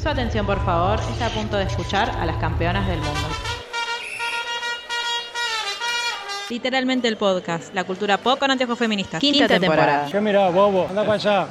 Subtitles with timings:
[0.00, 3.28] Su atención, por favor, está a punto de escuchar a las campeonas del mundo.
[6.48, 9.20] Literalmente el podcast, la cultura pop con anteojos feministas.
[9.20, 10.08] Quinta, temporada.
[10.10, 10.86] ¿Qué mirá, bobo?
[10.88, 11.50] Anda para allá.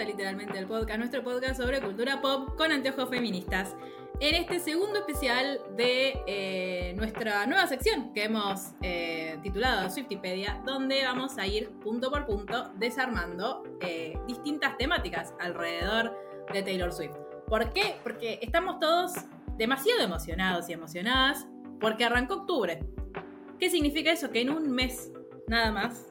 [0.00, 3.76] A Literalmente el Podcast, nuestro podcast sobre cultura pop con anteojos feministas.
[4.18, 11.04] En este segundo especial de eh, nuestra nueva sección que hemos eh, titulado Swiftipedia, donde
[11.04, 16.16] vamos a ir punto por punto desarmando eh, distintas temáticas alrededor
[16.52, 17.16] de Taylor Swift.
[17.46, 17.96] ¿Por qué?
[18.02, 19.12] Porque estamos todos
[19.58, 21.46] demasiado emocionados y emocionadas
[21.78, 22.80] porque arrancó octubre.
[23.58, 24.30] ¿Qué significa eso?
[24.30, 25.12] Que en un mes
[25.46, 26.09] nada más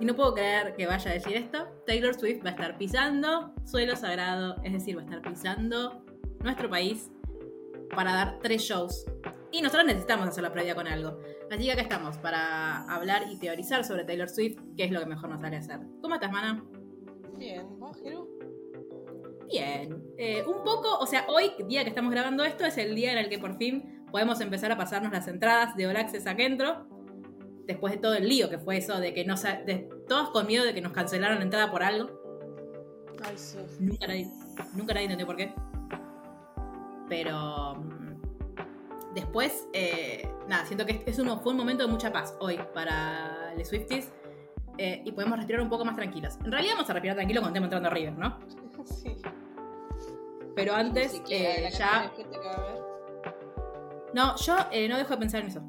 [0.00, 3.54] y no puedo creer que vaya a decir esto, Taylor Swift va a estar pisando
[3.64, 6.04] suelo sagrado, es decir, va a estar pisando
[6.42, 7.10] nuestro país
[7.94, 9.06] para dar tres shows.
[9.52, 11.18] Y nosotros necesitamos hacer la previa con algo.
[11.50, 15.06] Así que acá estamos para hablar y teorizar sobre Taylor Swift, que es lo que
[15.06, 15.80] mejor nos sale hacer.
[16.02, 16.64] ¿Cómo estás, Mana?
[17.38, 18.28] Bien, ¿vos, Jeru?
[19.46, 20.02] Bien.
[20.18, 23.18] Eh, un poco, o sea, hoy, día que estamos grabando esto, es el día en
[23.18, 26.86] el que por fin podemos empezar a pasarnos las entradas de Access a Kentro
[27.66, 30.64] después de todo el lío que fue eso, de que no de, todos con miedo
[30.64, 32.10] de que nos cancelaron la entrada por algo.
[33.24, 33.58] Ay, sí.
[33.80, 34.28] Nunca nadie,
[34.74, 35.52] nunca nadie entendió por qué.
[37.08, 42.36] Pero mm, después, eh, nada, siento que es uno, fue un momento de mucha paz
[42.40, 44.12] hoy para los Swifties
[44.78, 46.38] eh, y podemos respirar un poco más tranquilos.
[46.44, 48.38] En realidad vamos a respirar tranquilo cuando estemos entrando a River, ¿no?
[48.86, 49.16] Sí.
[50.54, 52.12] Pero antes, eh, ya...
[54.14, 54.56] No, yo
[54.88, 55.60] no dejo de pensar en eso.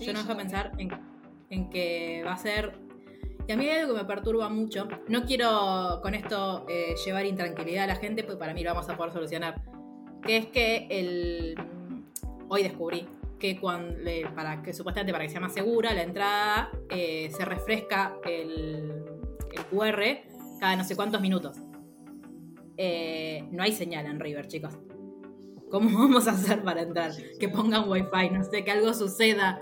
[0.00, 0.90] yo no dejo de pensar en
[1.52, 2.72] en que va a ser...
[3.46, 4.88] Y a mí hay algo que me perturba mucho.
[5.08, 8.88] No quiero con esto eh, llevar intranquilidad a la gente, pues para mí lo vamos
[8.88, 9.62] a poder solucionar.
[10.22, 11.54] Que es que el...
[12.48, 13.06] Hoy descubrí
[13.38, 13.96] que cuando,
[14.34, 19.02] para que supuestamente para que sea más segura la entrada eh, se refresca el,
[19.50, 20.00] el, QR
[20.60, 21.58] cada no sé cuántos minutos.
[22.76, 24.78] Eh, no hay señal en River, chicos.
[25.70, 27.10] ¿Cómo vamos a hacer para entrar?
[27.40, 29.60] Que pongan wifi, no sé, que algo suceda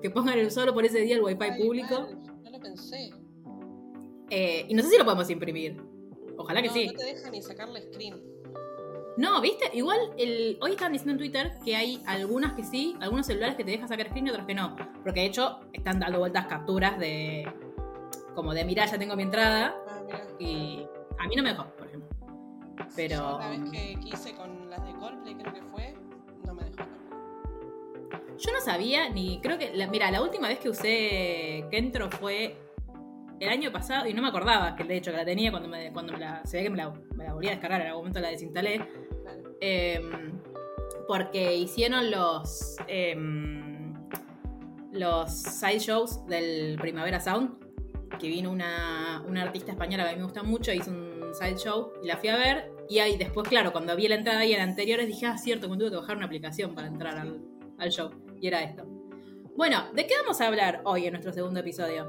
[0.00, 2.08] que pongan el solo por ese día el wifi público.
[2.42, 3.10] no lo pensé.
[4.30, 5.82] Eh, y no sé si lo podemos imprimir.
[6.36, 6.86] Ojalá que sí.
[6.86, 8.22] No te deja ni sacarle screen.
[9.16, 9.70] No, ¿viste?
[9.74, 13.64] Igual el, hoy están diciendo en Twitter que hay algunas que sí, algunos celulares que
[13.64, 14.76] te dejan sacar screen y otros que no.
[15.02, 17.46] Porque de hecho están dando vueltas capturas de.
[18.34, 19.76] como de mira, ya tengo mi entrada.
[19.86, 20.00] Ah.
[20.38, 20.86] Y
[21.18, 22.08] a mí no me dejó, por ejemplo.
[22.96, 23.38] Pero.
[23.38, 25.94] la vez que quise con las de Coldplay, creo que fue,
[28.40, 29.40] yo no sabía ni.
[29.40, 29.72] Creo que.
[29.90, 32.56] mira, la última vez que usé Kentro fue
[33.38, 35.92] el año pasado y no me acordaba que de hecho que la tenía cuando me,
[35.92, 36.44] cuando me la.
[36.44, 38.80] Se ve que me la, me volví a descargar, en algún momento la desinstalé.
[39.60, 40.32] Em,
[41.06, 42.76] porque hicieron los.
[42.86, 43.94] Em,
[44.92, 47.58] los side shows del Primavera Sound.
[48.18, 51.56] Que vino una, una artista española que a mí me gusta mucho, hizo un side
[51.56, 52.72] show y la fui a ver.
[52.88, 55.76] Y ahí después, claro, cuando vi la entrada ahí en anteriores dije, ah, cierto, me
[55.76, 57.40] tuve que bajar una aplicación para entrar al,
[57.78, 58.10] al show.
[58.40, 58.84] Y era esto.
[59.56, 62.08] Bueno, ¿de qué vamos a hablar hoy en nuestro segundo episodio?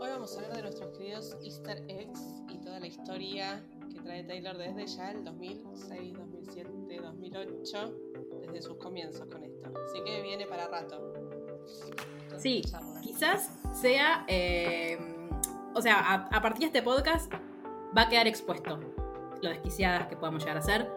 [0.00, 3.62] Hoy vamos a hablar de nuestros queridos Easter eggs y toda la historia
[3.92, 7.94] que trae Taylor desde ya el 2006, 2007, 2008,
[8.40, 9.70] desde sus comienzos con esto.
[9.84, 11.12] Así que viene para rato.
[12.38, 12.62] sí,
[13.02, 14.98] quizás sea, eh,
[15.74, 17.30] o sea, a, a, partir de este podcast
[17.96, 18.80] va a quedar expuesto
[19.42, 20.90] lo desquiciadas que podamos llegar a ser,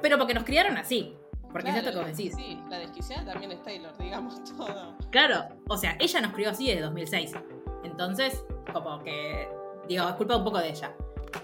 [0.00, 1.16] pero porque nos criaron así.
[1.52, 2.34] Porque es esto que decís.
[2.34, 4.96] Sí, la desquiciada también es Taylor, digamos todo.
[5.10, 7.32] Claro, o sea, ella nos crió así desde 2006.
[7.84, 9.48] Entonces, como que,
[9.88, 10.94] digo, es culpa un poco de ella.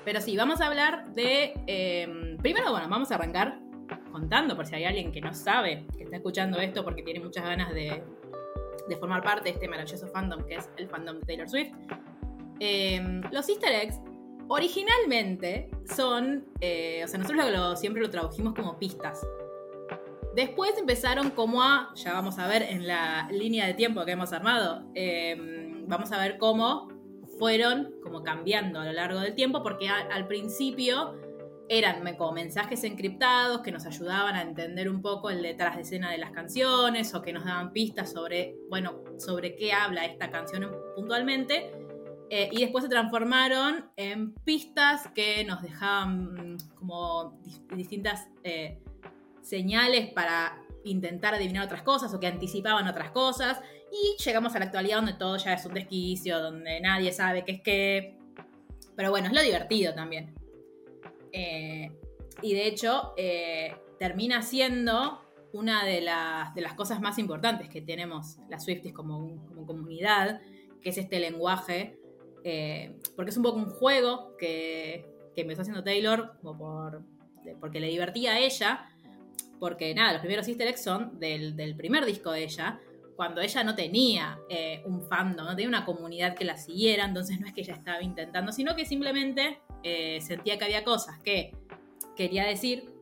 [0.04, 1.54] Pero sí, vamos a hablar de...
[1.66, 3.58] Em, primero, bueno, vamos a arrancar
[4.12, 7.44] contando, por si hay alguien que no sabe, que está escuchando esto porque tiene muchas
[7.44, 8.02] ganas de,
[8.88, 11.72] de formar parte de este maravilloso fandom que es el fandom de Taylor Swift.
[12.60, 14.00] Em, los easter eggs
[14.48, 19.26] originalmente son, eh, o sea, nosotros lo, siempre lo tradujimos como pistas.
[20.38, 24.32] Después empezaron como a, ya vamos a ver en la línea de tiempo que hemos
[24.32, 26.92] armado, em, vamos a ver cómo
[27.40, 31.16] fueron como cambiando a lo largo del tiempo, porque al principio
[31.68, 36.12] eran como mensajes encriptados que nos ayudaban a entender un poco el detrás de escena
[36.12, 40.70] de las canciones o que nos daban pistas sobre, bueno, sobre qué habla esta canción
[40.94, 41.72] puntualmente.
[42.30, 47.40] Eh, y después se transformaron en pistas que nos dejaban mm, como
[47.74, 48.78] distintas eh,
[49.42, 53.60] señales para intentar adivinar otras cosas o que anticipaban otras cosas.
[53.90, 57.52] Y llegamos a la actualidad donde todo ya es un desquicio, donde nadie sabe qué
[57.52, 58.18] es qué.
[58.96, 60.34] Pero bueno, es lo divertido también.
[61.32, 61.90] Eh,
[62.42, 65.20] y de hecho, eh, termina siendo
[65.52, 70.40] una de las, de las, cosas más importantes que tenemos las Swifties como, como comunidad,
[70.82, 71.98] que es este lenguaje,
[72.44, 77.02] eh, porque es un poco un juego que, que empezó haciendo Taylor por,
[77.60, 78.90] porque le divertía a ella,
[79.58, 82.80] porque nada, los primeros easter eggs son del, primer disco de ella,
[83.16, 84.38] cuando ella no tenía
[84.84, 88.00] un fandom, no tenía una comunidad que la siguiera, entonces no es que ella estaba
[88.00, 91.52] intentando, sino que simplemente eh, sentía que había cosas que
[92.14, 92.92] quería decir,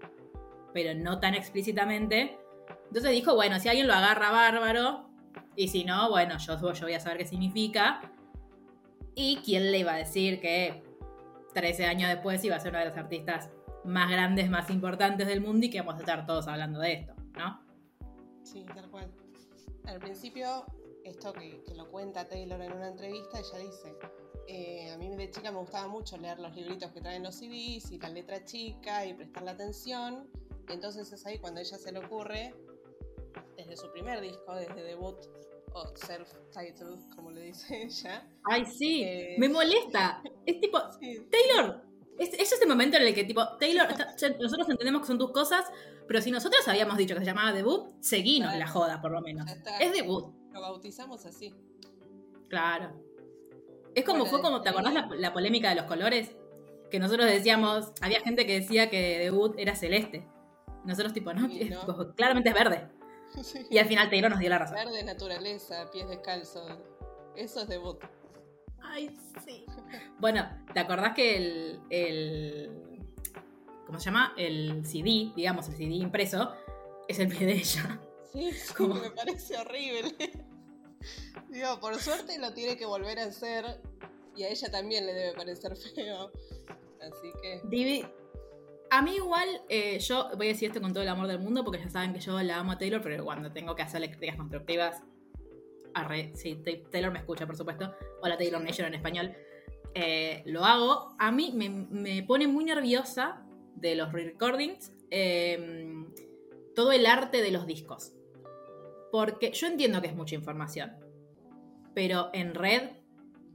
[0.73, 2.39] pero no tan explícitamente.
[2.87, 5.07] Entonces dijo, bueno, si alguien lo agarra bárbaro,
[5.57, 8.01] y si no, bueno, yo, yo voy a saber qué significa.
[9.15, 10.83] Y quién le iba a decir que
[11.55, 13.51] 13 años después iba a ser una de las artistas
[13.87, 17.15] más grandes, más importantes del mundo y que vamos a estar todos hablando de esto,
[17.37, 17.61] ¿no?
[18.43, 19.11] Sí, tal cual.
[19.87, 20.67] Al principio,
[21.05, 23.97] esto que, que lo cuenta Taylor en una entrevista, ella dice,
[24.49, 27.91] eh, a mí de chica me gustaba mucho leer los libritos que traen los CDs
[27.91, 30.31] y la letra chica y prestarle atención.
[30.69, 32.55] entonces es ahí cuando a ella se le ocurre,
[33.57, 35.17] desde su primer disco, desde debut
[35.73, 38.29] o self-titled, como le dice ella.
[38.45, 40.23] Ay, sí, eh, me molesta.
[40.45, 40.79] Es tipo,
[41.31, 41.83] Taylor,
[42.19, 43.89] es, es ese momento en el que tipo, Taylor,
[44.41, 45.65] nosotros entendemos que son tus cosas,
[46.07, 49.51] pero si nosotros habíamos dicho que se llamaba debut, seguimos la joda por lo menos.
[49.81, 50.33] Es debut.
[50.53, 51.55] Lo bautizamos así.
[52.49, 52.93] Claro.
[53.95, 56.31] Es como fue como, ¿te acordás la, polémica de los colores?
[56.91, 60.29] Que nosotros decíamos, había gente que decía que debut era celeste.
[60.85, 61.49] Nosotros tipo, no,
[62.15, 62.89] claramente es verde.
[63.71, 64.77] Y al final Taylor nos dio la razón.
[64.77, 66.79] Verde, naturaleza, pies descalzos.
[67.35, 67.99] Eso es debut.
[68.89, 69.65] Ay, sí.
[70.19, 72.71] bueno, ¿te acordás que el, el.
[73.87, 74.35] ¿Cómo se llama?
[74.37, 76.53] El CD, digamos, el CD impreso,
[77.09, 78.01] es el pie de ella.
[78.33, 78.97] Sí, como...
[78.97, 80.15] me parece horrible.
[81.49, 83.81] Digo, por suerte lo tiene que volver a hacer
[84.37, 86.31] y a ella también le debe parecer feo.
[87.01, 87.63] Así que.
[87.65, 88.05] Divi,
[88.91, 91.65] a mí igual, eh, yo voy a decir esto con todo el amor del mundo
[91.65, 94.37] porque ya saben que yo la amo a Taylor, pero cuando tengo que hacerle críticas
[94.37, 95.03] constructivas,
[95.97, 97.95] arre, sí, Taylor me escucha, por supuesto.
[98.23, 99.35] Hola Taylor Nation en español.
[99.95, 101.17] Eh, lo hago.
[101.19, 103.43] A mí me, pone muy nerviosa
[103.75, 106.07] de los re-recordings em,
[106.75, 108.13] todo el arte de los discos.
[109.11, 110.93] Porque yo entiendo que es mucha información,
[111.95, 112.91] pero en Red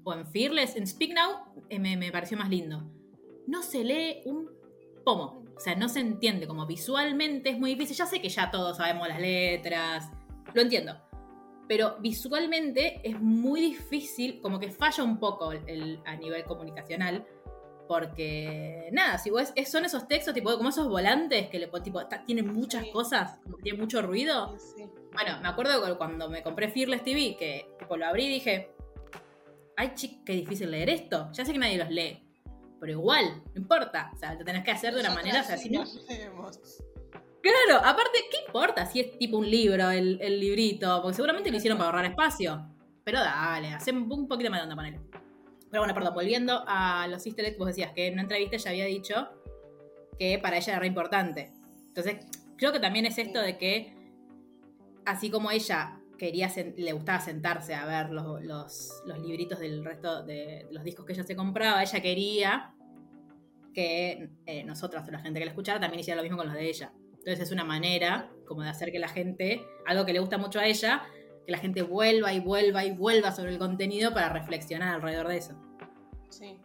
[0.03, 2.89] o en Fearless, en Speak Now, eh, me, pareció más lindo.
[3.45, 4.49] No se lee un
[5.05, 5.43] pomo.
[5.55, 7.95] O sea, no se entiende como visualmente es muy difícil.
[7.95, 10.09] Ya sé que ya todos sabemos las letras,
[10.55, 11.10] lo entiendo.
[11.71, 17.25] Pero visualmente es muy difícil, como que falla un poco a nivel comunicacional.
[17.87, 22.51] Porque, nada, si vos, son esos textos, tipo, como esos volantes que le tipo, tienen
[22.51, 24.57] muchas cosas, como que tienen mucho ruido.
[25.13, 28.75] Bueno, me acuerdo cuando me compré Fearless TV, que tipo, lo abrí y dije,
[29.77, 31.29] ay, chic, qué difícil leer esto.
[31.31, 32.21] Ya sé que nadie los lee,
[32.81, 34.11] pero igual, no importa.
[34.13, 35.85] O sea, lo tenés que hacer de una manera, o sea, no...
[37.41, 41.01] Claro, aparte, ¿qué importa si es tipo un libro, el, librito?
[41.01, 42.67] Porque seguramente lo hicieron para ahorrar espacio.
[43.03, 44.99] Pero dale, hacen un poquito más de onda, ponele.
[45.71, 48.85] Pero bueno, perdón, volviendo a los easter vos decías que en una entrevista ya había
[48.85, 49.29] dicho
[50.19, 51.51] que para ella era re importante.
[51.87, 52.25] Entonces,
[52.57, 53.95] creo que también es esto de que,
[55.05, 60.67] así como ella quería le gustaba sentarse a ver los, los, libritos del resto de
[60.69, 62.75] los discos que ella se compraba, ella quería
[63.73, 66.69] que eh, nosotros, la gente que la escuchara, también hiciera lo mismo con los de
[66.69, 66.93] ella.
[67.21, 70.59] Entonces es una manera como de hacer que la gente, algo que le gusta mucho
[70.59, 71.03] a ella,
[71.45, 75.37] que la gente vuelva y vuelva y vuelva sobre el contenido para reflexionar alrededor de
[75.37, 75.53] eso.
[76.29, 76.59] Sí.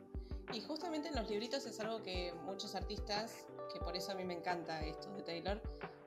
[0.54, 4.24] Y justamente en los libritos es algo que muchos artistas, que por eso a mí
[4.24, 5.60] me encanta esto de Taylor,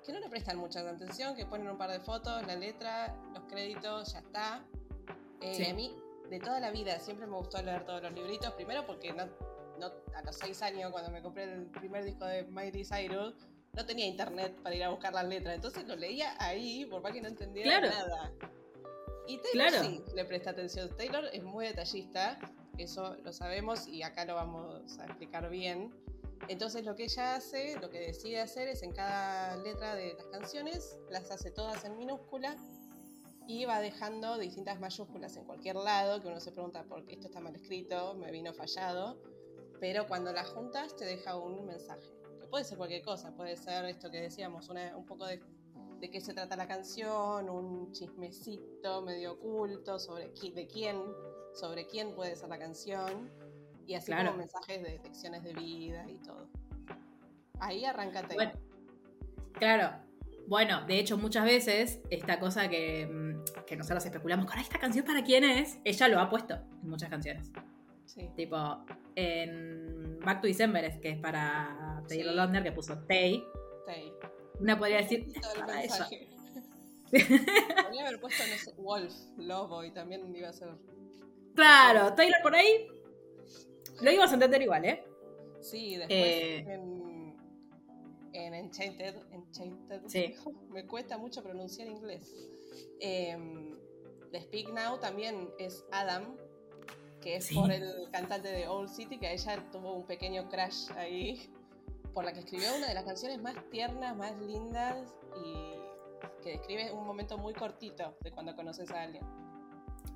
[0.03, 3.43] que no le prestan mucha atención, que ponen un par de fotos, la letra, los
[3.43, 4.65] créditos, ya está.
[5.41, 5.95] Eh, a mí,
[6.27, 9.23] de toda la vida, siempre me gustó leer todos los libritos, primero porque no,
[10.15, 13.35] a los seis años, cuando me compré el primer disco de Miley Cyrus,
[13.79, 17.13] no tenía internet para ir a buscar las letras, entonces lo leía ahí, por más
[17.13, 18.33] que no entendiera nada.
[19.25, 20.89] Y Taylor sí le presta atención.
[20.97, 22.37] Taylor es muy detallista,
[22.77, 25.93] eso lo sabemos y acá lo vamos a explicar bien.
[26.49, 30.25] Entonces lo que ella hace, lo que decide hacer es en cada letra de las
[30.25, 32.57] canciones, las hace todas en minúscula
[33.47, 37.27] y va dejando distintas mayúsculas en cualquier lado, que uno se pregunta por qué esto
[37.27, 39.21] está mal escrito, me vino fallado,
[39.79, 42.18] pero cuando las juntas te deja un mensaje.
[42.49, 45.41] Puede ser cualquier cosa, puede ser esto que decíamos, una, un poco de,
[45.99, 50.97] de qué se trata la canción, un chismecito medio oculto sobre qui- de quién,
[51.53, 53.29] sobre quién puede ser la canción,
[53.85, 54.27] y así Claro.
[54.31, 56.47] como mensajes de lecciones de vida y todo.
[57.59, 58.35] Ahí arranca Taylor.
[58.53, 58.59] Bueno,
[59.53, 60.09] claro.
[60.47, 64.79] Bueno, de hecho, muchas veces esta cosa que, mm, que nosotros especulamos con "Ay, esta
[64.79, 67.51] canción para quién es, ella lo ha puesto en muchas canciones.
[68.05, 68.29] Sí.
[68.35, 68.57] Tipo,
[69.15, 72.35] en Back to December, que es para Taylor Sí.
[72.35, 73.43] Lautner, que puso Tay.
[73.85, 74.13] Tay.
[74.59, 76.07] Una podría decir, Todo ella.
[77.11, 80.69] Podría haber puesto, no sé, Wolf, Lobo, y también iba a ser.
[81.55, 82.87] Claro, Taylor por ahí.
[84.01, 85.03] Lo íbamos a entender igual, ¿eh?
[85.61, 86.57] Sí, después Eh.
[86.67, 87.35] en,
[88.33, 90.35] en Enchanted, Enchanted Sí.
[90.69, 92.31] me cuesta mucho pronunciar inglés.
[92.99, 93.75] Em,
[94.31, 96.37] de Speak Now también es Adam,
[97.21, 97.55] que es Sí.
[97.55, 101.49] por el cantante de Old City, que ella tuvo un pequeño crash ahí,
[102.13, 104.97] por la que escribió una de las canciones más tiernas, más lindas
[105.45, 105.79] y
[106.43, 109.23] que describe un momento muy cortito de cuando conoces a alguien.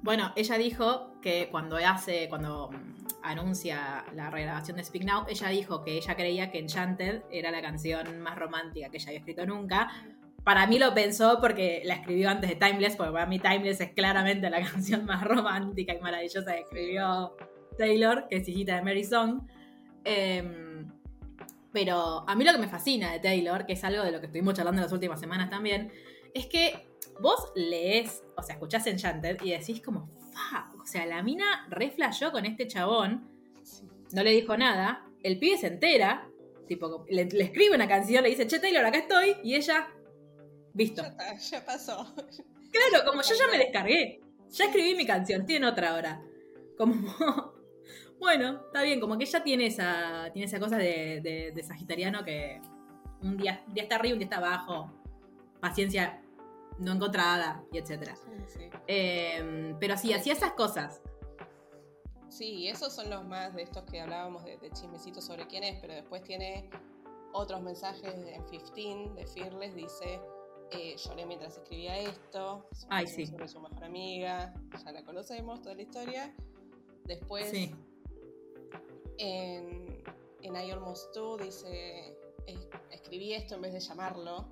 [0.01, 5.47] Bueno, ella dijo que cuando hace, cuando mm, anuncia la regrabación de Speak Now, ella
[5.47, 9.45] dijo que ella creía que Enchanted era la canción más romántica que ella había escrito
[9.45, 9.89] nunca.
[10.43, 13.91] Para mí lo pensó porque la escribió antes de Timeless, porque para mí Timeless es
[13.91, 17.37] claramente la canción más romántica y maravillosa que escribió
[17.77, 19.47] Taylor, que es hijita de Mary Song.
[20.03, 20.91] Em,
[21.73, 24.27] pero a mí lo que me fascina de Taylor, que es algo de lo que
[24.27, 25.91] estuvimos charlando en las últimas semanas también,
[26.33, 26.87] es que
[27.19, 32.31] vos lees, o sea, escuchás Enchanted y decís como, fuck, o sea, la mina reflashó
[32.31, 33.27] con este chabón,
[34.11, 36.29] no le dijo nada, el pibe se entera,
[36.67, 39.87] tipo, le, le escribe una canción, le dice, che, Taylor, acá estoy, y ella,
[40.73, 41.01] visto.
[41.01, 42.13] Ya, está, ya pasó.
[42.15, 46.23] Claro, como yo ya me descargué, ya escribí mi canción, estoy en otra ahora.
[46.77, 46.93] Como,
[48.23, 52.23] bueno, está bien, como que ella tiene esa, tiene esa cosa de, de- de sagitariano
[52.23, 52.59] que
[53.21, 54.91] un día, un día está arriba, un día está abajo,
[55.59, 56.21] paciencia
[56.79, 58.15] no encontrada, y etcétera.
[58.15, 58.69] Sí, sí.
[58.87, 61.01] Eh, pero sí, hacía esas cosas.
[62.29, 65.79] Sí, esos son los más de estos que hablábamos de, de chismecitos sobre quién es,
[65.79, 66.69] pero después tiene
[67.31, 70.19] otros mensajes en 15 de Fearless, dice,
[70.71, 73.27] eh, lloré mientras escribía esto, Ay, sí.
[73.27, 74.53] sobre su mejor amiga,
[74.83, 76.33] ya la conocemos, toda la historia.
[77.05, 77.75] Después Sí.
[79.17, 80.03] En,
[80.41, 82.17] en I Almost Do dice,
[82.47, 84.47] "Es- escribí esto en vez de llamarlo,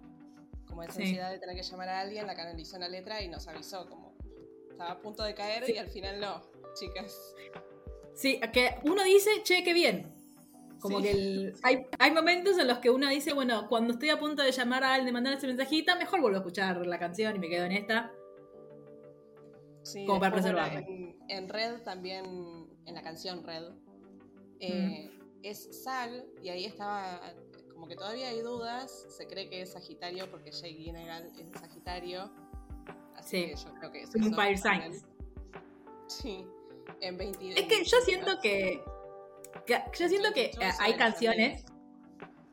[0.67, 1.01] como esa Sí.
[1.03, 3.87] ansiedad de tener que llamar a alguien, la canalizó en la letra y nos avisó,
[3.89, 4.15] como
[4.69, 5.73] estaba a punto de caer Sí.
[5.73, 6.41] y al final no,
[6.79, 7.13] chicas.
[8.15, 10.11] Sí, que uno dice, che, qué bien.
[10.79, 11.03] Como Sí.
[11.03, 14.41] que el- hay, hay momentos en los que uno dice, bueno, cuando estoy a punto
[14.43, 17.39] de llamar a alguien, de mandar ese mensajita, mejor vuelvo a escuchar la canción y
[17.39, 18.11] me quedo en esta.
[19.83, 20.79] Sí, Como para preservarme.
[20.79, 22.25] en, en Red también,
[22.85, 23.63] en la canción Red,
[24.61, 25.11] eh,
[25.43, 27.19] es Sal, y ahí estaba,
[27.73, 32.31] como que todavía hay dudas, se cree que es Sagitario porque Jake Gyllenhaal es Sagitario,
[33.15, 33.45] así Sí.
[33.49, 35.05] que yo creo que es Un fire signs.
[36.07, 36.45] Sí,
[36.99, 38.83] en 20 Es que yo siento que,
[39.65, 41.65] que- yo siento que eh, 22 hay canciones.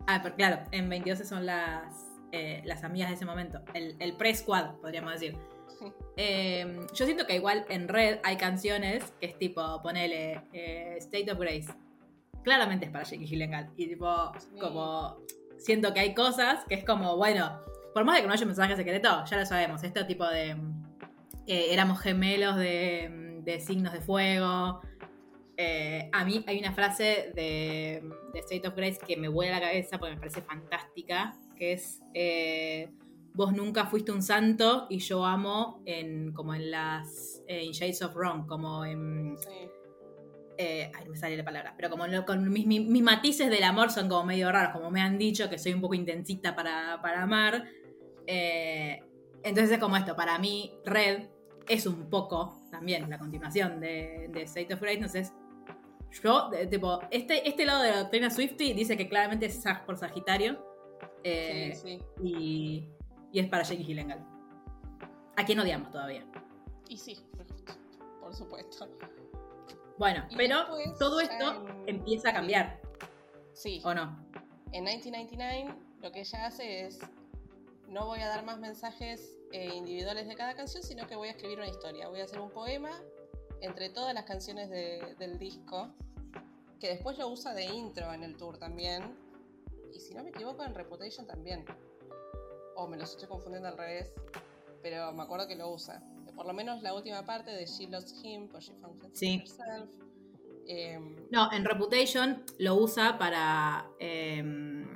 [0.06, 3.60] Ah, pero claro, en 22 son las, eh, las amigas de ese momento.
[3.74, 5.36] El, el pre-squad, podríamos decir.
[5.78, 5.92] Sí.
[6.16, 11.30] Eh, yo siento que igual en Red hay canciones que es tipo, ponele eh, State
[11.30, 11.68] of Grace.
[12.48, 13.70] Claramente es para Jake Gyllenhaal.
[13.76, 14.58] Y tipo, Sí.
[14.60, 15.18] como
[15.58, 17.60] siento que hay cosas que es como, bueno,
[17.94, 19.82] por más de que no haya un mensaje secreto, ya lo sabemos.
[19.84, 20.56] Este tipo de.
[21.46, 24.80] eh, éramos gemelos de, de signos de fuego.
[25.56, 28.02] Eh, a mí hay una frase de,
[28.32, 32.00] de State of Grace que me vuela la cabeza porque me parece fantástica, que es
[32.14, 32.90] eh,
[33.34, 38.02] vos nunca fuiste un santo y yo amo en como en las eh, in Shades
[38.02, 39.68] of Wrong, como en Sí,
[40.60, 43.48] eh, ay, no me sale la palabra, pero como lo- con mis, mis- mis matices
[43.48, 46.54] del amor son como medio raros, como me han dicho que soy un poco intensita
[46.56, 47.64] para, para amar.
[48.26, 49.00] Eh,
[49.42, 51.28] entonces es como esto, para mí Red
[51.68, 55.32] es un poco también la continuación de, de State of Grace, entonces
[56.22, 59.86] yo, de- tipo, este, este lado de la doctrina Swifty dice que claramente es Sag
[59.86, 60.66] por Sagitario
[61.22, 62.24] eh, sí, sí.
[62.24, 62.88] y,
[63.32, 64.24] y es para Jake Gyllenhaal.
[65.36, 66.24] A quien odiamos todavía.
[66.88, 67.16] Y sí,
[68.20, 68.88] por supuesto.
[69.98, 72.80] Bueno, Y pero después, todo esto en- empieza a cambiar,
[73.52, 73.80] Sí.
[73.84, 74.16] ¿o no?
[74.72, 77.00] En 1999 lo que ella hace es,
[77.88, 81.30] no voy a dar más mensajes eh, individuales de cada canción, sino que voy a
[81.30, 82.08] escribir una historia.
[82.08, 82.90] Voy a hacer un poema
[83.62, 85.88] entre todas las canciones de- del disco,
[86.78, 89.16] que después lo usa de intro en el tour también.
[89.92, 91.64] Y si no me equivoco, en Reputation también.
[92.76, 94.12] O me los estoy confundiendo al revés,
[94.82, 96.02] pero me acuerdo que lo usa.
[96.38, 99.40] Por lo menos la última parte de She Lost Him, por She Found Sí.
[99.40, 99.90] Herself.
[100.68, 103.90] Em, No, en Reputation lo usa para.
[103.98, 104.86] em,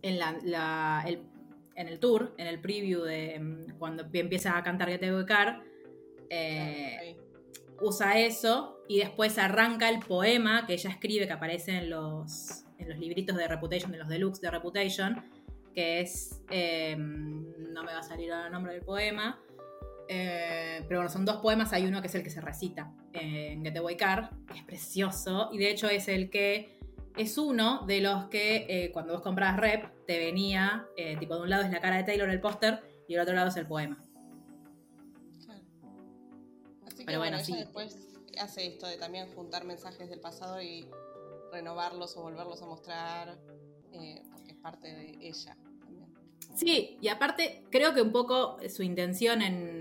[0.00, 1.20] en, la, el,
[1.74, 5.62] en el tour, en el preview de mm, cuando empieza a cantar Get the Car,
[6.30, 7.18] eh,
[7.82, 12.88] usa eso y después arranca el poema que ella escribe que aparece en los, en
[12.88, 15.22] los libritos de Reputation, de los deluxe de Reputation,
[15.74, 19.38] que es, no me va a salir el nombre del poema,
[20.08, 23.64] eh, pero bueno, son dos poemas, hay uno que es el que se recita en
[23.64, 26.78] Get the Car, que es precioso, y de hecho es el que
[27.16, 30.86] es uno de los que eh, cuando vos compras rep te venía,
[31.18, 33.48] tipo de un lado es la cara de Taylor el póster y el otro lado
[33.48, 33.98] es el poema.
[37.04, 37.54] Pero bueno, sí.
[37.54, 37.96] después
[38.40, 40.88] hace esto de también juntar mensajes del pasado y
[41.52, 43.38] renovarlos o volverlos a mostrar,
[43.92, 45.56] eh, porque es parte de ella.
[46.54, 49.80] Sí, y aparte creo que un poco su intención en,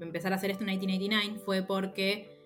[0.00, 2.36] empezar a hacer esto en 1989 fue porque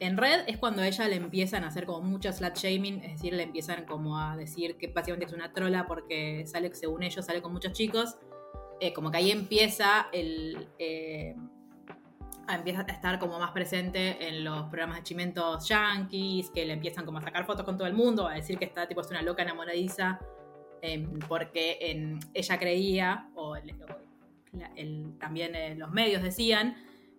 [0.00, 3.12] en red es cuando a ella le empiezan a hacer como mucho slut shaming, es
[3.12, 7.24] decir, le empiezan como a decir que básicamente es una trola porque sale, según ellos,
[7.24, 8.16] sale con muchos chicos.
[8.80, 11.34] Eh, como que ahí empieza el, eh,
[12.54, 17.04] empieza a estar como más presente en los programas de chimentos yankees, que le empiezan
[17.04, 19.22] como a sacar fotos con todo el mundo, a decir que está tipo es una
[19.22, 20.20] loca enamoradiza,
[20.82, 21.78] em, porque
[22.34, 23.56] ella creía, o,
[25.18, 26.76] también eh, los medios decían,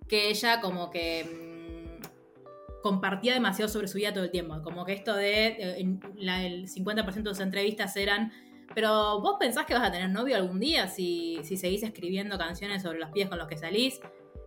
[0.08, 4.94] que ella como que mm, compartía demasiado sobre su vida todo el tiempo, como que
[4.94, 8.32] esto de eh, el 50% de sus entrevistas eran
[8.74, 12.84] pero vos pensás que vas a tener novio algún día si, si seguís escribiendo canciones
[12.84, 14.00] sobre los pies con los que salís.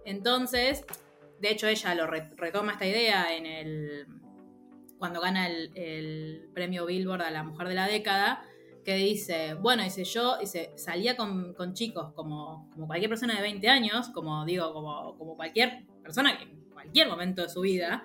[0.05, 0.85] Entonces,
[1.41, 4.07] de hecho ella lo retoma esta idea en el
[4.99, 8.45] cuando gana el, premio Billboard a la mujer de la década,
[8.85, 13.69] que dice, bueno, dice yo, dice, salía con, chicos como, como, cualquier persona de 20
[13.69, 18.05] años, como digo, como, como cualquier persona en cualquier momento de su vida,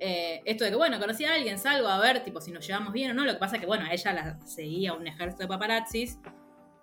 [0.00, 2.92] eh, esto de que, bueno, conocí a alguien, salgo a ver, tipo, si nos llevamos
[2.92, 5.42] bien o no, lo que pasa es que, bueno, a ella la seguía un ejército
[5.42, 6.18] de paparazzis,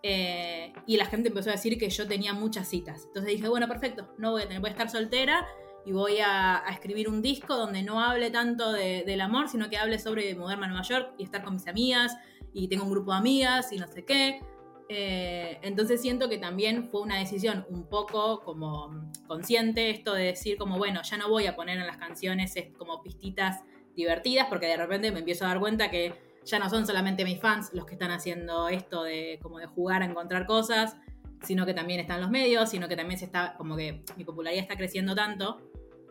[0.08, 3.06] eh, y la gente empezó a decir que yo tenía muchas citas.
[3.08, 5.48] Entonces dije, bueno, perfecto, no voy a tener, voy a estar soltera
[5.84, 9.98] y voy a, escribir un disco donde no hable tanto del amor, sino que hable
[9.98, 12.16] sobre mudarme a Nueva York y estar con mis amigas
[12.56, 14.40] y tengo un grupo de amigas y no sé qué.
[14.88, 20.58] Eh, entonces siento que también fue una decisión un poco como consciente esto de decir
[20.58, 23.64] como, bueno, ya no voy a poner en las canciones como pistitas
[23.96, 26.14] divertidas porque de repente me empiezo a dar cuenta que
[26.46, 30.02] ya no son solamente mis fans los que están haciendo esto de como de jugar
[30.02, 30.96] a encontrar cosas,
[31.42, 34.62] sino que también están los medios, sino que también se está, como que mi popularidad
[34.62, 35.60] está creciendo tanto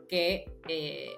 [0.09, 1.11] que, eh,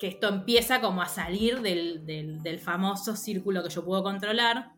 [0.00, 4.72] que esto empieza como a salir del, famoso círculo que yo puedo controlar.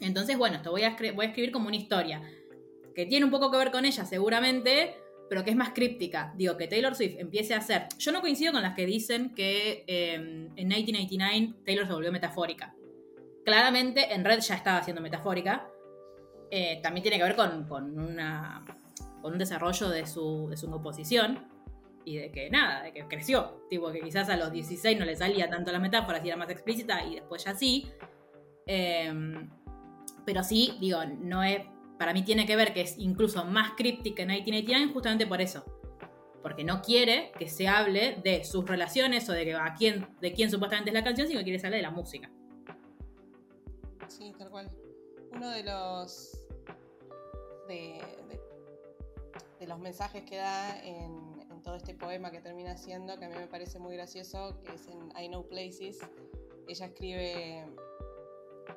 [0.00, 2.22] Entonces, bueno, esto voy a, voy a escribir como una historia
[2.94, 4.96] que tiene un poco que ver con ella seguramente,
[5.28, 6.32] pero que es más críptica.
[6.36, 7.86] Digo, que Taylor Swift empiece a hacer...
[7.98, 12.74] Yo no coincido con las que dicen que eh, en 1989 Taylor se volvió metafórica
[13.44, 15.68] claramente en Red ya estaba siendo metafórica.
[16.50, 18.64] Eh, también tiene que ver con, una,
[19.22, 21.53] un desarrollo de su, de su composición
[22.04, 23.66] y de que nada, de que creció.
[23.68, 26.50] Tipo, que quizás a los 16 no le salía tanto la metáfora, si era más
[26.50, 27.90] explícita y después ya sí.
[28.66, 29.50] Em,
[30.24, 31.66] pero sí, digo, no es.
[31.98, 35.64] Para mí tiene que ver que es incluso más críptica en 1989 justamente por eso.
[36.42, 40.32] Porque no quiere que se hable de sus relaciones o de, que a quién, de
[40.32, 42.30] quién supuestamente es la canción, sino que quiere hablar de la música.
[44.08, 44.70] Sí, tal cual.
[45.32, 46.44] Uno de los
[47.66, 48.00] de,
[49.66, 51.33] los mensajes que da en,
[51.64, 54.86] todo este poema que termina siendo, que a mí me parece muy gracioso, que es
[54.86, 55.98] en I Know Places.
[56.68, 57.64] Ella escribe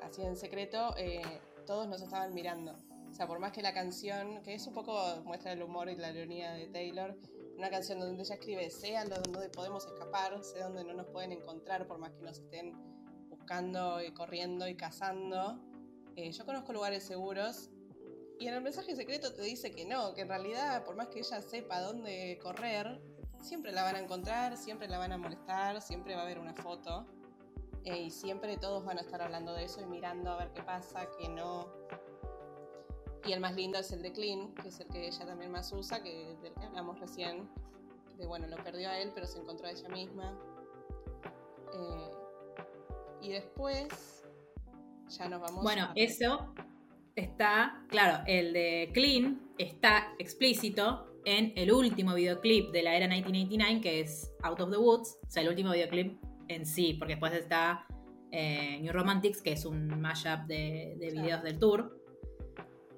[0.02, 1.22] así en secreto, eh,
[1.66, 2.74] todos nos estaban mirando.
[3.10, 5.96] O sea, por más que la canción, que es un poco muestra el humor y
[5.96, 7.18] la ironía de Taylor,
[7.58, 11.32] una canción donde ella escribe, sé a donde podemos escapar, sé dónde no nos pueden
[11.32, 12.74] encontrar, por más que nos estén
[13.30, 15.60] buscando y corriendo y cazando.
[16.16, 17.70] Eh, yo conozco lugares seguros
[18.40, 21.20] y en el mensaje secreto te dice que no, que en realidad por más que
[21.20, 23.02] ella sepa dónde correr,
[23.42, 26.54] siempre la van a encontrar, siempre la van a molestar, siempre va a haber una
[26.54, 27.06] foto
[27.84, 30.62] eh, y siempre todos van a estar hablando de eso y mirando a ver qué
[30.62, 31.68] pasa, qué no.
[33.26, 35.72] Y el más lindo es el de Clean, que es el que ella también más
[35.72, 37.50] usa, que del que hablamos recién,
[38.18, 40.38] de bueno, lo perdió a él, pero se encontró a ella misma.
[41.74, 42.12] Eh,
[43.22, 44.24] y después
[45.10, 45.64] ya nos vamos.
[45.64, 46.54] Bueno, eso
[47.18, 53.82] está, claro, el de Clean está explícito en el último videoclip de la era 1989,
[53.82, 57.34] que es Out of the Woods, o sea, el último videoclip en sí, porque después
[57.34, 57.86] está
[58.32, 62.00] eh, New Romantics, que es un mashup de, de videos del tour,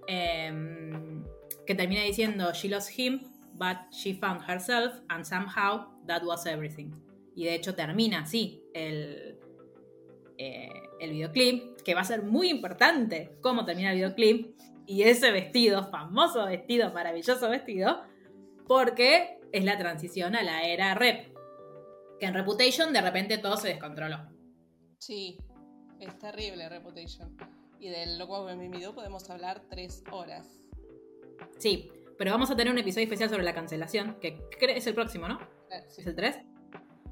[0.07, 1.23] em,
[1.65, 3.21] que termina diciendo, She lost him,
[3.53, 6.91] but she found herself, and somehow that was everything.
[7.35, 9.39] Y de hecho termina así el,
[10.37, 11.78] eh, el videoclip.
[11.83, 16.91] Que va a ser muy importante cómo termina el videoclip y ese vestido, famoso vestido,
[16.91, 18.01] maravilloso vestido,
[18.67, 21.35] porque es la transición a la era rep.
[22.19, 24.17] Que en Reputation de repente todo se descontroló.
[24.97, 25.37] Sí,
[25.99, 27.37] es terrible Reputation.
[27.79, 30.59] Y del Loco de Mimidu podemos hablar tres horas.
[31.57, 35.27] Sí, pero vamos a tener un episodio especial sobre la cancelación, que es el próximo,
[35.27, 35.39] ¿no?
[35.71, 36.01] Eh, sí.
[36.01, 36.39] ¿Es el 3?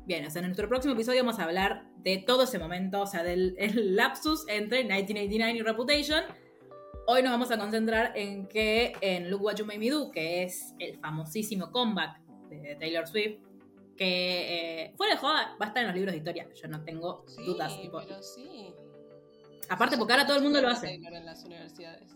[0.08, 3.08] Bien, o sea, en nuestro próximo episodio vamos a hablar de todo ese momento, o
[3.08, 6.24] sea, del el lapsus entre 1989 y Reputation.
[7.08, 10.44] Hoy nos vamos a concentrar en que en Look What You Made Me Do, que
[10.44, 13.42] es el famosísimo comeback de Taylor Swift,
[13.98, 16.48] que eh, fuera de joda va a estar en los libros de historia.
[16.54, 17.78] Yo no tengo Sí, dudas.
[17.82, 18.00] Tipo.
[18.00, 18.74] pero sí.
[19.68, 20.94] Aparte, porque ahora todo el mundo lo hace.
[20.94, 22.16] En las universidades.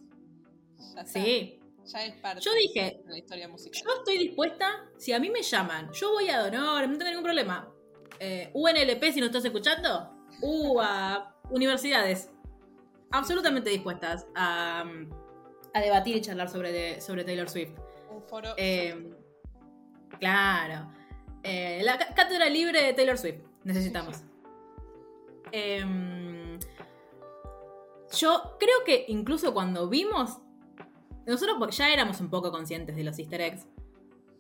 [0.96, 1.06] Ya.
[1.06, 1.60] Sí.
[1.86, 3.82] Ya es parte Yo dije, de la historia musical.
[3.84, 7.24] Yo estoy dispuesta, si a mí me llaman, yo voy a donar, no tengo ningún
[7.24, 7.71] problema.
[8.24, 12.30] Eh, UNLP, si no estás escuchando, U a universidades.
[13.10, 14.86] Absolutamente dispuestas a,
[15.74, 17.72] a debatir y charlar sobre, sobre Taylor Swift.
[18.12, 18.50] Un foro.
[18.58, 19.12] Eh,
[20.20, 20.88] claro.
[21.42, 23.42] Eh, la cá- cátedra libre de Taylor Swift.
[23.64, 24.18] Necesitamos.
[25.52, 26.60] Em,
[28.18, 30.38] yo creo que incluso cuando vimos.
[31.26, 33.66] Nosotros porque ya éramos un poco conscientes de los easter eggs.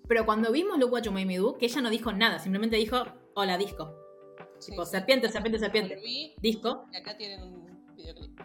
[0.08, 2.76] Pero cuando vimos Look What You Made Me Do, que ella no dijo nada, simplemente
[2.76, 3.96] dijo, hola disco.
[4.60, 4.92] Sí, Tipo, sí.
[4.92, 6.02] serpiente, serpiente, serpiente.
[6.40, 6.86] Disco.
[6.92, 8.40] y acá tienen un videoclip.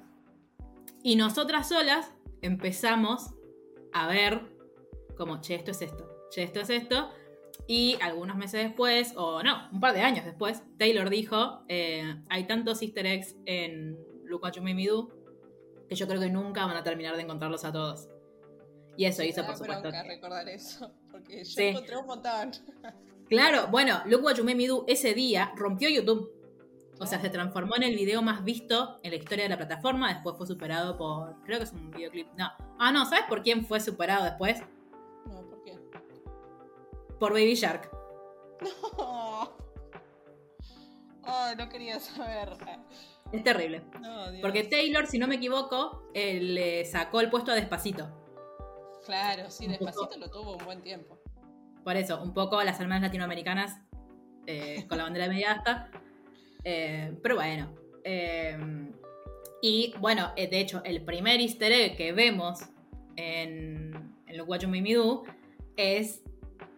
[1.03, 3.31] Y nosotras solas empezamos
[3.93, 4.43] a ver
[5.17, 7.11] como, che, esto es esto, che, esto es esto.
[7.67, 12.47] Y algunos meses después, o no, un par de años después, Taylor dijo, eh, hay
[12.47, 13.99] tantos easter eggs en
[14.63, 15.09] Me Do
[15.89, 18.09] que yo creo que nunca van a terminar de encontrarlos a todos.
[18.97, 19.91] Y eso hizo, por supuesto.
[19.91, 21.63] recordar eso, porque yo Sí.
[21.65, 22.51] encontré un montón.
[23.29, 26.33] Claro, bueno, Look What You Made Me Do ese día rompió YouTube.
[26.99, 30.15] O sea, se transformó en el video más visto en la historia de la plataforma.
[30.15, 31.43] Después fue superado por.
[31.43, 32.29] Creo que es un videoclip.
[32.39, 32.51] No.
[32.79, 34.63] Ah, no, ¿sabes por quién fue superado después?
[35.27, 35.79] No, ¿por qué?
[37.19, 37.91] Por Baby Shark.
[38.97, 39.57] No.
[41.59, 42.57] No quería saber.
[43.33, 43.83] Es terrible.
[44.01, 44.43] No, Dios.
[44.43, 48.09] Porque Taylor, si no me equivoco, eh, le sacó el puesto a Despacito.
[49.05, 51.16] Claro, sí, despacito lo tuvo un buen tiempo.
[51.87, 53.81] Por eso, un poco las hermanas latinoamericanas
[54.45, 55.89] eh, con la bandera de media asta.
[56.65, 57.73] Eh, pero bueno.
[58.03, 58.59] eh,
[59.63, 62.59] y bueno, eh, de hecho, el primer easter egg que vemos
[63.15, 65.23] en, en Look What Me Do
[65.77, 66.25] es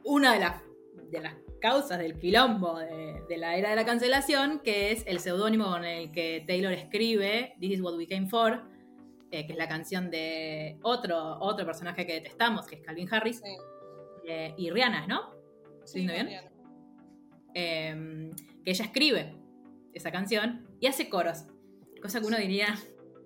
[0.05, 0.61] una de las,
[1.11, 1.23] de
[1.59, 5.87] causas del quilombo de, de la era de la cancelación, que es el seudónimo con
[5.87, 8.63] el que Taylor escribe This is what we came for,
[9.31, 13.57] que es la canción de otro, otro personaje que detestamos, que es Calvin Harris, Sí,
[14.29, 15.33] eh, y Rihanna, ¿no?
[15.85, 16.29] sí, ¿Lindo bien?
[17.55, 18.31] Eh,
[18.65, 19.35] que ella escribe
[19.95, 21.45] esa canción y hace coros.
[22.03, 22.79] Cosa que uno diría,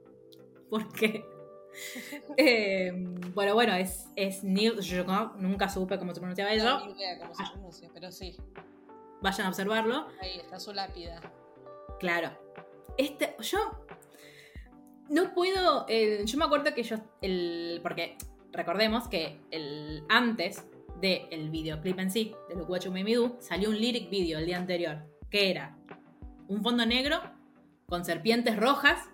[0.71, 1.25] ¿por qué?
[2.37, 2.93] Eh,
[3.35, 6.67] bueno, bueno, es, es Neil Young, nunca supe cómo se pronunciaba eso.
[6.81, 7.51] No, ni idea cómo se Ah.
[7.53, 8.37] pronuncia, pero sí.
[9.23, 10.07] Vayan a observarlo.
[10.21, 11.19] Ahí está su lápida.
[11.99, 12.31] Claro.
[12.99, 13.87] Este, yo
[15.09, 15.87] no puedo.
[15.89, 16.97] yo me acuerdo que yo.
[17.23, 18.19] El, porque
[18.53, 20.63] recordemos que el, antes
[21.03, 24.39] del videoclip en sí, de Look What You Made Me Do, salió un lyric video
[24.39, 25.03] el día anterior.
[25.29, 25.77] Que era
[26.49, 27.21] un fondo negro
[27.87, 29.11] con serpientes rojas.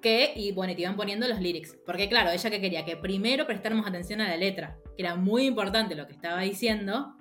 [0.00, 1.78] Que, y bueno, te iban poniendo los lyrics.
[1.86, 4.76] Porque claro, ella que quería que primero prestáramos atención a la letra.
[4.96, 7.16] Que era muy importante lo que estaba diciendo.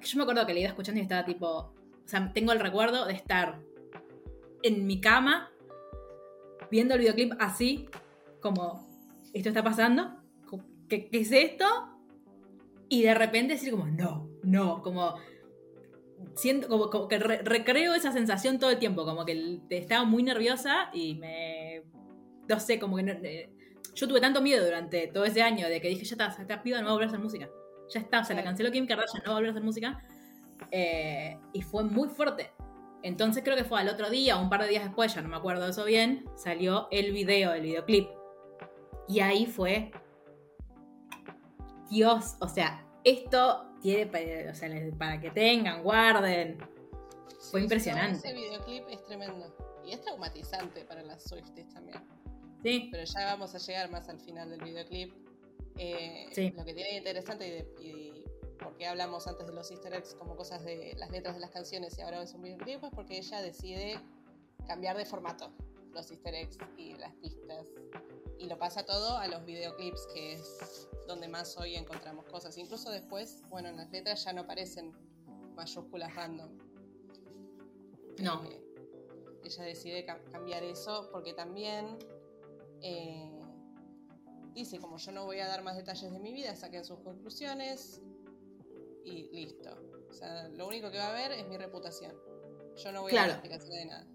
[0.00, 1.46] Que yo me acuerdo que le iba escuchando y estaba tipo.
[1.46, 3.60] O sea, tengo el recuerdo de estar
[4.62, 5.50] en mi cama
[6.70, 7.88] viendo el videoclip así,
[8.40, 8.84] como,
[9.32, 10.16] ¿esto está pasando?
[10.88, 11.95] ¿Qué, qué es esto?
[12.88, 15.16] Y de repente decir como, no, no, como,
[16.34, 20.22] siento, como, como que re- recreo esa sensación todo el tiempo, como que estaba muy
[20.22, 21.82] nerviosa y me,
[22.48, 23.50] no sé, como que no- eh,
[23.94, 26.78] yo tuve tanto miedo durante todo ese año de que dije, ya está, esta piba
[26.80, 27.48] no va a volver a hacer música.
[27.88, 28.50] Ya está, se la Claro.
[28.50, 30.04] canceló Kim Kardashian, no va a volver a hacer música.
[30.70, 32.50] Eh, y fue muy fuerte.
[33.02, 35.28] Entonces creo que fue al otro día, o un par de días después, ya no
[35.28, 38.08] me acuerdo eso bien, salió el video, el videoclip.
[39.08, 39.92] Y ahí fue.
[41.90, 44.68] Dios, o sea, esto tiene pa- o sea,
[44.98, 46.58] para que tengan, guarden.
[47.50, 48.20] Fue Sí, impresionante.
[48.20, 49.56] sí, ese videoclip es tremendo.
[49.84, 52.02] Y es traumatizante para las Swifties también.
[52.62, 55.14] Sí, Pero ya vamos a llegar más al final del videoclip.
[55.78, 56.50] Eh, Sí.
[56.56, 58.24] Lo que tiene de interesante y, de, y
[58.58, 61.50] por qué hablamos antes de los easter eggs como cosas de las letras de las
[61.50, 64.00] canciones y ahora es un videoclip es porque ella decide
[64.66, 65.52] cambiar de formato
[65.92, 67.66] los easter eggs y las pistas.
[68.38, 72.56] Y lo pasa todo a los videoclips, que es donde más hoy encontramos cosas.
[72.58, 74.92] Incluso después, bueno, en las letras ya no aparecen
[75.54, 76.50] mayúsculas random.
[78.18, 78.44] No.
[78.44, 78.62] Eh,
[79.44, 81.98] ella decide cambiar eso porque también
[82.82, 83.30] eh,
[84.54, 88.02] dice como yo no voy a dar más detalles de mi vida, saquen sus conclusiones
[89.04, 89.70] y listo.
[90.10, 92.16] O sea, lo único que va a haber es mi reputación.
[92.76, 94.06] Yo no voy a dar explicaciones de nada.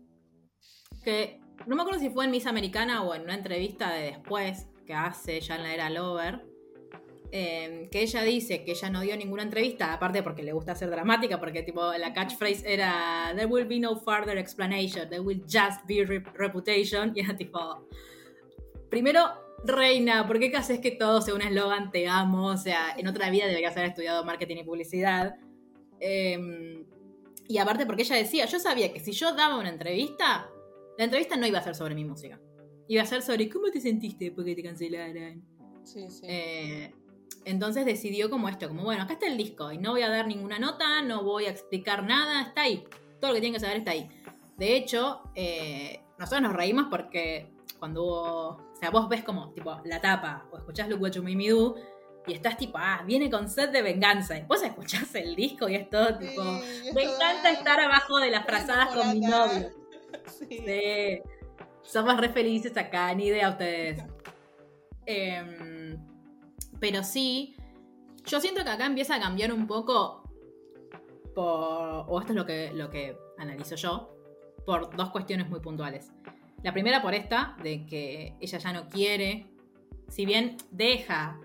[1.04, 4.67] Que no me acuerdo si fue en Miss Americana o en una entrevista de después
[4.86, 6.52] que hace ya en la era Lover
[7.34, 10.89] Em, que ella dice que ella no dio ninguna entrevista, aparte porque le gusta ser
[10.89, 15.86] dramática, porque tipo la catchphrase era There will be no further explanation, there will just
[15.88, 17.13] be reputation.
[17.15, 17.88] Y era tipo,
[18.89, 19.32] primero,
[19.63, 22.47] reina, ¿por qué haces que todo sea un eslogan te amo?
[22.47, 25.38] O sea, en otra vida deberías haber estudiado marketing y publicidad.
[26.02, 26.84] Em,
[27.47, 30.50] y aparte porque ella decía, yo sabía que si yo daba una entrevista,
[30.98, 32.40] la entrevista no iba a ser sobre mi música.
[32.88, 35.44] Iba a ser sobre cómo te sentiste después que te cancelaran.
[35.84, 36.22] Sí, sí.
[36.24, 36.94] Eh,
[37.46, 40.28] entonces decidió como esto, como bueno, acá está el disco y no voy a dar
[40.28, 42.84] ninguna nota, no voy a explicar nada, está ahí.
[43.20, 44.10] Todo lo que tienen que saber está ahí.
[44.58, 49.76] De hecho, eh, nosotros nos reímos porque cuando hubo, o sea, vos ves como tipo
[49.86, 51.76] la tapa o escuchás Look What You Made Me Do
[52.28, 54.38] y estás tipo, ah, viene con sed de venganza.
[54.38, 56.44] Y vos escuchás el disco y es todo tipo,
[56.94, 59.81] me encanta estar abajo de las frazadas con mi novio.
[60.28, 61.21] Sí.
[61.84, 64.04] Somos re felices acá, ni idea ustedes.
[65.06, 65.97] Eh,
[66.80, 67.56] pero sí,
[68.26, 70.24] yo siento que acá empieza a cambiar un poco
[71.34, 74.15] por, o esto es lo que, lo que analizo yo,
[74.65, 76.12] por dos cuestiones muy puntuales.
[76.63, 79.47] La primera por esta, de que ella ya no quiere,
[80.10, 81.39] si bien deja,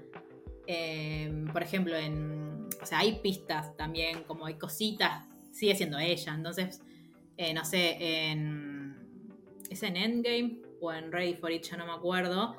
[0.66, 6.34] eh, por ejemplo, en, o sea, hay pistas también, como hay cositas, sigue siendo ella,
[6.34, 6.82] entonces,
[7.36, 8.96] eh, no sé, en,
[9.70, 11.62] ¿es en Endgame o en Ready for It?
[11.62, 12.56] Ya no me acuerdo,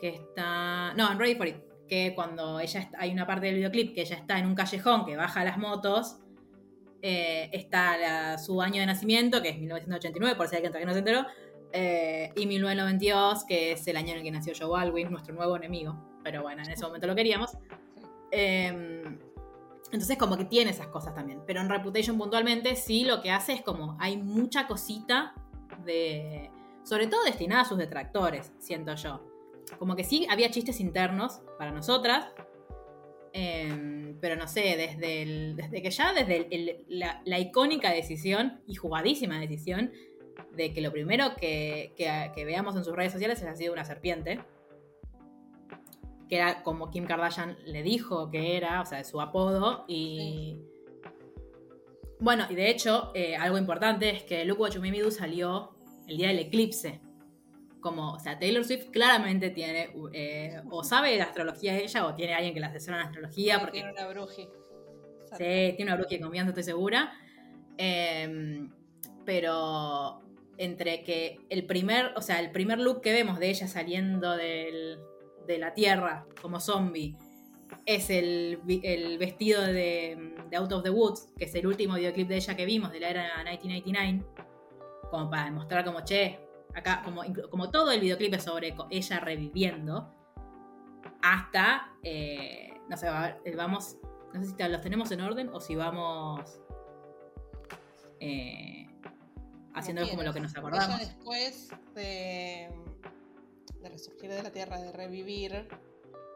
[0.00, 1.56] que está, no, en Ready for It,
[1.88, 5.04] que cuando ella está, hay una parte del videoclip que ella está en un callejón
[5.04, 6.18] que baja las motos,
[7.02, 10.98] eh, está su año de nacimiento, que es 1989, por si alguien todavía no se
[10.98, 11.26] enteró,
[11.72, 15.56] eh, y 1992, que es el año en el que nació Joe Baldwin, nuestro nuevo
[15.56, 15.96] enemigo.
[16.24, 17.56] Pero bueno, en ese momento lo queríamos.
[18.30, 19.18] Em,
[19.92, 21.42] entonces como que tiene esas cosas también.
[21.46, 25.34] Pero en Reputation puntualmente sí lo que hace es como hay mucha cosita
[25.84, 26.50] de...
[26.84, 29.20] Sobre todo destinada a sus detractores, siento yo
[29.78, 32.26] como que sí había chistes internos para nosotras,
[33.32, 39.92] em, pero no sé, desde, desde que ya, desde la, icónica decisión y jugadísima decisión
[40.52, 41.92] de que lo primero que,
[42.46, 44.40] veamos en sus redes sociales ha sido una serpiente,
[46.28, 50.58] que era como Kim Kardashian le dijo que era, o sea, su apodo, y...
[52.18, 55.76] Bueno, y de hecho, eh, algo importante es que Look What You salió
[56.08, 57.00] el día del eclipse
[57.86, 62.34] como, o sea, Taylor Swift claramente tiene, eh, o sabe de astrología ella, o tiene
[62.34, 63.60] alguien que la asesora en astrología.
[63.60, 64.34] porque, tiene una bruja.
[64.34, 64.48] Sí,
[65.38, 67.12] tiene una bruja de confianza, estoy segura.
[67.78, 68.72] Em,
[69.24, 70.20] pero
[70.58, 74.36] entre que el primer, o sea, el primer look que vemos de ella saliendo
[75.46, 77.16] de la Tierra como zombie
[77.84, 78.58] es el,
[79.18, 82.66] vestido de, de, Out of the Woods, que es el último videoclip de ella que
[82.66, 84.24] vimos de la era 1999,
[85.10, 86.40] como para demostrar como, che,
[86.74, 90.12] acá como, como todo el videoclip es sobre ella reviviendo,
[91.22, 93.08] hasta, eh, no sé,
[93.44, 93.96] eh, vamos,
[94.32, 96.60] no sé si los tenemos en orden o si vamos
[98.20, 98.88] eh,
[99.74, 100.88] haciendo como lo que nos acordamos.
[100.88, 102.70] Ella después de,
[103.86, 105.68] de, resurgir de la tierra, de revivir,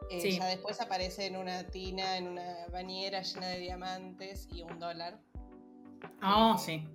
[0.09, 5.19] ella después aparece en una tina, en una bañera llena de diamantes y un dólar.
[6.21, 6.85] Oh, sí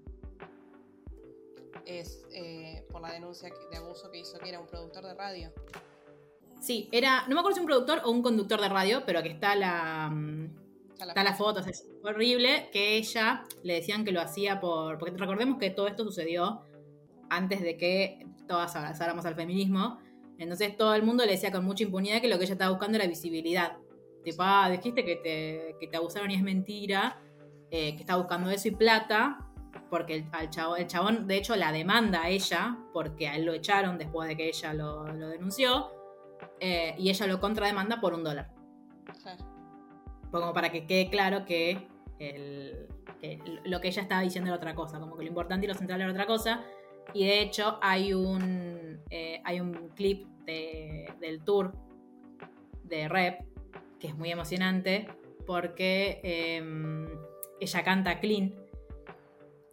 [1.87, 5.53] es eh, por la denuncia de abuso que hizo que era un productor de radio.
[6.61, 9.31] Sí, era, no me acuerdo si un productor o un conductor de radio, pero que
[9.31, 10.51] está la, mm,
[10.99, 15.59] está la, foto, es horrible, que ella le decían que lo hacía por, porque recordemos
[15.59, 16.62] que todo esto sucedió
[17.31, 19.99] antes de que todas abrazáramos al feminismo,
[20.38, 22.96] entonces todo el mundo le decía con mucha impunidad que lo que ella estaba buscando
[22.96, 23.79] era visibilidad.
[24.22, 27.20] Tipo, ah, dijiste que te, que te abusaron y es mentira,
[27.70, 29.38] eh, que está buscando eso y plata,
[29.88, 33.53] porque el, al el chabón de hecho la demanda a ella, porque a él lo
[33.53, 35.90] echaron después de que ella lo, denunció,
[36.61, 38.53] eh, y ella lo contrademanda por un dólar.
[40.31, 41.87] Como para que quede claro que,
[43.64, 46.01] lo que ella estaba diciendo era otra cosa, como que lo importante y lo central
[46.01, 46.64] era otra cosa.
[47.14, 51.73] Y de hecho hay un, eh, hay un clip del tour
[52.85, 53.40] de Rep
[53.99, 55.09] que es muy emocionante
[55.47, 57.09] porque em,
[57.61, 58.55] ella canta Clean.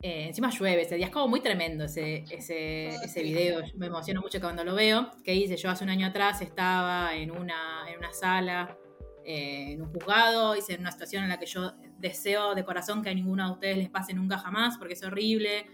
[0.02, 4.20] Eh, encima llueve ese día, es como muy tremendo ese, ese, ese video, me emociono
[4.20, 8.00] mucho cuando lo veo, que dice, yo hace un año atrás estaba en una, en
[8.00, 8.78] una sala,
[9.24, 13.02] eh, en un juzgado, hice en una situación en la que yo deseo de corazón
[13.02, 15.66] que a ninguno de ustedes les pase nunca jamás, porque es horrible,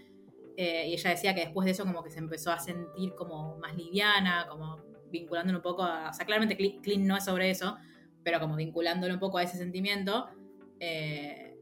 [0.62, 3.56] Eh, y ella decía que después de eso como que se empezó a sentir como
[3.56, 4.78] más liviana, como
[5.10, 6.10] vinculándolo un poco a...
[6.10, 7.78] O sea, claramente Clean no es sobre eso,
[8.22, 10.28] pero como vinculándolo un poco a ese sentimiento.
[10.78, 11.56] Eh,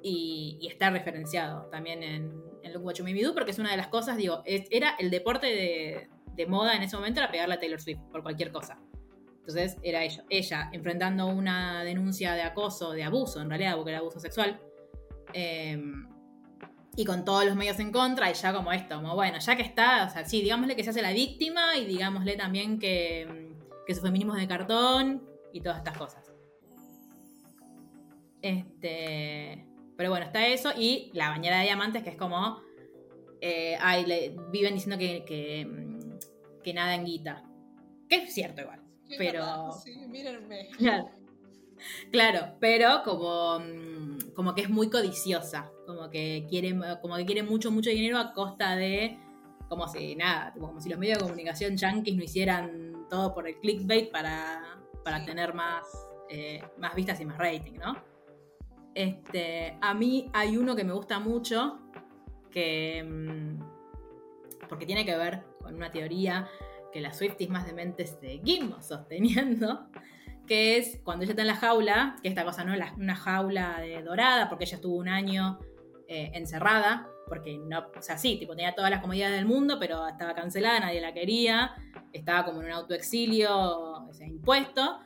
[0.00, 3.72] y, está referenciado también en, en Look What You Made Me Do, porque es una
[3.72, 7.56] de las cosas, digo, era el deporte de, de moda en ese momento era pegarle
[7.56, 8.78] a Taylor Swift por cualquier cosa.
[9.40, 13.98] Entonces era ella, ella enfrentando una denuncia de acoso, de abuso en realidad, porque era
[13.98, 14.60] abuso sexual.
[15.32, 16.06] Em,
[16.96, 19.62] y con todos los medios en contra, y ya como esto, como bueno, ya que
[19.62, 23.52] está, o sea, sí, digámosle que se hace la víctima y digámosle también que,
[23.86, 26.32] que su feminismo es de cartón y todas estas cosas.
[28.42, 32.62] Este, pero bueno, está eso y la bañera de diamantes que es como,
[33.40, 33.78] eh,
[34.50, 35.24] viven diciendo que,
[36.62, 37.44] que, nada en guita.
[38.08, 38.86] Que es cierto igual
[39.18, 39.72] pero...
[39.72, 40.70] Sí, mírenme.
[42.10, 42.56] Claro.
[42.58, 47.70] pero como, mm, como que es muy codiciosa, como que quiere, como que quiere mucho,
[47.70, 49.18] mucho dinero a costa de,
[49.68, 53.56] como si nada, como si los medios de comunicación yankees no hicieran todo por el
[53.60, 54.62] clickbait para,
[55.04, 55.84] para tener más,
[56.28, 57.96] eh, más vistas y más rating, ¿no?
[58.94, 61.80] Este, a mí hay uno que me gusta mucho,
[62.50, 66.48] que, mm, porque tiene que ver con una teoría
[66.92, 69.88] que las Swifties más dementes seguimos sosteniendo,
[70.46, 73.80] que es cuando ella está en la jaula, que esta cosa no es una jaula
[73.80, 75.58] de dorada, porque ella estuvo un año
[76.08, 80.06] eh, encerrada, porque no, o sea, sí, tipo, tenía todas las comodidades del mundo, pero
[80.06, 81.74] estaba cancelada, nadie la quería,
[82.12, 85.00] estaba como en un autoexilio o impuesto,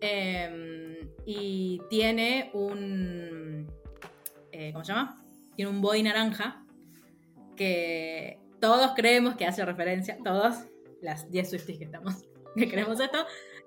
[0.00, 3.66] em, y tiene un,
[4.52, 5.20] eh, ¿cómo se llama?
[5.56, 6.64] Tiene un body naranja
[7.56, 10.66] que todos creemos que hace referencia, todos,
[11.02, 12.24] las 10 Swifties que estamos,
[12.56, 13.18] que queremos esto,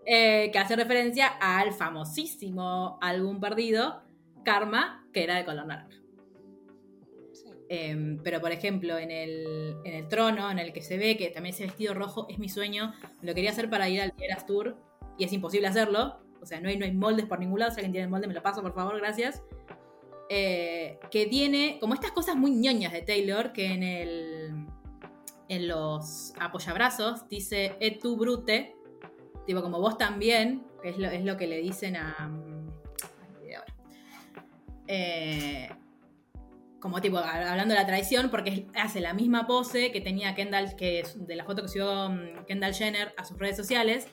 [0.05, 4.01] eh, que hace referencia al famosísimo álbum perdido,
[4.45, 6.06] Karma, que era de color naranja.
[7.69, 11.29] Em, pero por ejemplo, en el, en el, trono, en el que se ve que
[11.29, 14.77] también ese vestido rojo es mi sueño, lo quería hacer para ir al Eras Tour
[15.17, 16.19] y es imposible hacerlo.
[16.41, 17.71] O sea, no hay, no hay moldes por ningún lado.
[17.71, 19.43] Si alguien tiene el molde, me lo paso, por favor, gracias.
[20.29, 24.67] Eh, que tiene como estas cosas muy ñoñas de Taylor, que en el,
[25.49, 28.75] en los apoyabrazos dice et tu brute,
[29.45, 32.27] tipo como vos también, es lo, es lo que le dicen a...
[32.27, 32.57] Mm,
[34.89, 35.69] eh,
[36.79, 41.03] como tipo hablando de la traición, porque hace la misma pose que tenía Kendall, que
[41.15, 44.07] de la foto que subió mm, Kendall Jenner a sus redes sociales,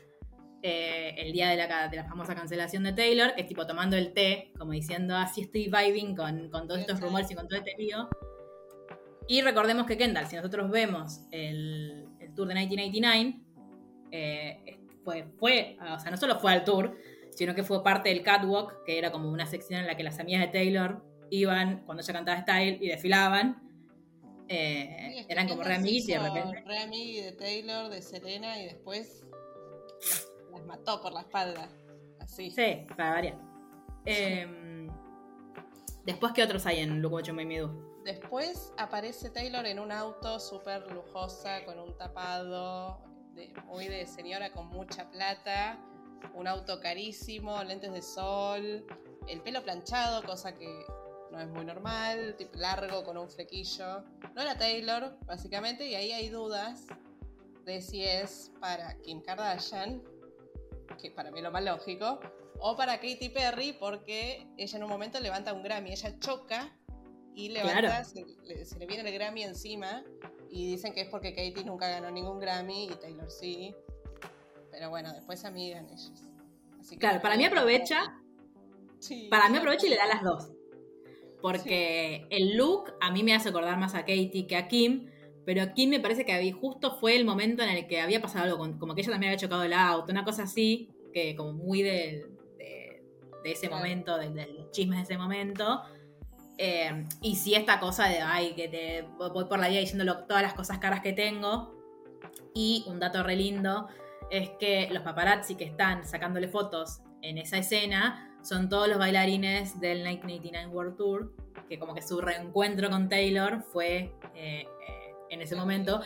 [0.63, 3.97] eh, el día de la, de la, famosa cancelación de Taylor, que es tipo tomando
[3.97, 7.59] el té, como diciendo, así estoy vibing con, con todos estos rumores y con todo
[7.59, 8.09] este lío.
[9.29, 13.41] Y recordemos que Kendall, si nosotros vemos el, tour de 1989,
[14.11, 16.97] eh, fue, fue, o sea, no solo fue al tour,
[17.31, 20.19] sino que fue parte del catwalk, que era como una sección en la que las
[20.19, 23.63] amigas de Taylor iban cuando ella cantaba Style y desfilaban.
[24.49, 26.63] Eh, eran como re y de repente.
[26.67, 29.25] Re de Taylor, de Selena y después
[30.53, 31.69] las, mató por la espalda.
[32.21, 32.51] Así.
[32.51, 33.39] Sí, para variar.
[34.05, 34.89] Em,
[36.05, 38.03] después, ¿qué otros hay en Look What You Made Me Do?
[38.05, 43.03] Después aparece Taylor en un auto súper lujosa, con un tapado,
[43.67, 45.79] muy de señora con mucha plata,
[46.35, 48.87] un auto carísimo, lentes de sol,
[49.27, 50.85] el pelo planchado, cosa que
[51.35, 54.05] no es muy normal, tipo largo con un flequillo.
[54.35, 56.87] No era Taylor, básicamente, y ahí hay dudas
[57.65, 60.03] de si es para Kim Kardashian,
[61.01, 62.21] que para mí es lo más lógico,
[62.61, 66.77] o para Katy Perry, porque ella en un momento levanta un Grammy, ella choca
[67.35, 68.25] y levanta, se,
[68.79, 70.05] le viene el Grammy encima
[70.51, 73.75] y dicen que es porque Katie nunca ganó ningún Grammy y Taylor sí.
[74.71, 76.13] Pero bueno, después se amigan ellos.
[76.99, 78.21] claro, para mí aprovecha.
[79.31, 80.51] para mí aprovecha y le da las dos.
[81.45, 85.11] Porque el look a mí me hace acordar más a Katie que a Kim,
[85.45, 88.79] pero Kim me parece que justo fue el momento en el que había pasado algo,
[88.79, 92.31] como que ella también había chocado el auto, una cosa así, que como muy de,
[93.45, 95.83] ese momento, de, de, los chismes de ese momento.
[96.57, 100.43] Eh, y si esta cosa de, ay, que te voy por la vida diciendo todas
[100.43, 101.75] las cosas caras que tengo.
[102.55, 103.89] Y un dato re lindo
[104.31, 109.81] es que los paparazzi que están sacándole fotos en esa escena son todos los bailarines
[109.81, 111.33] del 1989 World Tour,
[111.69, 116.01] que como que su reencuentro con Taylor fue eh, eh, en ese momento.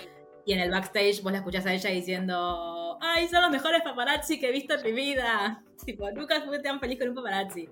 [0.46, 4.40] Y en el backstage vos la escuchás a ella diciendo, ay, son los mejores paparazzi
[4.40, 5.62] que he visto en mi vida.
[5.84, 7.68] Tipo, nunca fui tan feliz con un paparazzi.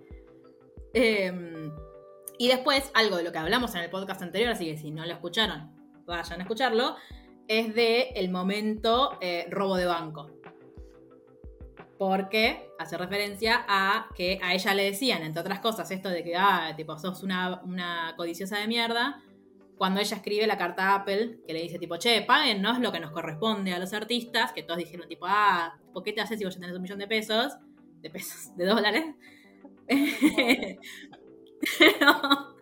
[0.92, 1.70] Eh,
[2.38, 5.06] y después, algo de lo que hablamos en el podcast anterior, así que si no
[5.06, 5.70] lo escucharon,
[6.04, 6.96] vayan a escucharlo,
[7.48, 10.30] es de el momento eh, robo de banco.
[11.98, 16.36] Porque hace referencia a que a ella le decían, entre otras cosas, esto de que,
[16.36, 19.22] ah, tipo, sos una, codiciosa de mierda,
[19.78, 22.80] cuando ella escribe la carta a Apple, que le dice tipo, che, paguen, no es
[22.80, 26.20] lo que nos corresponde a los artistas, que todos dijeron tipo, ah, ¿por qué te
[26.20, 27.54] haces si vos ya tenés un millón de pesos?
[28.00, 29.04] De pesos, de dólares.
[31.78, 32.56] pero,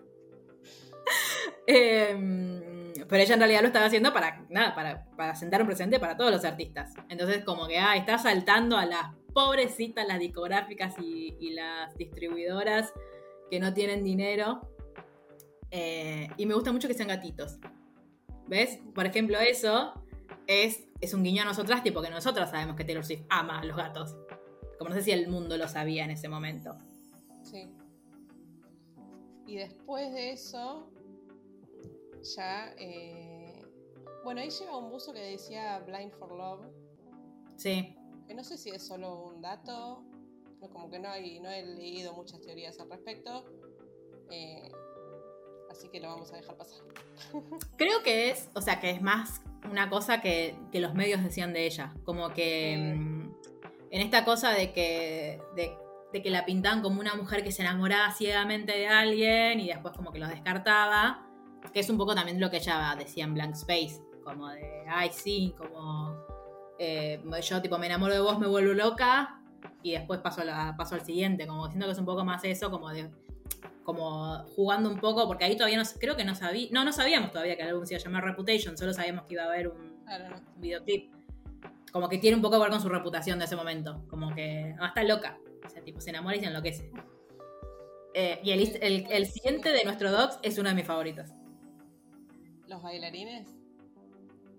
[1.67, 5.99] em, pero ella en realidad lo estaba haciendo para, nada, para, para sentar un presente
[5.99, 6.95] para todos los artistas.
[7.09, 12.93] Entonces como que, ah, está saltando a las pobrecitas, las discográficas y, y las distribuidoras
[13.51, 14.63] que no tienen dinero
[15.77, 17.59] eh, y me gusta mucho que sean gatitos.
[18.47, 18.79] ¿Ves?
[18.95, 19.93] Por ejemplo, eso
[20.47, 23.65] es, es un guiño a nosotras, tipo que nosotras sabemos que Taylor Swift ama a
[23.65, 24.17] los gatos.
[24.79, 26.79] Como no sé si el mundo lo sabía en ese momento.
[27.43, 27.75] Sí.
[29.47, 30.93] Y después de eso,
[32.37, 32.73] ya.
[32.79, 33.61] Eh,
[34.23, 36.67] bueno, ahí lleva un buzo que decía Blind for Love.
[37.57, 37.97] Sí.
[38.27, 40.03] Que no sé si es solo un dato.
[40.73, 43.45] como que no, hay, no he leído muchas teorías al respecto.
[44.31, 44.71] Eh,
[45.71, 46.81] así que lo vamos a dejar pasar.
[47.77, 51.67] Creo que es, o sea, que es más una cosa que, los medios decían de
[51.67, 53.35] ella, como que mm,
[53.91, 58.13] en esta cosa de que, de, que la pintaban como una mujer que se enamoraba
[58.13, 61.27] ciegamente de alguien y después como que los descartaba,
[61.73, 65.11] que es un poco también lo que ella decía en Blank Space, como de, ay,
[65.13, 66.24] sí, como
[66.79, 69.41] eh, yo tipo me enamoro de vos, me vuelvo loca
[69.83, 72.71] y después paso, la, paso al siguiente, como siento que es un poco más eso,
[72.71, 73.11] como de
[73.85, 77.31] como jugando un poco, porque ahí todavía no, creo que no sabía, no, no sabíamos
[77.31, 79.69] todavía que el álbum se iba a llamar Reputation, solo sabíamos que iba a haber
[79.69, 79.95] un,
[80.57, 81.13] videoclip.
[81.93, 84.75] Como que tiene un poco que ver con su reputación de ese momento, como que,
[84.77, 86.91] no, está loca, o sea, tipo, se enamora y se enloquece.
[88.15, 91.31] Eh, y el, el, siguiente de nuestro docs es uno de mis favoritos.
[92.67, 93.49] ¿Los bailarines?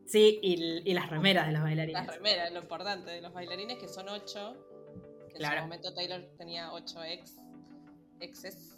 [0.06, 2.06] Sí, y, las remeras de los bailarines.
[2.06, 4.56] Las remeras, lo importante de los bailarines, que son ocho.
[5.30, 7.38] Que en ese momento Taylor tenía ocho ex,
[8.20, 8.78] exes.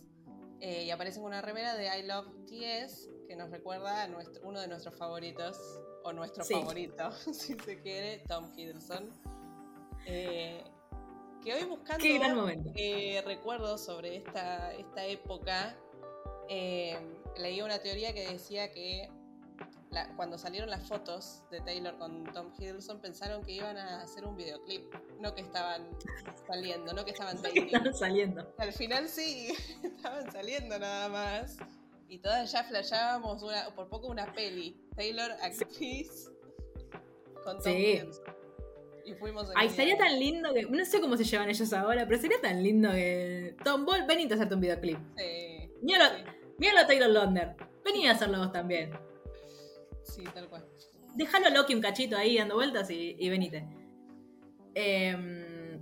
[0.60, 4.48] Eh, y aparece con una remera de I Love TS que nos recuerda a nuestro,
[4.48, 5.58] uno de nuestros favoritos,
[6.04, 9.10] o nuestro favorito, si se quiere, Tom Hiddleston.
[10.06, 10.64] Eh,
[11.44, 12.06] que hoy buscando
[12.76, 15.78] eh, recuerdos sobre esta, esta época,
[16.48, 19.10] leí una teoría que decía que
[20.16, 24.36] cuando salieron las fotos de Taylor con Tom Hiddleston pensaron que iban a hacer un
[24.36, 25.88] videoclip, no que estaban
[26.48, 27.38] saliendo, no que estaban
[27.94, 28.54] saliendo.
[28.58, 31.58] Al final sí, estaban saliendo nada más.
[32.10, 34.80] Y todas ya flashábamos una, por poco una peli.
[34.96, 36.32] Taylor, actriz,
[37.44, 38.36] con Tom Hiddleston.
[39.06, 40.64] Y fuimos Ay, sería tan lindo que.
[40.64, 43.56] No sé cómo se llevan ellos ahora, pero sería tan lindo que.
[43.64, 45.00] Tom Ball, venite a hacerte un videoclip.
[45.18, 45.72] Sí.
[45.82, 47.56] Míralo, a Taylor Londer.
[47.86, 48.92] Vení a hacerlo vos también.
[50.08, 50.66] Sí, tal cual.
[51.16, 53.68] Déjalo Loki un cachito ahí dando vueltas y, venite.
[54.76, 55.80] Em,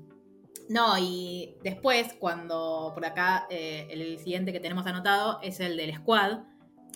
[0.70, 5.94] no, y después, cuando por acá eh, el siguiente que tenemos anotado es el del
[5.96, 6.40] Squad,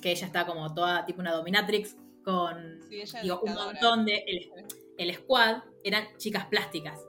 [0.01, 4.23] que ella está como toda tipo una dominatrix con un montón de.
[4.97, 6.99] El, Squad eran chicas plásticas.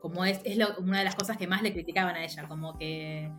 [0.00, 3.32] Como es, es una de las cosas que más le criticaban a ella, como que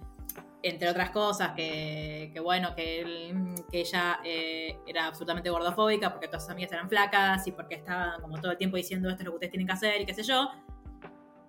[0.64, 3.34] entre otras cosas, que, bueno, que,
[3.72, 8.18] que ella eh, era absolutamente gordofóbica porque todas sus amigas eran flacas y porque estaba
[8.22, 10.14] como todo el tiempo diciendo esto es lo que ustedes tienen que hacer y qué
[10.14, 10.50] sé yo.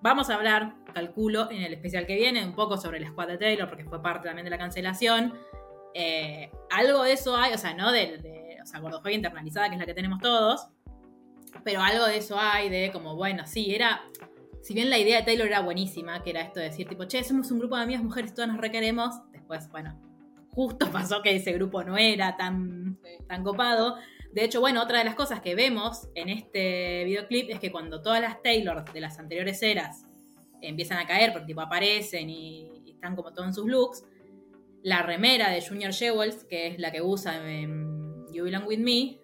[0.01, 3.39] Vamos a hablar, calculo, en el especial que viene, un poco sobre el squad de
[3.39, 5.35] Taylor, porque fue parte también de la cancelación.
[5.95, 9.75] Eh, algo de eso hay, o sea, no de, de o sea, gordofobia internalizada, que
[9.75, 10.69] es la que tenemos todos,
[11.65, 14.03] pero algo de eso hay, de como, bueno, sí, era
[14.63, 17.25] si bien la idea de Taylor era buenísima, que era esto de decir, tipo, che,
[17.25, 19.99] somos un grupo de amigas mujeres, todas nos requeremos, después, bueno,
[20.51, 22.99] justo pasó que ese grupo no era tan,
[23.29, 23.97] tan copado.
[24.33, 28.03] De hecho, bueno, otra de las cosas que vemos en este videoclip es que cuando
[28.03, 30.05] todas las Taylor de las anteriores eras
[30.61, 34.05] empiezan a caer, porque tipo aparecen y, están como todos en sus looks,
[34.83, 39.21] la remera de Junior Jewels, que es la que usa en You Belong With Me,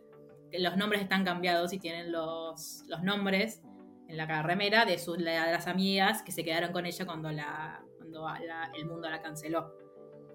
[0.53, 3.61] los nombres están cambiados y tienen los, los nombres
[4.09, 7.82] en la remera de, sus, de las amigas que se quedaron con ella cuando, la,
[7.98, 8.26] cuando
[8.74, 9.74] el mundo la canceló.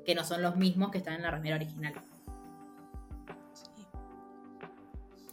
[0.06, 1.94] Que no son los mismos que están en la remera original.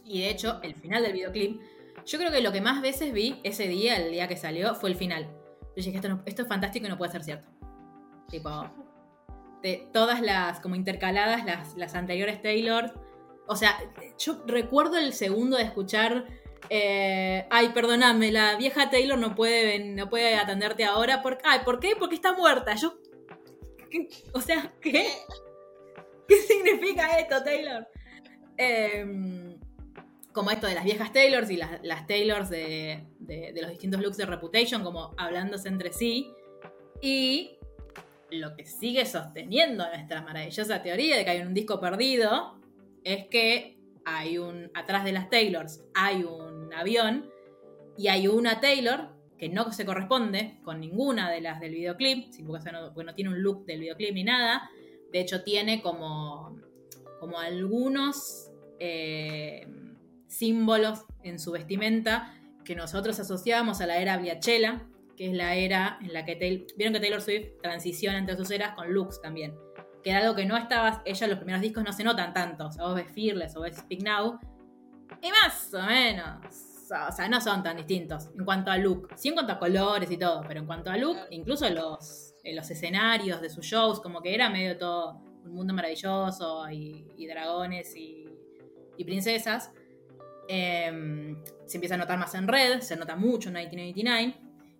[0.03, 1.59] Y de hecho, el final del videoclip,
[2.05, 4.89] yo creo que lo que más veces vi ese día, el día que salió, fue
[4.89, 5.27] el final.
[5.75, 7.49] Yo dije, esto, esto es fantástico y no puede ser cierto.
[8.29, 8.49] Tipo,
[9.61, 12.93] de todas las, como intercaladas, las, las anteriores Taylor.
[13.47, 13.77] O sea,
[14.17, 16.25] yo recuerdo el segundo de escuchar
[16.69, 21.21] eh, ay, perdóname, la vieja Taylor no puede, no puede atenderte ahora.
[21.21, 21.95] Por, ay, ¿por qué?
[21.97, 22.75] Porque está muerta.
[22.75, 22.99] Yo.
[24.33, 25.07] O sea, ¿qué?
[26.27, 27.87] ¿Qué significa esto, Taylor?
[28.57, 29.57] Em,
[30.33, 34.25] como esto de las viejas Taylors y las, Taylors de, de, los distintos looks de
[34.25, 36.33] Reputation, como hablándose entre sí.
[37.01, 37.57] Y
[38.29, 42.59] lo que sigue sosteniendo nuestra maravillosa teoría de que hay un disco perdido
[43.03, 43.77] es que
[44.07, 44.71] hay un.
[44.73, 47.29] atrás de las Taylors hay un avión
[47.97, 52.71] y hay una Taylor que no se corresponde con ninguna de las del videoclip, porque
[52.71, 54.69] no, porque no tiene un look del videoclip ni nada.
[55.11, 56.59] De hecho, tiene como,
[57.19, 59.67] como algunos eh,
[60.27, 62.33] símbolos en su vestimenta
[62.65, 66.67] que nosotros asociábamos a la era Bliachela, que es la era en la que Taylor,
[66.75, 69.55] vieron que Taylor Swift transiciona entre sus eras con looks también,
[70.03, 72.71] que era que no estaba, ella en los primeros discos no se notan tanto, o
[72.71, 74.39] sea, vos ves Fearless o ves Speak Now,
[75.21, 76.45] y más o menos,
[76.85, 80.09] o sea, no son tan distintos en cuanto a look, sí en cuanto a colores
[80.11, 84.21] y todo, pero en cuanto a look, incluso los, los escenarios de sus shows, como
[84.21, 88.25] que era medio todo un mundo maravilloso y, dragones y,
[89.03, 89.71] princesas.
[90.47, 94.35] Em, se empieza a notar más en red, se nota mucho en 1989.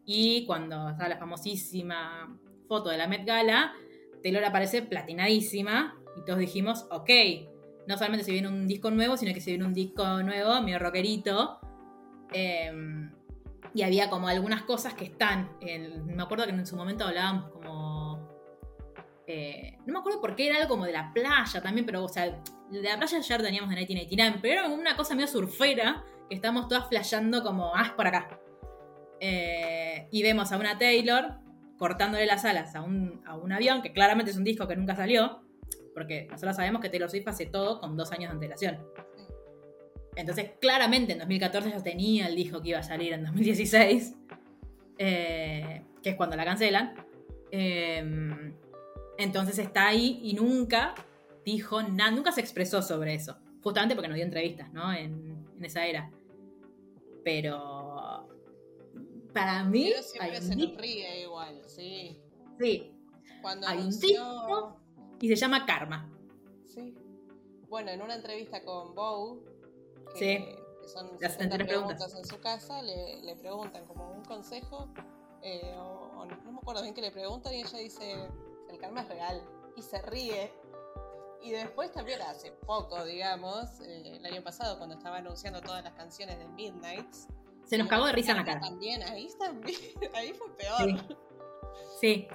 [0.05, 3.73] Y cuando está la famosísima foto de la Met Gala,
[4.23, 5.99] Taylor aparece platinadísima.
[6.17, 7.09] Y todos dijimos, ok,
[7.87, 10.79] no solamente se viene un disco nuevo, sino que se viene un disco nuevo, medio
[10.79, 11.59] rockerito.
[12.33, 13.11] Em,
[13.73, 15.51] y había como algunas cosas que están.
[15.59, 18.27] me acuerdo que en su momento hablábamos como.
[19.25, 22.07] Eh, no me acuerdo por qué era algo como de la playa también, pero o
[22.07, 26.35] sea, de la playa ya teníamos de 1989, pero era una cosa medio surfera que
[26.35, 28.39] estamos todas flasheando como, ah, por acá.
[29.19, 31.39] Eh, y vemos a una Taylor
[31.77, 33.21] cortándole las alas a un,
[33.51, 35.41] avión, que claramente es un disco que nunca salió,
[35.97, 38.77] porque nosotros sabemos que Taylor Swift hace todo con dos años de antelación.
[40.15, 44.13] Entonces, claramente en 2014 ya tenía el disco que iba a salir en 2016,
[44.99, 46.93] eh, que es cuando la cancelan.
[47.49, 48.53] Eh,
[49.17, 50.93] entonces está ahí y nunca
[51.43, 53.35] dijo nada, nunca se expresó sobre eso.
[53.63, 54.93] Justamente porque no dio entrevistas, ¿no?
[54.93, 56.11] En, esa era.
[57.23, 58.29] Pero.
[59.33, 59.89] Para mí.
[59.89, 62.19] Pero siempre se nos ríe igual, sí.
[62.59, 62.91] Sí.
[63.41, 64.77] Cuando hay un disco
[65.19, 66.09] y se llama Karma.
[66.65, 66.95] Sí.
[67.69, 69.43] Bueno, en una entrevista con Bow,
[70.13, 70.87] que, sí.
[70.87, 72.15] son 60 preguntas.
[72.15, 74.87] en su casa, le, le preguntan como un consejo,
[75.41, 78.29] eh, o, no me acuerdo bien que le preguntan, y ella dice:
[78.69, 79.43] el karma es real.
[79.75, 80.51] Y se ríe
[81.41, 85.93] y después también hace poco, digamos, eh, el año pasado, cuando estaba anunciando todas las
[85.93, 87.27] canciones de Midnights.
[87.63, 88.59] Se nos cagó de risa en la cara.
[88.59, 89.79] También, ahí también,
[90.13, 91.17] ahí fue peor.
[91.99, 92.27] Sí.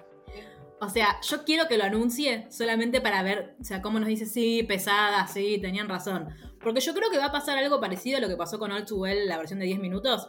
[0.83, 4.27] O sea, yo quiero que lo anuncie solamente para ver, o sea, cómo nos dice,
[4.27, 6.29] sí, pesada, sí, tenían razón.
[6.61, 8.85] Porque yo creo que va a pasar algo parecido a lo que pasó con All
[8.85, 10.29] Too Well, la versión de 10 minutos.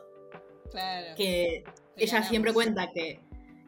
[0.70, 1.16] Claro.
[1.18, 1.64] Que
[1.98, 3.20] ella siempre cuenta que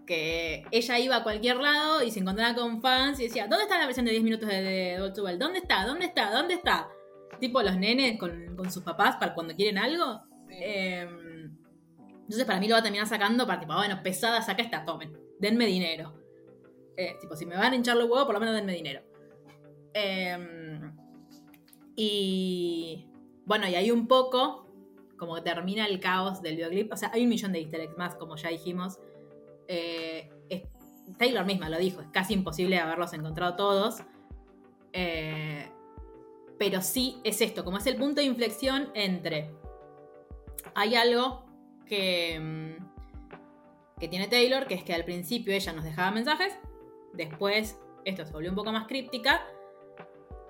[0.06, 3.80] que ella iba a cualquier lado y se encontraba con fans y decía, ¿dónde está
[3.80, 5.88] la versión de 10 minutos de, de ¿Dónde está?
[5.88, 6.30] ¿Dónde está?
[6.30, 6.88] ¿Dónde está?
[7.40, 10.22] Tipo los nenes con, sus papás para cuando quieren algo.
[10.52, 11.58] Em,
[12.22, 14.86] entonces para mí lo va a terminar sacando para tipo, ah, bueno, pesada, saca esta,
[14.86, 16.25] tomen, denme dinero.
[16.98, 19.02] Eh, tipo, si me van a hinchar los huevos, por lo menos denme dinero.
[19.94, 20.96] Em,
[21.96, 23.08] y
[23.46, 24.68] bueno, y hay un poco
[25.18, 26.92] como termina el caos del videoclip.
[26.92, 29.00] O sea, hay un millón de easter eggs más, como ya dijimos.
[29.68, 30.30] Eh,
[31.18, 33.98] Taylor misma lo dijo, es casi imposible haberlos encontrado todos.
[34.94, 35.70] Eh,
[36.58, 39.52] pero sí es esto, como es el punto de inflexión entre.
[40.74, 41.46] Hay algo
[41.86, 46.54] que, mm, que tiene Taylor, que es que al principio ella nos dejaba mensajes,
[47.16, 49.46] después esto se volvió un poco más críptica.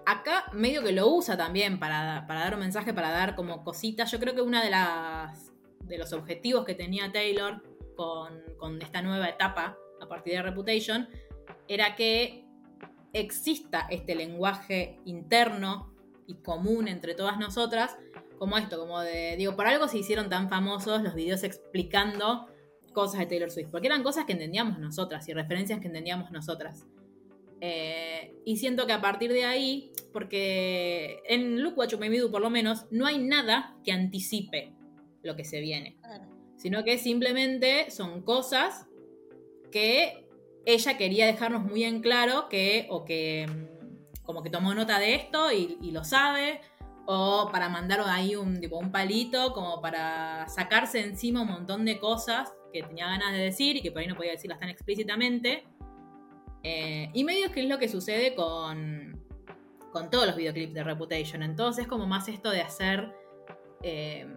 [0.05, 4.11] Acá medio que lo usa también para, para dar un mensaje, para dar como cositas.
[4.11, 5.51] Yo creo que una de las
[5.88, 7.61] de los objetivos que tenía Taylor
[7.95, 11.07] con, esta nueva etapa a partir de Reputation
[11.68, 12.45] era que
[13.13, 15.93] exista este lenguaje interno
[16.28, 17.95] y común entre todas nosotras,
[18.38, 22.47] como esto, como de, digo, por algo se hicieron tan famosos los videos explicando
[22.96, 26.88] cosas de Taylor Swift, porque eran cosas que entendíamos nosotras y referencias que entendíamos nosotras.
[27.62, 32.20] Eh, y siento que a partir de ahí, porque en Look What You Made Me
[32.20, 34.74] Do por lo menos, no hay nada que anticipe
[35.22, 35.98] lo que se viene
[36.66, 38.88] sino que simplemente son cosas
[39.72, 40.26] que
[40.66, 45.16] ella quería dejarnos muy en claro que, o que mm, como que tomó nota de
[45.16, 46.62] esto y, lo sabe,
[47.06, 51.99] o para mandar ahí un, tipo, un palito, como para sacarse encima un montón de
[51.99, 55.66] cosas que tenía ganas de decir y que por ahí no podía decirlas tan explícitamente.
[56.64, 59.22] Eh, y medio que es lo que sucede con,
[59.91, 61.43] con todos los videoclips de Reputation.
[61.43, 63.14] Entonces es como más esto de hacer...
[63.84, 64.28] Eh,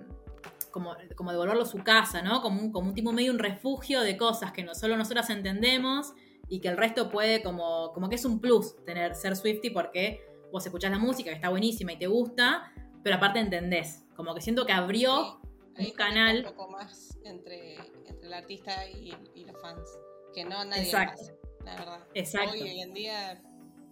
[0.70, 2.42] como, como devolverlo a su casa, ¿no?
[2.42, 6.12] Como un, como un tipo medio un refugio de cosas que no, solo nosotras entendemos
[6.48, 10.27] y que el resto puede como, como que es un plus tener ser Swifty porque
[10.52, 12.72] vos escuchás la música que está buenísima y te gusta,
[13.02, 14.04] pero aparte entendés.
[14.16, 15.40] Como que siento que abrió
[15.78, 16.38] un canal.
[16.38, 17.76] Un poco más entre,
[18.06, 19.12] entre el artista y,
[19.44, 19.88] los fans.
[20.34, 21.22] Que no nadie Exacto.
[21.64, 22.06] la verdad.
[22.14, 22.52] Exacto.
[22.52, 23.42] Hoy, hoy en día,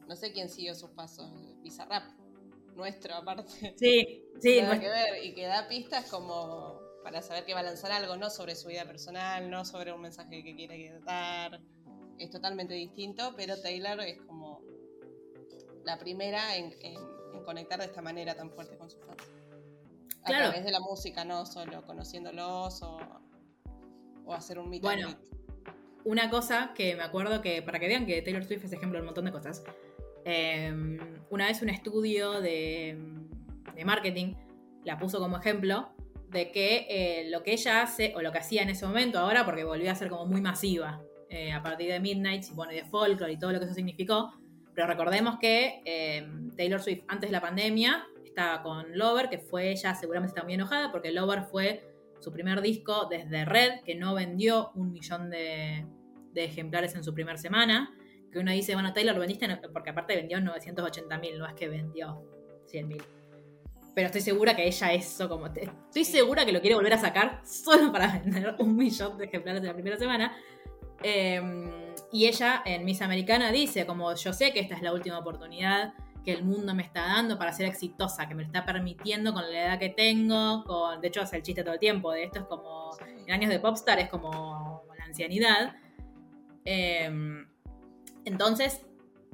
[0.07, 1.31] no sé quién siguió sus pasos.
[1.63, 2.05] Bizarrap.
[2.75, 3.75] nuestro aparte.
[3.77, 4.61] Sí, sí.
[4.61, 8.17] Nada que ver, y que da pistas como para saber que va a lanzar algo,
[8.17, 11.61] no sobre su vida personal, no sobre un mensaje que quiere dar.
[12.19, 14.61] Es totalmente distinto, pero Taylor es como
[15.87, 19.23] la primera en, en conectar de esta manera tan fuerte con sus fans.
[20.23, 20.47] A Claro.
[20.49, 22.99] través de la música, no solo conociéndolos o,
[24.25, 25.75] o hacer un meet and Bueno, greet.
[26.05, 29.03] una cosa que me acuerdo que, para que vean que Taylor Swift es ejemplo de
[29.03, 29.63] un montón de cosas,
[30.25, 30.75] eh,
[31.31, 32.99] una vez un estudio de,
[33.77, 34.35] de marketing
[34.85, 35.91] la puso como ejemplo
[36.31, 39.45] de que eh, lo que ella hace, o lo que hacía en ese momento ahora,
[39.45, 42.77] porque volvió a ser como muy masiva eh, a partir de Midnight, y bueno, y
[42.77, 44.33] de Folklore y todo lo que eso significó,
[44.77, 49.71] pero recordemos que eh, Taylor Swift antes de la pandemia estaba con Lover, que fue
[49.73, 51.83] ella seguramente está muy enojada porque Lover fue
[52.21, 55.85] su primer disco desde Red, que no vendió un millón de,
[56.33, 57.93] de ejemplares en su primera semana.
[58.31, 61.55] Que uno dice, bueno, Taylor, lo vendiste, en- porque aparte vendió 980 mil, no es
[61.55, 62.23] que vendió
[62.67, 63.03] 100 mil.
[63.95, 65.51] Pero estoy segura que ella eso, como.
[65.53, 69.25] te- estoy segura que lo quiere volver a sacar solo para vender un millón de
[69.25, 70.37] ejemplares en la primera semana.
[71.03, 71.41] Eh,
[72.13, 75.95] y ella en Miss Americana dice, como yo sé que esta es la última oportunidad
[76.25, 79.65] que el mundo me está dando para ser exitosa, que me está permitiendo con la
[79.65, 82.45] edad que tengo, con, de hecho hace el chiste todo el tiempo, de esto es
[82.47, 82.91] como,
[83.27, 85.77] en años de popstar es como la ancianidad.
[86.65, 87.09] Eh,
[88.25, 88.85] entonces,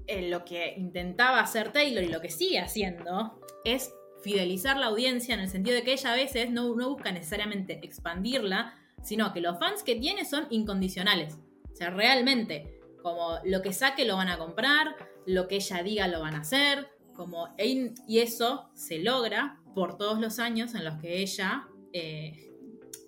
[0.06, 5.34] eh, lo que intentaba hacer Taylor y lo que sigue haciendo es fidelizar la audiencia
[5.34, 9.40] en el sentido de que ella a veces no, no busca necesariamente expandirla, sino que
[9.40, 11.38] los fans que tiene son incondicionales.
[11.82, 14.94] Sea, realmente, como lo que saque lo van a comprar,
[15.26, 20.20] lo que ella diga lo van a hacer, como, y eso se logra por todos
[20.20, 22.52] los años en los que ella, eh,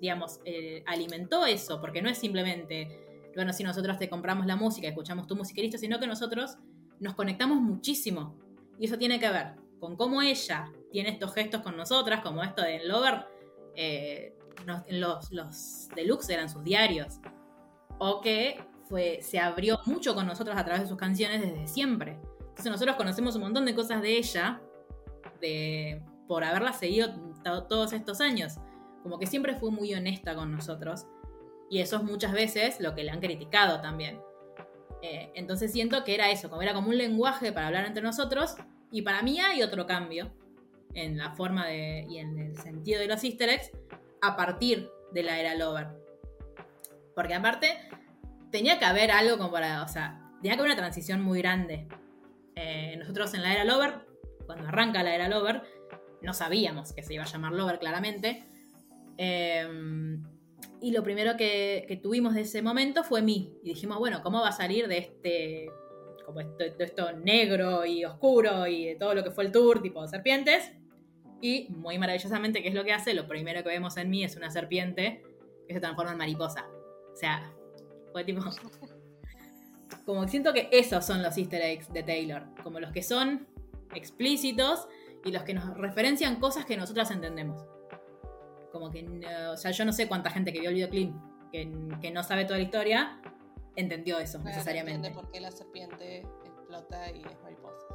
[0.01, 4.89] digamos, eh, alimentó eso, porque no es simplemente, bueno, si nosotros te compramos la música,
[4.89, 6.57] escuchamos tu música y listo, sino que nosotros
[6.99, 8.37] nos conectamos muchísimo.
[8.81, 12.62] Y eso tiene que ver con cómo ella tiene estos gestos con nosotras, como esto
[12.62, 13.25] de Lover,
[13.77, 14.37] eh,
[14.89, 17.20] los, los deluxe eran sus diarios,
[17.99, 22.18] o que fue, se abrió mucho con nosotros a través de sus canciones desde siempre.
[22.40, 24.61] Entonces nosotros conocemos un montón de cosas de ella,
[25.40, 28.55] de, por haberla seguido to- todos estos años.
[29.03, 31.07] Como que siempre fue muy honesta con nosotros.
[31.70, 34.20] Y eso es muchas veces lo que le han criticado también.
[35.03, 38.55] Eh, entonces siento que era eso, como era como un lenguaje para hablar entre nosotros.
[38.90, 40.32] Y para mí hay otro cambio
[40.95, 43.70] en la forma de, y en el sentido de los easter eggs
[44.22, 45.88] a partir de la era Lover.
[47.14, 47.68] Porque aparte
[48.50, 51.88] tenía que haber algo como para, o sea, tenía que haber una transición muy grande.
[52.56, 54.06] Eh, nosotros en la era Lover,
[54.46, 55.62] cuando arranca la era Lover,
[56.22, 58.44] no sabíamos que se iba a llamar Lover claramente.
[59.18, 60.18] Eh,
[60.84, 63.54] y lo primero que, tuvimos de ese momento fue mí.
[63.62, 65.70] Y dijimos, bueno, ¿cómo va a salir de este,
[66.26, 70.06] como esto, esto negro y oscuro y de todo lo que fue el tour, tipo
[70.06, 70.72] serpientes?
[71.40, 73.14] Y muy maravillosamente, ¿qué es lo que hace?
[73.14, 75.22] Lo primero que vemos en mí es una serpiente
[75.66, 76.66] que se transforma en mariposa.
[77.14, 77.50] O sea,
[78.12, 78.42] fue tipo...
[80.06, 82.42] Como siento que esos son los easter eggs de Taylor.
[82.62, 83.46] Como los que son
[83.94, 84.86] explícitos
[85.24, 87.64] y los que nos referencian cosas que nosotras entendemos.
[88.72, 91.14] Como que, no- o sea, yo no sé cuánta gente que vio el videoclip
[91.52, 93.20] que, que no sabe toda la historia
[93.76, 95.08] entendió eso Claro, necesariamente.
[95.08, 97.86] entiende por qué la serpiente explota y es mariposa.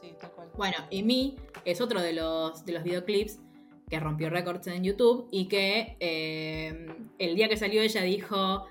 [0.00, 0.50] Sí, tal cual.
[0.56, 3.40] Bueno, y Mi es otro de los, de los videoclips
[3.88, 6.86] que rompió récords en YouTube y que eh,
[7.18, 8.66] el día que salió ella dijo,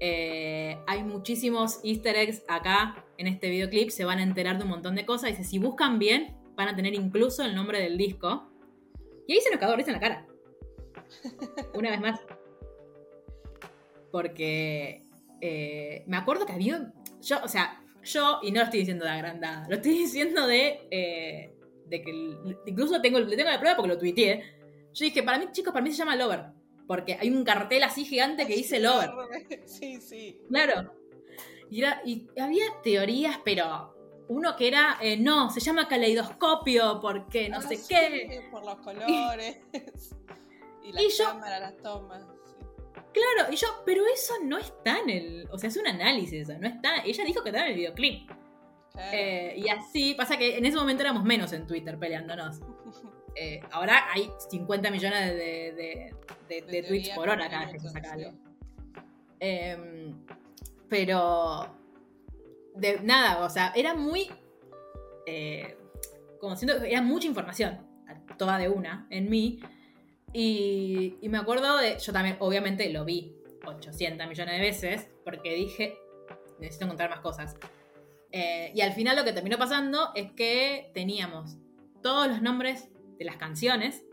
[0.00, 4.70] eh, hay muchísimos easter eggs acá en este videoclip, se van a enterar de un
[4.70, 5.30] montón de cosas.
[5.30, 8.50] Dice, si buscan bien, van a tener incluso el nombre del disco.
[9.26, 10.26] Y ahí se nos cagó risa en la cara.
[11.74, 12.20] Una vez más.
[14.10, 15.02] Porque
[15.40, 16.92] eh, me acuerdo que había...
[17.22, 21.51] Yo, o sea, yo, y no lo estoy diciendo de agrandada, lo estoy diciendo de,
[21.92, 24.42] de que el- incluso tengo, le tengo la prueba porque lo tuiteé.
[24.94, 26.46] Yo dije, para mí, chicos, para mí se llama Lover.
[26.86, 29.10] Porque hay un cartel así gigante que dice Lover.
[29.66, 30.40] Sí, sí.
[30.48, 30.92] Claro.
[31.70, 33.94] Y, era- y había teorías, pero
[34.28, 38.48] uno que era, eh, no, se llama caleidoscopio porque no Ah, sé sí, qué.
[38.50, 39.58] Por los colores.
[40.82, 42.22] y Y yo- cámaras, las tomas.
[43.12, 45.48] Claro, y yo, pero eso no está en el.
[45.50, 47.02] O sea, es un análisis eso, no está.
[47.04, 48.30] Ella dijo que estaba en el videoclip.
[48.98, 52.60] Eh, y así, pasa que en ese momento éramos menos en Twitter peleándonos.
[53.34, 56.12] Eh, ahora hay 50 millones de,
[56.48, 58.30] de- tweets por hora cada vez que se saca algo.
[59.40, 60.12] Eh,
[60.90, 61.66] pero.
[62.74, 64.28] De nada, o sea, era muy.
[65.26, 65.78] eh,
[66.40, 67.78] como siento que era mucha información,
[68.36, 69.60] toda de una, en mí.
[70.34, 71.98] Y, y me acuerdo de.
[71.98, 73.34] Yo también, obviamente, lo vi
[73.64, 75.96] 800 millones de veces, porque dije,
[76.58, 77.56] necesito encontrar más cosas.
[78.32, 81.58] Eh, y al final lo que terminó pasando es que teníamos
[82.02, 84.04] todos los nombres de las canciones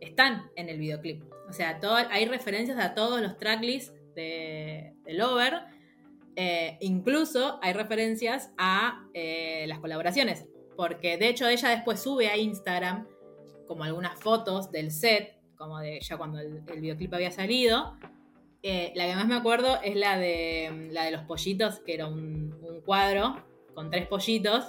[0.00, 1.24] están en el videoclip.
[1.48, 1.80] O sea,
[2.10, 5.54] hay referencias a todos los tracklists de, de Lover.
[6.36, 10.46] Eh, incluso hay referencias a eh, las colaboraciones.
[10.76, 13.08] Porque de hecho ella después sube a Instagram
[13.66, 17.96] como algunas fotos del set, como de ya cuando el, videoclip había salido.
[18.62, 22.82] La que más me acuerdo es la de, la de los pollitos, que era un
[22.84, 23.47] cuadro
[23.78, 24.64] con tres pollitos,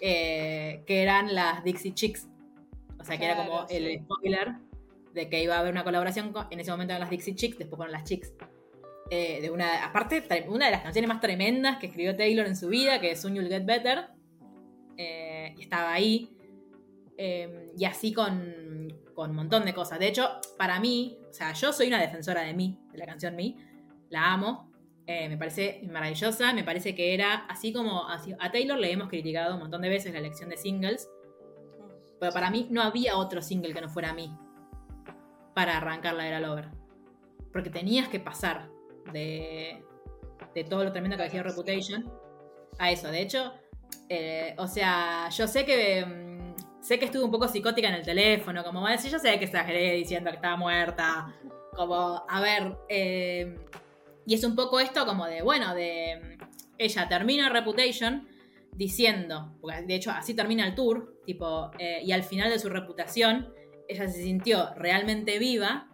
[0.00, 2.26] eh, que eran las Dixie Chicks.
[2.98, 4.54] O sea, que era como el spoiler
[5.12, 7.58] de que iba a haber una colaboración con, en ese momento eran las Dixie Chicks,
[7.58, 8.32] después fueron las Chicks.
[9.10, 12.68] Eh, de una, aparte, una de las canciones más tremendas que escribió Taylor en su
[12.68, 14.06] vida, que es Soon You'll Get Better.
[14.96, 16.34] Eh, y estaba ahí.
[17.18, 19.98] Eh, y así con, con un montón de cosas.
[19.98, 23.36] De hecho, para mí, o sea, yo soy una defensora de mí, de la canción
[23.36, 23.56] Me.
[24.08, 24.72] La amo.
[25.06, 26.52] Eh, me parece maravillosa.
[26.52, 28.08] Me parece que era así como.
[28.08, 31.08] así- a Taylor le hemos criticado un montón de veces la elección de singles.
[32.18, 34.34] Pero para mí no había otro single que no fuera mí
[35.54, 36.68] para arrancar la era Lover.
[37.52, 38.68] Porque tenías que pasar
[39.12, 39.82] de,
[40.54, 41.40] de todo lo tremendo que sí.
[41.40, 42.10] Reputation
[42.78, 43.08] a eso.
[43.10, 43.52] De hecho,
[44.08, 48.02] eh, o sea, yo sé que mm, sé que estuve un poco psicótica en el
[48.04, 51.34] teléfono, como va a decir, yo sé que exageré diciendo que estaba muerta.
[51.74, 53.58] Como, a ver, eh,
[54.26, 56.44] y es un poco esto como de, bueno, de mm,
[56.78, 58.26] ella termina Reputation
[58.72, 62.68] diciendo, porque de hecho así termina el tour, tipo, eh, y al final de su
[62.68, 63.48] reputación,
[63.88, 65.88] ella se sintió realmente viva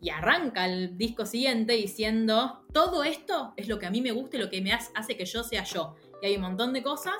[0.00, 4.36] y arranca el disco siguiente diciendo, todo esto es lo que a mí me gusta
[4.36, 5.96] y lo que me hace- que yo sea yo.
[6.22, 7.14] Y hay un montón de cosas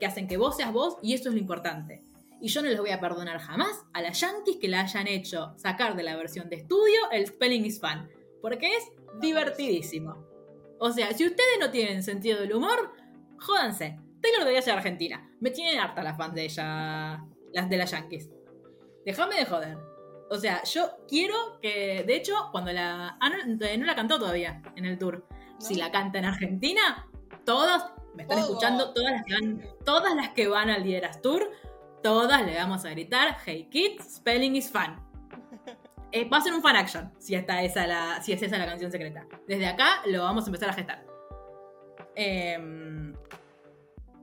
[0.00, 2.02] que hacen que vos seas vos y eso es lo importante.
[2.40, 5.54] Y yo no les voy a perdonar jamás a las yankees que la hayan hecho
[5.56, 8.08] sacar de la versión de estudio el Spelling is Fun,
[8.44, 10.22] porque es divertidísimo.
[10.78, 12.92] O sea, si ustedes no tienen sentido del humor,
[13.38, 13.98] jódanse.
[14.20, 15.34] Taylor debería ser argentina.
[15.40, 17.24] Me tienen harta las fans de ella,
[17.54, 18.28] las de las yankees.
[19.06, 19.78] Déjame de joder.
[20.28, 23.16] O sea, yo quiero que, de hecho, cuando la...
[23.18, 25.26] Ah, no, no la cantó todavía en el tour.
[25.58, 27.08] Si la canta en Argentina,
[27.46, 27.82] todos,
[28.14, 31.50] me están escuchando, todas las que van, todas las que van al Lideras Tour,
[32.02, 35.02] todas le vamos a gritar, Hey kids, spelling is fun.
[36.16, 38.66] Eh, va a ser un fan action si, está esa la, si es esa la
[38.66, 39.26] canción secreta.
[39.48, 41.04] Desde acá lo vamos a empezar a gestar.
[42.14, 43.12] Em,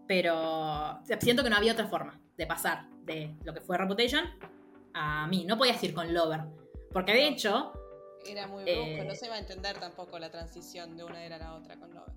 [0.07, 4.23] pero siento que no había otra forma de pasar de lo que fue Reputation
[4.93, 5.45] a mí.
[5.45, 6.41] No podías ir con Lover.
[6.93, 7.73] Porque de hecho,
[8.25, 11.37] Era muy brusco, Eh, no se iba a entender tampoco la transición de una era
[11.37, 12.13] a la otra con Lover.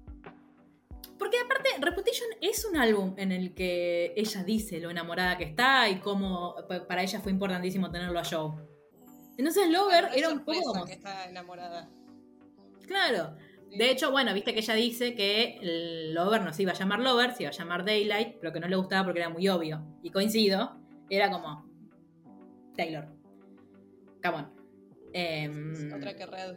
[1.18, 5.88] Porque aparte, Reputation es un álbum en el que ella dice lo enamorada que está
[5.88, 8.52] y cómo pa- para ella fue importantísimo tenerlo a Joe.
[9.36, 10.84] Entonces Lover era un poco como...
[10.84, 11.88] que está enamorada.
[12.86, 13.36] Claro.
[13.70, 13.78] Sí.
[13.78, 15.58] De hecho, bueno, viste que ella dice que
[16.14, 18.68] Lover no se iba a llamar Lover, se iba a llamar Daylight, pero que no
[18.68, 19.84] le gustaba porque era muy obvio.
[20.02, 20.76] Y coincido,
[21.10, 21.66] era como
[22.76, 23.08] Taylor.
[24.22, 24.52] Come on.
[25.12, 26.56] Em, Otra que Red.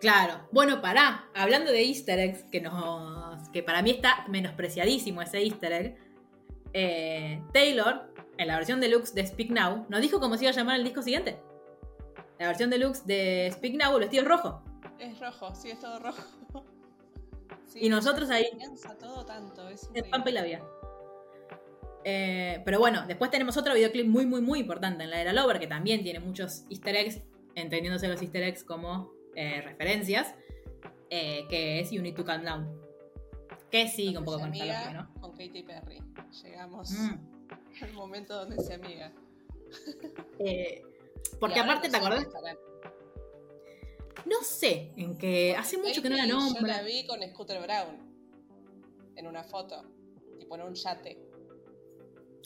[0.00, 0.48] Claro.
[0.52, 1.28] Bueno, pará.
[1.34, 5.96] Hablando de easter eggs, que, nos, que para mí está menospreciadísimo ese easter egg.
[6.72, 10.54] eh, Taylor, en la versión deluxe de Speak Now, nos dijo cómo se iba a
[10.54, 11.38] llamar el disco siguiente.
[12.38, 14.62] La versión deluxe de Speak Now, el vestido es rojo.
[14.98, 16.22] Es rojo, sí, es todo rojo.
[17.66, 19.90] Sí, Y nosotros ahí- Piensa todo tanto, es.
[20.10, 20.62] Pampa y la Vía.
[22.04, 25.58] Eh, pero bueno, después tenemos otro videoclip muy, muy, muy importante en la era Lover,
[25.58, 27.20] que también tiene muchos easter eggs,
[27.56, 30.32] entendiéndose los easter eggs como eh, referencias,
[31.10, 32.80] eh, que es You Need to Calm Down.
[33.70, 35.20] Que sigue un poco con amiga ¿no?
[35.20, 36.00] Con Katy Perry.
[36.44, 37.14] Llegamos Mm.
[37.82, 39.12] Al momento donde se amiga.
[40.38, 40.82] Eh,
[41.40, 42.26] porque aparte, no ¿te acordás?
[44.24, 47.60] No sé, en que hace mucho que no la Katy, Yo la vi con Scooter
[47.62, 47.96] Brown.
[49.14, 49.82] En una foto.
[50.38, 51.18] Tipo en un yate.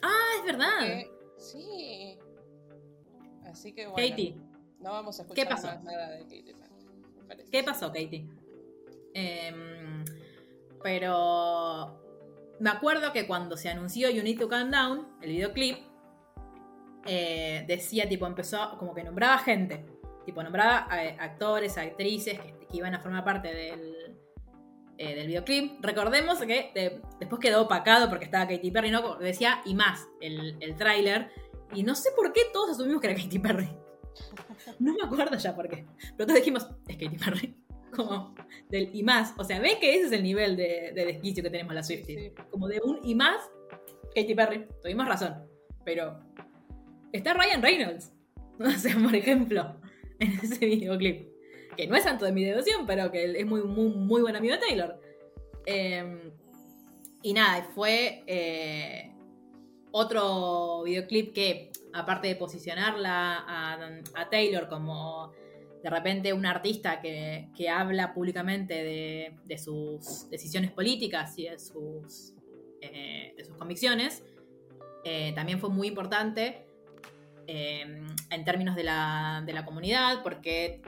[0.03, 1.03] Ah, es verdad.
[1.39, 2.19] Sí.
[3.45, 4.09] Así que bueno.
[4.09, 4.37] Katie,
[4.79, 5.67] No vamos a escuchar ¿Qué pasó?
[5.69, 6.87] más nada de Katy Perry.
[7.17, 7.51] me parece.
[7.51, 8.27] ¿Qué pasó, Katie?
[9.15, 10.05] Em,
[10.83, 12.01] pero
[12.61, 15.79] me acuerdo que cuando se anunció You Need to Calm Down, el videoclip,
[17.07, 19.85] eh, decía, tipo, empezó como que nombraba gente.
[20.27, 24.17] Tipo, nombraba a- actores, actrices que, que iban a formar parte del,
[24.99, 25.83] eh, del videoclip.
[25.85, 29.17] Recordemos que eh, después quedó opacado porque estaba Katy Perry, ¿no?
[29.17, 31.31] Decía y más el, el tráiler.
[31.75, 33.69] Y no sé por qué todos asumimos que era Katy Perry.
[34.79, 35.87] No me acuerdo ya por qué.
[36.17, 37.57] Pero todos dijimos, es Katy Perry.
[37.97, 38.35] Como
[38.69, 39.35] del y más.
[39.39, 42.19] O sea, ve que ese es el nivel de, de desquicio que tenemos la Swiftie.
[42.19, 42.43] Sí.
[42.51, 43.41] Como de un y más,
[44.15, 44.67] Katy Perry.
[44.83, 45.35] Tuvimos razón.
[45.85, 46.19] Pero
[47.13, 48.13] está Ryan Reynolds.
[48.63, 49.81] O sea, por ejemplo,
[50.19, 51.31] en ese videoclip.
[51.79, 54.55] Que no es santo de mi devoción, pero que es muy, muy, muy buen amigo
[54.55, 55.01] de Taylor.
[55.65, 56.31] Eh,
[57.23, 58.23] y nada, fue.
[58.27, 59.11] eh,
[59.93, 63.45] otro videoclip que, aparte de posicionarla
[64.15, 65.33] a, Taylor como
[65.83, 72.35] de repente un artista que, habla públicamente de, sus decisiones políticas y de sus,
[72.81, 74.23] eh, de sus convicciones,
[75.05, 76.67] eh, también fue muy importante
[77.47, 80.83] eh, en términos de la, de la comunidad, porque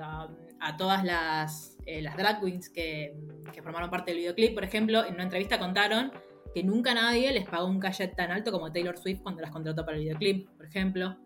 [0.00, 3.16] a, todas las, las drag queens que,
[3.52, 6.12] que formaron parte del videoclip, por ejemplo, en una entrevista contaron
[6.54, 9.84] que nunca nadie les pagó un cachet tan alto como Taylor Swift cuando las contrató
[9.84, 11.16] para el videoclip, por ejemplo.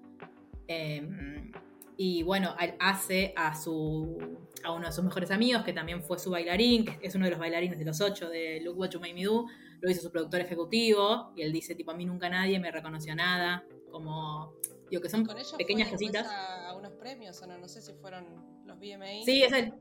[1.97, 4.19] Y bueno, hace a su
[4.63, 7.31] a uno de sus mejores amigos, que también fue su bailarín, que es uno de
[7.31, 9.47] los bailarines de los ocho de Look What You Made Me Do,
[9.81, 13.15] lo hizo su productor ejecutivo, y él dice, tipo, a mí nunca nadie me reconoció
[13.15, 14.55] nada, como,
[14.91, 15.27] digo, que son
[15.57, 16.27] pequeñas cositas.
[16.27, 18.25] A, a unos premios, o no, no sé si fueron
[18.67, 19.25] los VMA.
[19.25, 19.75] Sí, es él.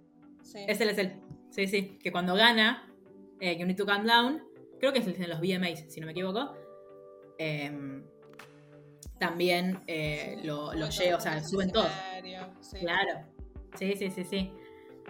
[0.44, 0.60] Sí.
[0.68, 1.22] Es él, es él.
[1.50, 2.94] Sí, sí, que cuando gana,
[3.40, 4.44] eh, You Need to Calm Down,
[4.80, 6.54] creo que es el de los VMAs, si no me equivoco.
[7.38, 8.06] Em,
[9.20, 11.88] también eh, lo, lo o sea, suben todo.
[12.80, 13.26] Claro.
[13.78, 14.52] Sí, sí, sí, sí.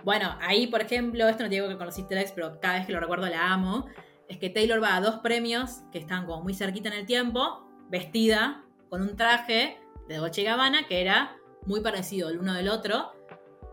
[0.04, 3.00] Bueno, ahí, por ejemplo, esto no te digo que ex, pero cada vez que lo
[3.00, 3.88] recuerdo la amo.
[4.28, 7.68] Es que Taylor va a dos premios que están como muy cerquita en el tiempo,
[7.90, 9.78] vestida con un traje
[10.08, 13.14] de Dolce Gabbana que era muy parecido el uno del otro.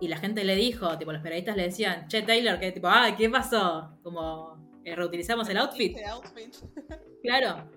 [0.01, 3.15] Y la gente le dijo, tipo, los periodistas le decían, che, Taylor, que tipo, ay,
[3.15, 3.97] ¿qué pasó?
[4.03, 5.97] Como, eh, reutilizamos el outfit.
[7.23, 7.71] Claro.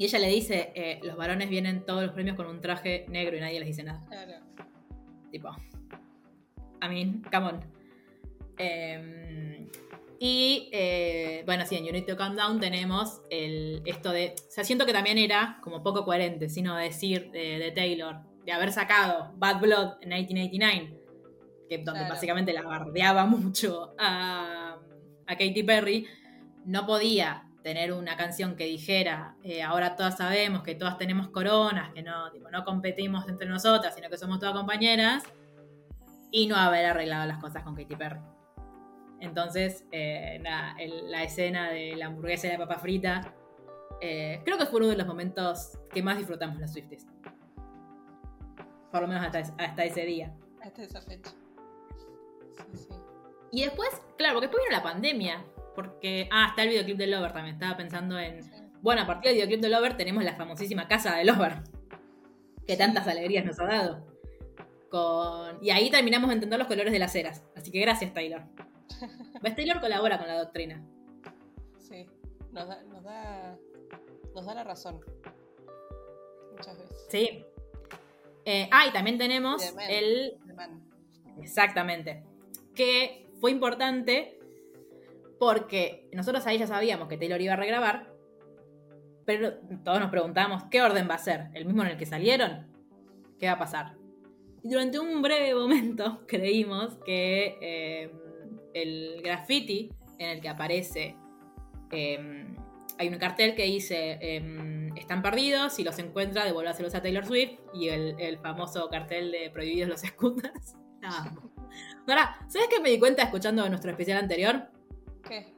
[0.00, 3.36] Y ella le dice, eh, los varones vienen todos los premios con un traje negro
[3.36, 4.02] y nadie les dice nada.
[4.08, 4.32] Claro.
[5.30, 5.50] Tipo.
[6.82, 7.60] I mean, come on.
[8.56, 9.68] Em,
[10.18, 14.36] y eh, bueno, sí, en You Need to Calm Down tenemos el, esto de.
[14.38, 18.72] O sea, siento que también era como poco coherente, sino decir de, Taylor, de haber
[18.72, 20.98] sacado Bad Blood en 1989,
[21.68, 24.78] que, donde básicamente la bardeaba mucho a,
[25.26, 26.06] a Katy Perry
[26.64, 31.92] no podía tener una canción que dijera, eh, ahora todas sabemos que todas tenemos coronas,
[31.92, 35.24] que no, no competimos entre nosotras, sino que somos todas compañeras,
[36.30, 38.20] y no haber arreglado las cosas con Katy Perry.
[39.20, 43.34] Entonces, eh, la escena de la hamburguesa y la papa frita,
[44.00, 47.06] eh, creo que fue uno de los momentos que más disfrutamos las Swifties.
[48.90, 50.34] Por lo menos hasta, hasta ese día.
[50.62, 51.30] Hasta esa fecha.
[52.72, 52.88] Sí, sí.
[53.52, 55.44] Y después, claro, porque después vino la pandemia.
[55.74, 56.28] Porque.
[56.30, 57.54] Ah, está el videoclip de Lover también.
[57.54, 58.40] Estaba pensando en.
[58.82, 61.62] Bueno, a partir del videoclip de Lover tenemos la famosísima casa de Lover.
[62.66, 64.06] Que tantas alegrías nos ha dado.
[64.90, 65.62] Con...
[65.62, 67.44] Y ahí terminamos de entender los colores de las ceras.
[67.56, 68.42] Así que gracias, Taylor.
[69.42, 69.54] ¿Ves?
[69.54, 70.84] Taylor colabora con la doctrina.
[71.78, 72.06] Sí,
[72.52, 73.56] nos da, nos da,
[74.34, 75.00] nos da la razón.
[76.52, 77.06] Muchas veces.
[77.08, 77.44] Sí.
[78.44, 80.36] Eh, ah, y también tenemos el.
[81.40, 82.22] Exactamente.
[82.74, 84.39] Que fue importante
[85.40, 88.12] porque nosotros ahí ya sabíamos que Taylor iba a regrabar,
[89.24, 91.46] pero todos nos preguntábamos, ¿qué orden va a ser?
[91.54, 92.66] ¿El mismo en el que salieron?
[93.38, 93.96] ¿Qué va a pasar?
[94.62, 98.12] Y durante un breve momento creímos que eh,
[98.74, 101.16] el graffiti en el que aparece,
[101.90, 102.54] em,
[102.98, 107.52] hay un cartel que dice, em, están perdidos, si los encuentra, devuélvaselos a Taylor Swift,
[107.72, 110.76] y el, famoso cartel de prohibidos los scooters.
[112.06, 114.68] Ahora, ¿sabes qué me di cuenta escuchando nuestro especial anterior?
[115.26, 115.54] ¿Qué?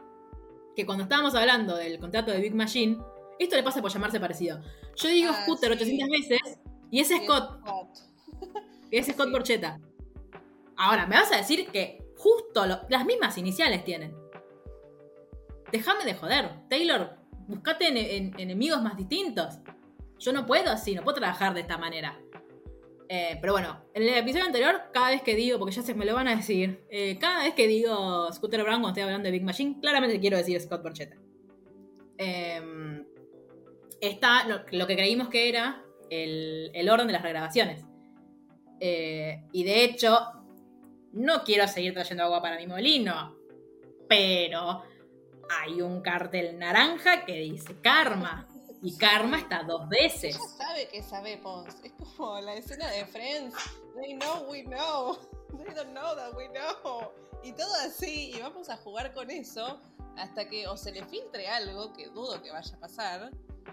[0.75, 2.99] Que cuando estábamos hablando del contrato de Big Machine,
[3.39, 4.61] esto le pasa por llamarse parecido.
[4.97, 6.59] Yo digo ah, Scooter 800 veces
[6.91, 7.61] y es Scott.
[8.91, 9.81] Y es Scott Borchetta.
[10.77, 14.15] Ahora, me vas a decir que justo las mismas iniciales tienen.
[15.71, 16.69] Déjame de joder.
[16.69, 17.17] Taylor,
[17.49, 19.59] buscate enemigos más distintos.
[20.19, 22.22] Yo no puedo así, no puedo trabajar de esta manera.
[23.15, 26.07] Eh, pero bueno, en el episodio anterior, cada vez que digo, porque ya se me
[26.07, 29.33] lo van a decir, eh, cada vez que digo Scooter Brown cuando estoy hablando de
[29.33, 31.17] Big Machine, claramente quiero decir Scott Borchetta.
[32.17, 33.05] Em,
[34.01, 37.85] está lo, que creímos que era el, orden de las regrabaciones.
[38.81, 40.19] Eh, y de hecho,
[41.13, 43.37] no quiero seguir trayendo agua para mi molino,
[44.09, 44.85] pero
[45.51, 48.49] hay un cartel naranja que dice Karma.
[48.83, 50.37] Y Karma está dos veces.
[50.37, 51.67] Ella sabe que sabemos.
[51.85, 53.55] Es como la escena de Friends.
[53.95, 55.19] They know we know.
[55.57, 57.13] They don't know that we know.
[57.45, 58.33] Y todo así.
[58.35, 59.81] Y vamos a jugar con eso
[60.17, 63.31] hasta que o se le filtre algo, que dudo que vaya a pasar,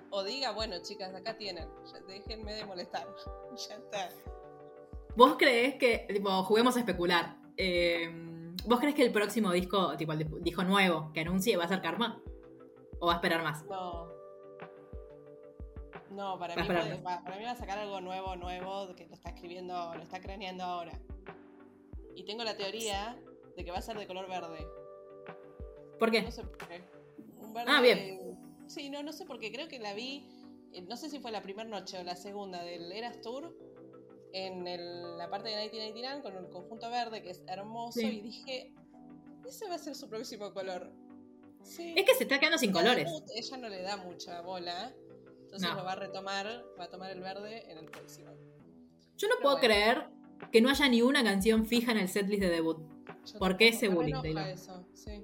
[0.09, 1.67] o diga, bueno, chicas, acá tienen.
[2.07, 3.07] déjenme de molestar.
[3.69, 4.09] ya está.
[5.15, 7.35] ¿Vos crees que, tipo, juguemos a especular?
[7.57, 11.67] Em, ¿Vos crees que el próximo disco, tipo el disco nuevo que anuncie va a
[11.67, 12.21] ser Karma?
[12.99, 13.65] ¿O va a esperar más?
[13.65, 14.07] No,
[16.11, 19.93] no, para mí, para, mí va a sacar algo nuevo, nuevo, que lo está escribiendo,
[19.95, 20.99] lo está craneando ahora.
[22.15, 23.17] Y tengo la teoría
[23.55, 24.65] de que va a ser de color verde.
[25.97, 26.21] ¿Por qué?
[26.21, 26.83] No sé por qué.
[27.67, 28.37] ah, bien.
[28.67, 29.51] Sí, no, no sé por qué.
[29.51, 30.25] Creo que la vi
[30.71, 33.55] eh, no sé si fue la primera noche o la segunda del Eras Tour,
[34.33, 38.05] en el- la parte de 1999 con el conjunto verde, que es hermoso, Sí.
[38.05, 38.73] y dije,
[39.47, 40.91] ese va a ser su próximo color.
[41.63, 41.95] Sí.
[41.97, 43.09] Es que se está quedando sin colores.
[43.35, 44.93] ella no le da mucha bola,
[45.49, 45.75] entonces No.
[45.77, 48.31] lo va a retomar, va a tomar el verde en el próximo.
[49.17, 49.67] Yo no Pero puedo bueno.
[49.67, 50.07] creer
[50.51, 52.77] que no haya ni una canción fija en el setlist de debut.
[53.25, 54.47] Yo ¿Por qué ese bullying, Taylor?
[54.47, 55.23] eso, sí.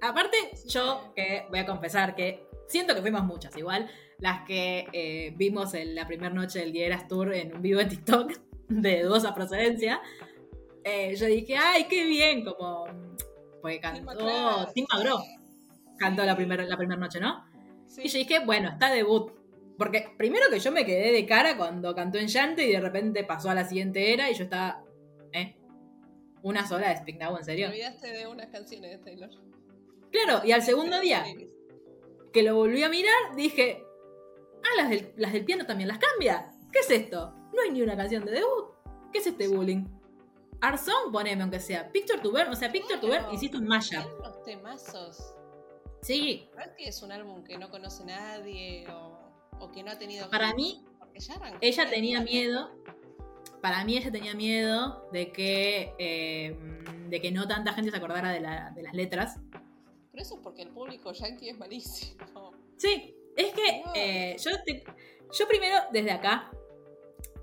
[0.00, 0.68] Aparte, Sí.
[0.68, 5.74] yo que voy a confesar que siento que fuimos muchas igual, las que eh, vimos
[5.74, 8.32] en la primera noche del Dieras Tour en un vivo en TikTok
[8.68, 10.00] de dudosa procedencia.
[10.84, 12.84] eh, yo dije, ay, qué bien, como.
[13.60, 14.72] Porque Tim cantó.
[14.74, 15.18] Tim McGraw.
[15.98, 17.44] Cantó la primera la primera noche, ¿no?
[17.98, 18.02] Sí.
[18.04, 19.32] Y yo dije, bueno, está debut.
[19.76, 23.22] Porque primero que yo me quedé de cara cuando cantó en Llante y de repente
[23.24, 24.82] pasó a la siguiente era y yo estaba.
[25.32, 25.56] ¿Eh?
[26.42, 27.68] Una sola de Speak Now, ¿en Te serio?
[27.68, 29.30] olvidaste de unas canciones de Taylor.
[30.10, 31.24] Claro, y al segundo día
[32.32, 33.84] que lo volví a mirar, dije,
[34.62, 36.50] ah, las del, las del piano también las cambia.
[36.72, 37.34] ¿Qué es esto?
[37.54, 38.74] No hay ni una canción de debut.
[39.12, 39.84] ¿Qué es este bullying?
[40.76, 41.90] Song, poneme aunque sea.
[41.90, 43.32] Picture to Burn, o sea, Picture to Burn Claro.
[43.34, 44.04] hiciste un mashup.
[44.18, 45.34] Unos temazos.
[46.02, 49.18] Sí, No es que es un álbum que no conoce nadie o,
[49.58, 50.30] o que no ha tenido.
[50.30, 50.84] para mí,
[51.60, 52.70] ella tenía miedo.
[53.60, 56.56] Para mí ella tenía miedo de que, eh,
[57.08, 59.40] de que no tanta gente se acordara de, la- de las letras.
[60.12, 62.52] Pero eso es porque el público yankee es malísimo.
[62.76, 63.92] Sí, es que No.
[63.96, 64.84] eh, yo, te-
[65.36, 66.50] yo primero desde acá,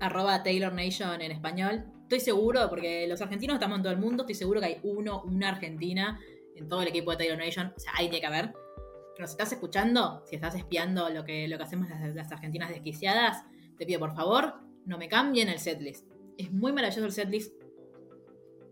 [0.00, 4.22] arroba Taylor Nation en español, estoy seguro, porque los argentinos estamos en todo el mundo,
[4.22, 6.18] estoy seguro que hay uno, una argentina
[6.56, 8.52] en todo el equipo de Taylor Nation, o sea, ahí tiene que haber.
[9.14, 12.68] Que nos estás escuchando, si estás espiando lo que, lo que hacemos las, las argentinas
[12.70, 13.44] desquiciadas,
[13.78, 14.54] te pido por favor,
[14.84, 16.06] no me cambien el setlist.
[16.36, 17.52] Es muy maravilloso el setlist.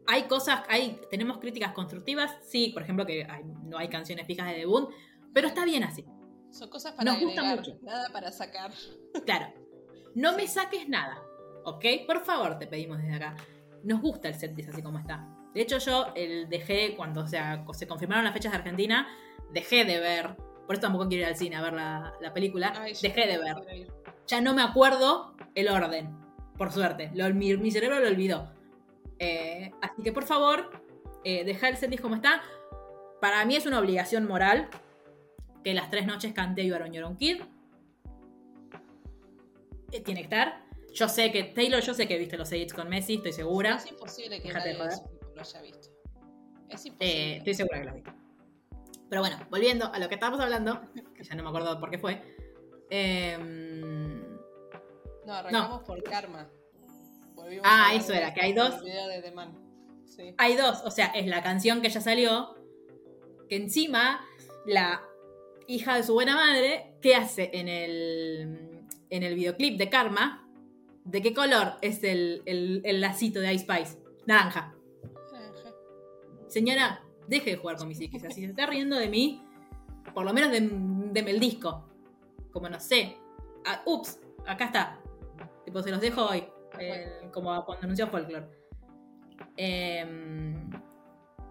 [0.06, 4.48] Hay cosas, hay, tenemos críticas constructivas, sí, por ejemplo que hay- no hay canciones fijas
[4.50, 4.90] de debut,
[5.32, 6.04] pero está bien así.
[6.50, 7.78] Son cosas para Nos gusta agregar, mucho.
[7.82, 8.70] nada para sacar.
[9.24, 9.46] Claro,
[10.14, 11.22] no me saques nada,
[11.64, 11.84] ¿ok?
[12.06, 13.34] Por favor, te pedimos desde acá.
[13.82, 15.26] Nos gusta el setlist así como está.
[15.54, 19.06] De hecho, yo el dejé, cuando o sea, se confirmaron las fechas de Argentina,
[19.52, 20.34] dejé de ver,
[20.66, 23.38] por eso tampoco quiero ir al cine a ver la, la película, Ay, dejé de
[23.38, 23.88] ver.
[24.26, 26.10] Ya no me acuerdo el orden,
[26.58, 27.10] por suerte.
[27.14, 28.50] Lo- mi, mi cerebro lo olvidó.
[29.20, 30.70] Eh, así que, por favor,
[31.22, 32.42] eh, deja el setlist como está.
[33.20, 34.68] Para mí es una obligación moral
[35.62, 37.42] que las tres noches cante You Are On Your Own Kid.
[39.92, 40.64] Eh, tiene que estar.
[40.92, 43.76] Yo sé que, Taylor, yo sé que viste los edits con Messi, estoy segura.
[43.76, 44.90] Es imposible que Déjate nadie
[45.34, 45.88] lo haya visto.
[46.68, 47.36] Es Eh, imposible.
[47.38, 48.12] estoy segura que lo viste.
[49.08, 50.80] Pero bueno, volviendo a lo que estábamos hablando,
[51.14, 52.22] que ya no me acuerdo por qué fue.
[52.90, 54.22] em,
[55.26, 56.48] No, arrancamos por Karma.
[57.34, 58.82] Volvimos Ah, eso era, que hay dos.
[58.82, 59.58] video de The Man.
[60.06, 60.34] Sí.
[60.38, 62.54] hay dos, o sea, es la canción que ya salió,
[63.48, 64.24] que encima
[64.66, 65.02] la
[65.66, 70.46] hija de su buena madre, ¿qué hace en el, en el videoclip de Karma?
[71.04, 73.98] ¿De qué color es el, el, el lacito de Ice Spice?
[74.26, 74.73] Naranja.
[76.54, 78.22] Señora, deje de jugar con mis psiquis.
[78.22, 79.42] Si se está riendo de mí,
[80.14, 81.84] por lo menos dem- deme el disco.
[82.52, 83.16] Como no sé.
[83.66, 85.00] Ah, ups, acá está.
[85.64, 86.44] Tipo, se los dejo hoy.
[86.78, 88.46] el- como cuando anunció Folklore.
[89.56, 90.70] Em,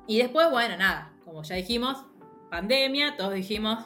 [0.08, 1.14] y después, bueno, nada.
[1.26, 2.06] Como ya dijimos,
[2.50, 3.86] pandemia, todos dijimos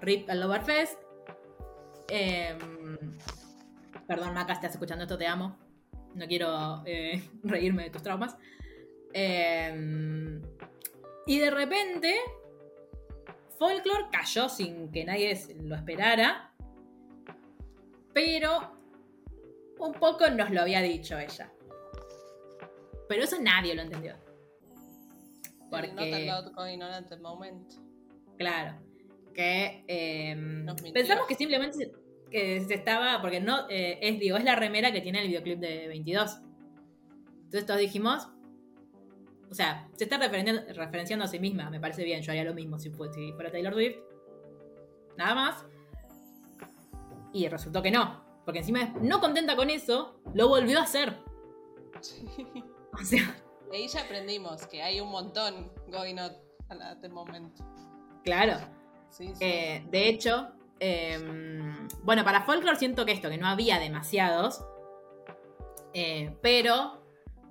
[0.00, 0.98] RIP al Loverfest.
[2.08, 2.58] Em,
[4.06, 5.56] perdón, Maca, estás escuchando esto, te amo.
[6.14, 8.36] No quiero eh, reírme de tus traumas.
[9.12, 10.42] Em,
[11.26, 12.16] y de repente,
[13.58, 16.54] Folklore cayó sin que nadie lo esperara.
[18.12, 18.72] Pero
[19.78, 21.52] un poco nos lo había dicho ella.
[23.08, 24.16] Pero eso nadie lo entendió.
[25.70, 27.72] Porque, allowed going on at the moment.
[28.36, 28.78] claro,
[29.34, 29.82] que
[30.36, 30.92] mintió.
[30.92, 31.92] pensamos que simplemente se,
[32.30, 35.58] que se estaba, porque no, eh, es, digo, es la remera que tiene el videoclip
[35.60, 36.40] de 22.
[37.44, 38.28] Entonces todos dijimos,
[39.52, 42.54] o sea, se está referenciando, referenciando a sí misma, me parece bien, yo haría lo
[42.54, 43.96] mismo si, fue- si fuera Taylor Swift.
[45.16, 45.66] Nada más.
[47.34, 51.16] Y resultó que no, porque encima, no contenta con eso, lo volvió a hacer.
[52.94, 53.34] O sea,
[53.70, 56.32] De ahí ya aprendimos que hay un montón going on
[56.82, 57.58] at the moment.
[58.22, 58.58] claro.
[59.08, 59.44] Sí, sí.
[59.44, 60.48] Eh, de hecho,
[60.78, 64.62] em, bueno, para Folklore siento que esto, que no había demasiados.
[65.94, 67.02] eh, pero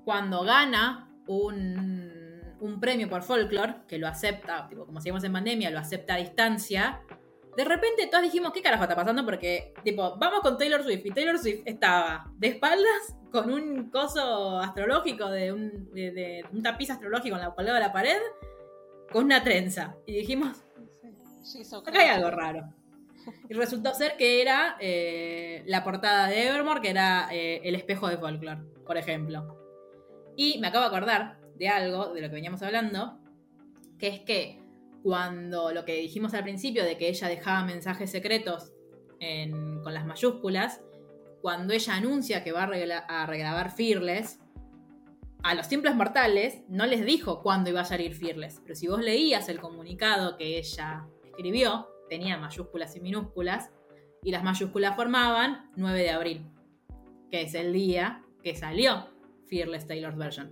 [0.06, 5.69] cuando gana un, un premio por Folklore, que lo acepta, tipo, como seguimos en pandemia,
[5.69, 7.01] lo acepta a distancia.
[7.57, 9.25] De repente todos dijimos, ¿qué carajo está pasando?
[9.25, 11.05] Porque, tipo, vamos con Taylor Swift.
[11.05, 16.61] Y Taylor Swift estaba de espaldas con un coso astrológico, de un, de- de un
[16.63, 18.17] tapiz astrológico en la colgado de la pared,
[19.11, 19.95] con una trenza.
[20.05, 20.63] Y dijimos,
[21.89, 22.73] acá hay algo raro.
[23.49, 28.07] Y resultó ser que era eh, la portada de Evermore, que era eh, el espejo
[28.07, 29.61] de folklore, por ejemplo.
[30.36, 33.19] Y me acabo de acordar de algo, de lo que veníamos hablando,
[33.99, 34.61] que es que
[35.03, 38.71] cuando lo que dijimos al principio de que ella dejaba mensajes secretos
[39.84, 40.82] con las mayúsculas,
[41.41, 44.39] cuando ella anuncia que va a, regrabar Fearless,
[45.43, 48.61] a los simples mortales no les dijo cuándo iba a salir Fearless.
[48.63, 53.71] Pero si vos leías el comunicado que ella escribió, tenía mayúsculas y minúsculas,
[54.23, 56.45] y las mayúsculas formaban 9 de abril,
[57.32, 59.07] que es el día que salió
[59.52, 60.52] Fearless Taylor's Version.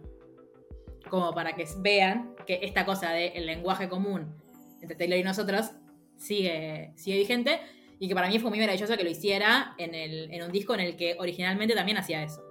[1.10, 4.36] Como para que vean que esta cosa del lenguaje común
[4.82, 5.72] entre Taylor y nosotros
[6.18, 7.62] sigue, sigue vigente
[7.98, 10.74] y que para mí fue muy maravilloso que lo hiciera en, el, en un disco
[10.74, 12.42] en el que originalmente también hacía eso.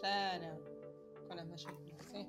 [0.00, 0.60] Claro,
[1.28, 2.26] con las mayúsculas, sí.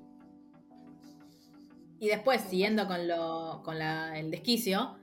[1.99, 4.97] Y después, siguiendo con, lo, con el desquicio,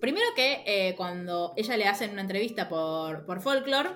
[0.00, 3.90] primero que eh, cuando ella le hacen una entrevista por, por Folklore,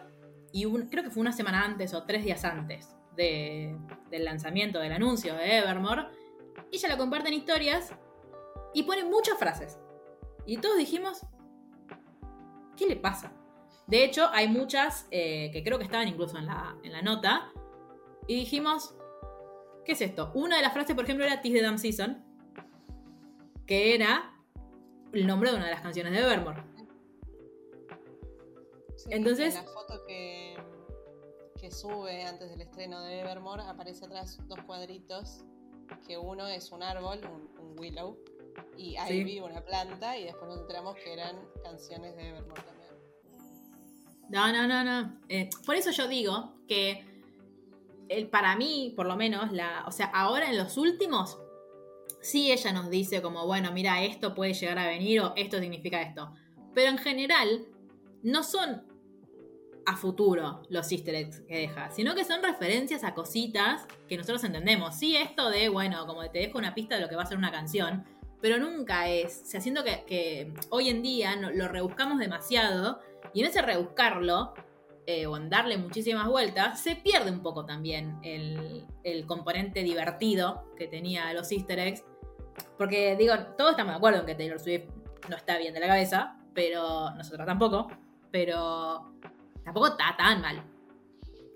[0.53, 5.35] y creo que fue una semana antes o tres días antes del lanzamiento, del anuncio
[5.35, 6.07] de Evermore,
[6.73, 7.93] ella la comparte en historias
[8.73, 9.79] y pone muchas frases.
[10.47, 11.21] Y todos dijimos,
[12.77, 13.33] ¿qué le pasa?
[13.87, 17.53] De hecho, hay muchas eh, que creo que estaban incluso en la, en la nota.
[18.27, 18.95] Y dijimos,
[19.85, 20.33] ¿qué es esto?
[20.35, 22.25] Una de las frases, por ejemplo, era Tis the Damn Season,
[23.67, 24.33] que era
[25.13, 26.63] el nombre de una de las canciones de Evermore.
[29.11, 29.57] Entonces.
[29.57, 30.44] En la foto que,
[31.65, 35.47] que sube antes del estreno de Evermore aparece atrás dos cuadritos.
[36.07, 37.21] Que uno es un árbol,
[37.59, 38.19] un willow,
[38.77, 42.91] y ahí vi una planta y después nos enteramos que eran canciones de Evermore también.
[44.29, 45.21] No, no, no, no.
[45.31, 47.03] Eh, por eso yo digo que
[48.11, 51.39] el, para mí, por lo menos, la, o sea, ahora en los últimos,
[52.21, 56.03] sí ella nos dice como, bueno, mira, esto puede llegar a venir o esto significa
[56.03, 56.31] esto.
[56.75, 57.67] Pero en general,
[58.23, 58.94] no son
[59.87, 64.45] a futuro los easter eggs que deja, sino que son referencias a cositas que nosotros
[64.45, 64.97] entendemos.
[64.97, 67.39] Sí, esto de, bueno, como te dejo una pista de lo que va a ser
[67.39, 68.05] una canción,
[68.41, 69.43] pero nunca es.
[69.45, 69.61] O sea,
[70.07, 73.01] que, hoy en día lo rebuscamos demasiado
[73.33, 74.55] y en ese rebuscarlo
[75.07, 78.87] eh, o en darle muchísimas vueltas, se pierde un poco también el,
[79.27, 82.05] componente divertido que tenía los easter eggs.
[82.79, 84.85] Porque digo, todos estamos de acuerdo en que Taylor Swift
[85.29, 87.89] no está bien de la cabeza, pero nosotros tampoco,
[88.31, 89.13] pero
[89.65, 90.65] tampoco está tan mal.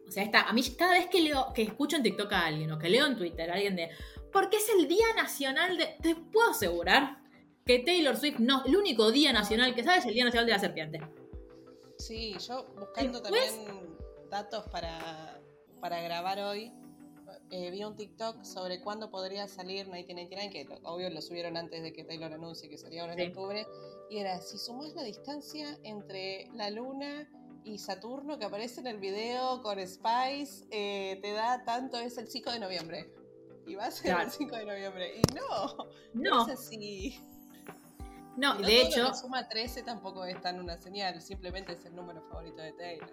[0.07, 2.73] O sea, está, a mí cada vez que leo, que escucho en TikTok a alguien
[2.73, 3.91] o que leo en Twitter a alguien de,
[4.33, 5.97] porque es el Día Nacional de...
[6.01, 7.19] Te puedo asegurar
[7.67, 10.53] que Taylor Swift no, el único día nacional que sabe es el Día Nacional de
[10.53, 11.01] la Serpiente.
[11.99, 13.53] Sí, yo buscando también
[14.31, 15.39] datos para,
[15.81, 16.73] para grabar hoy,
[17.51, 21.93] eh, vi un TikTok sobre cuándo podría salir 1999, que obvio lo subieron antes de
[21.93, 23.67] que Taylor anuncie que salía ahora en octubre,
[24.09, 27.29] y era, si sumás la distancia entre la luna
[27.65, 32.29] y Saturno que aparece en el video con Spice, eh, te da tanto, es el
[32.29, 33.13] 5 de noviembre
[33.69, 35.13] y va a ser el 5 de noviembre.
[35.17, 37.21] Y no, no, es así.
[38.37, 39.13] No, de hecho.
[39.15, 43.13] Suma 13 tampoco es tan una señal, simplemente es el número favorito de Taylor.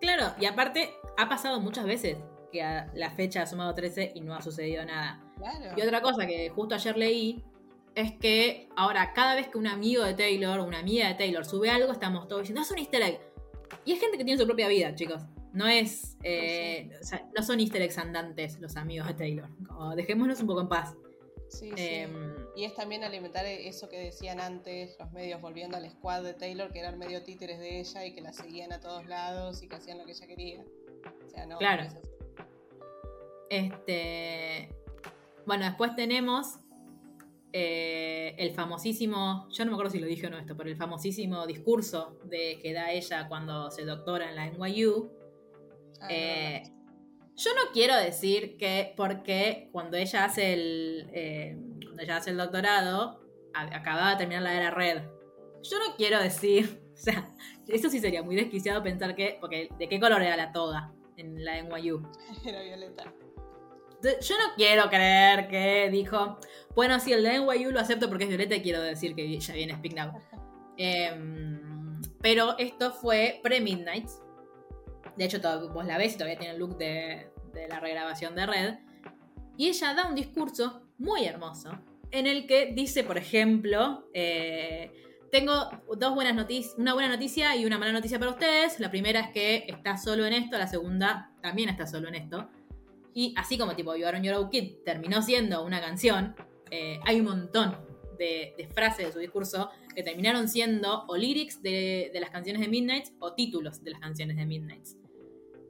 [0.00, 2.18] Claro, y aparte ha pasado muchas veces
[2.50, 5.22] que a la fecha ha sumado 13 y no ha sucedido nada.
[5.38, 5.74] Claro.
[5.76, 7.44] Y otra cosa que justo ayer leí
[7.94, 11.44] es que ahora cada vez que un amigo de Taylor o una amiga de Taylor
[11.44, 13.31] sube algo, estamos todos diciendo, es un easter egg.
[13.84, 15.22] Y es gente que tiene su propia vida, chicos.
[15.52, 16.16] No es.
[16.22, 16.90] Eh,
[17.36, 19.48] no son easter eggs andantes los amigos de Taylor.
[19.96, 20.94] dejémonos un poco en paz.
[21.48, 21.84] Sí, sí.
[21.86, 26.32] Em, y es también alimentar eso que decían antes los medios volviendo al squad de
[26.32, 29.68] Taylor, que eran medio títeres de ella y que la seguían a todos lados y
[29.68, 30.64] que hacían lo que ella quería.
[31.26, 31.58] O sea, no.
[31.58, 31.84] Claro.
[33.50, 34.70] este.
[35.44, 36.58] Bueno, después tenemos
[37.52, 40.76] eh, el famosísimo, yo no me acuerdo si lo dije o no esto, pero el
[40.76, 45.22] famosísimo discurso de, que da ella cuando se doctora en la NYU,
[46.02, 46.62] Ah, eh,
[47.36, 52.36] yo no quiero decir que porque cuando ella hace el, eh, cuando ella hace el
[52.36, 53.20] doctorado,
[53.54, 55.02] acababa de terminar la era red.
[55.62, 57.30] Yo no quiero decir, o sea,
[57.68, 61.44] eso sí sería muy desquiciado pensar que, porque ¿de qué color era la toga en
[61.44, 62.02] la NYU?
[62.44, 63.14] Era violeta.
[64.02, 66.38] Yo no quiero creer que dijo,
[66.74, 69.74] bueno, si el de NYU lo acepto porque es violeta quiero decir que ya viene
[69.74, 69.96] Speak.
[70.76, 74.08] Em, pero esto fue pre-Midnight,
[75.16, 75.40] de hecho,
[75.72, 77.30] vos la ves y todavía tiene el look de,
[77.68, 78.74] la regrabación de Red.
[79.56, 81.78] Y ella da un discurso muy hermoso
[82.10, 84.90] en el que dice, por ejemplo, eh,
[85.30, 85.52] tengo
[85.96, 88.80] dos buenas noticias, una buena noticia y una mala noticia para ustedes.
[88.80, 92.48] La primera es que está solo en esto, la segunda también está solo en esto.
[93.14, 96.34] Y así como tipo You Are On Your Own Kid terminó siendo una canción,
[96.70, 97.76] eh, hay un montón
[98.18, 102.68] de, frases de su discurso que terminaron siendo o lyrics de, de las canciones de
[102.68, 104.86] Midnight o títulos de las canciones de Midnight.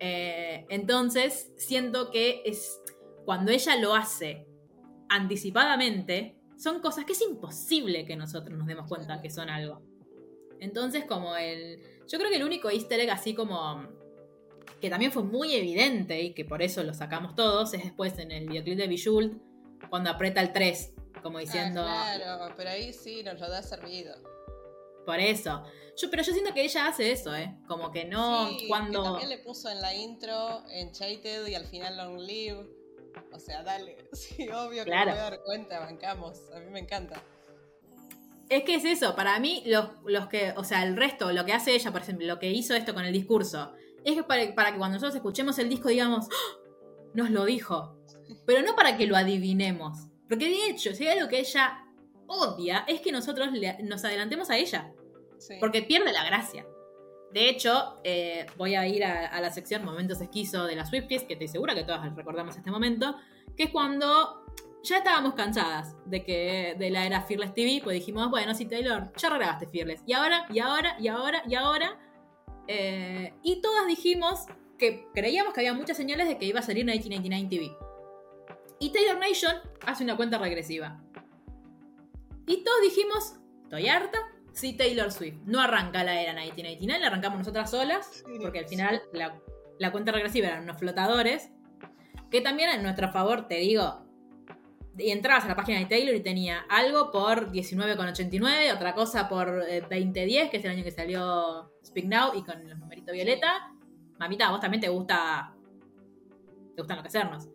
[0.04, 2.80] Eh, entonces, siento que es
[3.24, 4.48] cuando ella lo hace
[5.08, 9.80] anticipadamente, son cosas que es imposible que nosotros nos demos cuenta que son algo.
[10.58, 11.80] Entonces, como el.
[12.08, 13.88] Yo creo que el único easter egg así como.
[14.82, 18.32] Que también fue muy evidente y que por eso lo sacamos todos, es después en
[18.32, 19.40] el videoclip de Bijult,
[19.88, 20.92] cuando aprieta el 3,
[21.22, 21.84] como diciendo.
[21.86, 24.12] Ah, claro, pero ahí sí nos lo da servido.
[25.06, 25.62] Por eso.
[25.96, 27.56] Yo, pero yo siento que ella hace eso, ¿eh?
[27.68, 28.48] Como que no.
[28.48, 29.02] Sí, cuando.
[29.02, 32.66] que también le puso en la intro, Enchanted y al final Long Live.
[33.32, 33.96] O sea, dale.
[34.12, 35.06] Sí, obvio que Claro.
[35.06, 36.50] me voy a dar cuenta, bancamos.
[36.54, 37.22] A mí me encanta.
[38.48, 41.52] Es que es eso, para mí, los, los que, o sea, el resto, lo que
[41.52, 43.72] hace ella, por ejemplo, lo que hizo esto con el discurso,
[44.04, 46.58] es que para, para que cuando nosotros escuchemos el disco digamos, ¡Ah!
[47.14, 47.96] nos lo dijo.
[48.46, 50.06] Pero no para que lo adivinemos.
[50.28, 51.84] Porque de hecho, si hay algo que ella
[52.26, 54.92] odia, es que nosotros le- nos adelantemos a ella.
[55.38, 55.54] Sí.
[55.60, 56.66] Porque pierde la gracia.
[57.32, 61.24] De hecho, eh, voy a ir a, a la sección Momentos Esquizo de las Swifties,
[61.24, 63.16] que estoy segura que todas recordamos este momento,
[63.56, 64.44] que es cuando
[64.82, 69.12] ya estábamos cansadas de que de la era Fearless TV, pues dijimos, bueno, sí, Taylor,
[69.16, 70.02] ya regrabaste Fearless.
[70.06, 71.98] Y ahora, y ahora, y ahora, y ahora.
[72.68, 74.46] Eh, y todas dijimos
[74.78, 77.92] que creíamos que había muchas señales de que iba a salir 1999 TV.
[78.80, 79.54] Y Taylor Nation
[79.86, 81.00] hace una cuenta regresiva.
[82.46, 84.18] Y todos dijimos, estoy harta,
[84.52, 85.38] sí Taylor Swift.
[85.44, 89.40] No arranca la era 1999, la arrancamos nosotras solas, porque al final la,
[89.78, 91.50] la cuenta regresiva eran unos flotadores,
[92.30, 94.04] que también en nuestro favor, te digo,
[94.98, 99.62] y entrabas a la página de Taylor y tenía algo por 19,89, otra cosa por
[99.68, 103.72] eh, 2010, que es el año que salió Speak Now y con los numeritos violeta.
[104.18, 105.54] Mamita, vos también te gusta.
[106.76, 107.48] Te gusta enloquecernos.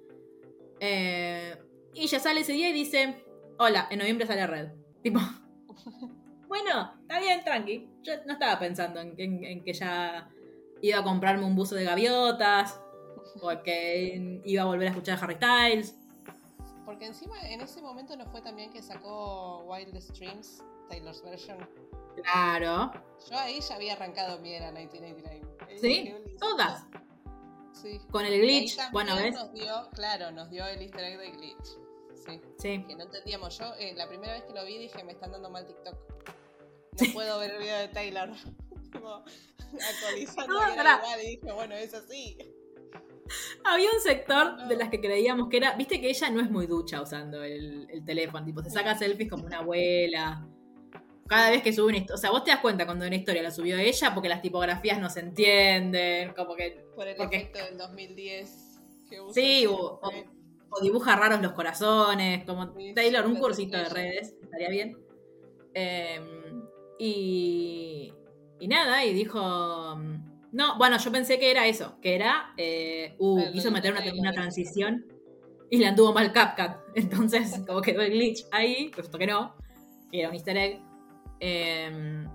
[0.79, 1.55] Eh,
[1.93, 3.23] y ella sale ese día y dice:
[3.57, 4.69] Hola, en noviembre sale Red.
[5.01, 5.19] Tipo,
[6.47, 7.87] bueno, está bien, tranqui.
[8.03, 10.29] Yo no estaba pensando en, en- en que ya
[10.81, 12.79] iba a comprarme un buzo de gaviotas,
[13.41, 15.95] o que iba a volver a escuchar Harry Styles.
[16.87, 21.57] Porque encima en ese momento no fue también que sacó Wild Streams, Taylor's version.
[22.23, 22.93] Claro.
[23.29, 25.41] Yo ahí ya había arrancado mi era 1999.
[25.67, 26.37] Eh, Sí, qué lindo.
[26.39, 26.85] todas.
[27.73, 27.99] Sí.
[28.09, 29.35] Con el glitch, bueno, ¿ves?
[29.35, 31.65] Nos dio, claro, nos dio el easter egg de glitch.
[32.25, 32.41] Sí.
[32.57, 32.85] Sí.
[32.87, 33.57] Que no entendíamos.
[33.57, 35.95] Yo eh, la primera vez que lo vi dije, me están dando mal TikTok.
[37.05, 38.29] No puedo ver el video de Taylor.
[38.93, 39.09] Tipo,
[39.89, 40.99] actualizando No, y era pará.
[41.03, 41.19] igual.
[41.21, 42.37] Y dije, bueno, es así.
[43.63, 45.73] Había un sector de las que creíamos que era.
[45.75, 49.29] Viste que ella no es muy ducha usando el, el teléfono, tipo, se saca selfies
[49.29, 50.47] como una abuela.
[51.27, 52.15] Cada vez que sube una historia.
[52.15, 54.99] O sea, vos te das cuenta cuando una historia la subió ella porque las tipografías
[54.99, 56.85] no se entienden, como que.
[56.95, 58.79] Por el Porque- efecto del 2010
[59.09, 60.11] que usa Sí, o, o-
[60.69, 64.97] o dibuja raros los corazones, como Sí, Taylor, un cursito de redes, estaría bien.
[65.73, 66.19] Eh,
[66.99, 68.13] y,
[68.59, 69.97] y nada, y dijo...
[70.51, 72.53] No, bueno, yo pensé que era eso, que era...
[72.57, 75.05] eh, uh, quiso meter una, transición
[75.69, 76.77] y le anduvo mal CapCut.
[76.95, 79.55] Entonces, como quedó el glitch ahí, resultó que no,
[80.11, 80.81] que era un easter egg.
[81.39, 82.25] Eh,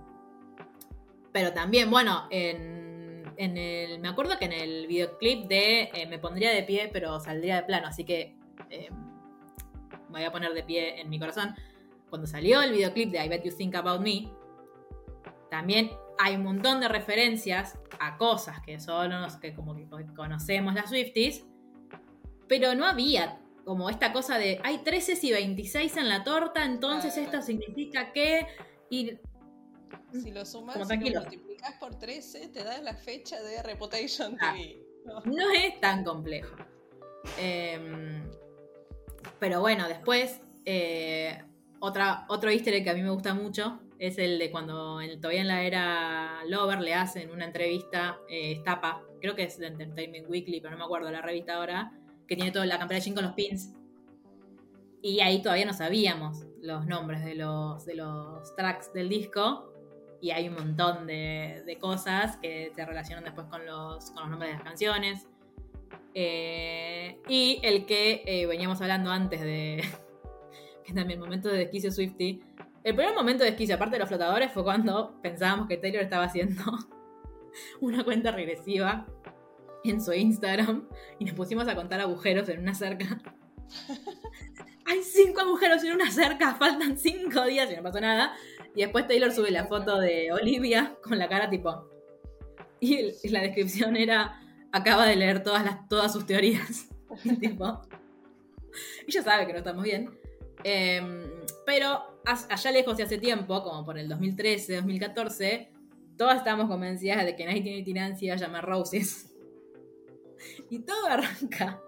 [1.33, 3.99] pero también, bueno, en, en el.
[4.01, 7.63] Me acuerdo que en el videoclip de eh, Me pondría de pie, pero saldría de
[7.63, 8.37] plano, así que
[8.71, 8.91] eh,
[10.09, 11.55] me voy a poner de pie en mi corazón.
[12.11, 14.31] Cuando salió el videoclip de I Bet You Think About Me,
[15.51, 15.91] también
[16.25, 20.89] hay un montón de referencias a cosas que solo nos, que como que conocemos las
[20.89, 21.45] Swifties,
[22.49, 27.17] pero no había como esta cosa de hay 13 y 26 en la torta, entonces
[27.17, 28.47] esto significa que.
[28.91, 29.19] Y
[30.13, 31.21] Si lo sumas Como y tranquilo.
[31.21, 34.53] lo multiplicas por 13, te da la fecha de Reputation Ah.
[34.55, 34.79] TV.
[35.05, 35.21] No.
[35.25, 36.55] no es tan complejo.
[37.39, 38.23] Em,
[39.41, 41.43] pero bueno, después, eh,
[41.81, 45.43] otra, otro easter egg que a mí me gusta mucho es el de cuando todavía
[45.43, 48.61] en la era Lover le hacen una entrevista, eh,
[49.21, 51.93] creo que es de Entertainment Weekly, pero no me acuerdo la revista ahora,
[52.27, 53.73] que tiene toda la campera de jean con los pins.
[55.03, 59.73] Y ahí todavía no sabíamos los nombres de los, de los tracks del disco.
[60.21, 64.31] Y hay un montón de, de cosas que se relacionan después con los, con los
[64.31, 65.29] nombres de las canciones.
[66.15, 69.85] Eh, y el que eh, veníamos hablando antes de.
[70.85, 72.43] que también el momento de desquicio Swifty.
[72.85, 76.25] El primer momento de desquicio, aparte de los flotadores, fue cuando pensábamos que Taylor estaba
[76.25, 76.65] haciendo
[77.81, 79.07] una cuenta regresiva
[79.85, 80.89] en su Instagram
[81.19, 83.21] y nos pusimos a contar agujeros en una cerca.
[84.85, 88.35] Hay cinco agujeros en una cerca, faltan cinco días y no pasó nada.
[88.75, 91.89] Y después Taylor sube la foto de Olivia con la cara tipo.
[92.81, 94.41] Y y la descripción era:
[94.73, 96.89] acaba de leer todas, las, todas sus teorías.
[97.23, 97.83] Y tipo.
[99.07, 100.11] Ella sabe que no estamos bien.
[100.65, 101.01] Eh,
[101.65, 105.73] pero allá lejos de hace tiempo, como por el 2013, 2014,
[106.17, 109.29] todas estábamos convencidas de que 1989 se iba a llamar Roses.
[110.71, 111.81] Y todo arranca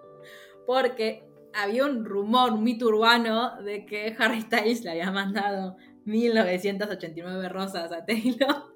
[0.67, 7.49] porque había un rumor, un mito urbano de que Harry Styles le había mandado 1989
[7.49, 8.75] rosas a Taylor.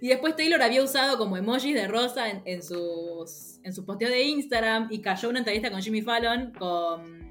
[0.00, 4.22] Y después Taylor había usado como emojis de rosa en, sus, en sus posteos de
[4.22, 7.28] Instagram y cayó una entrevista con Jimmy Fallon con...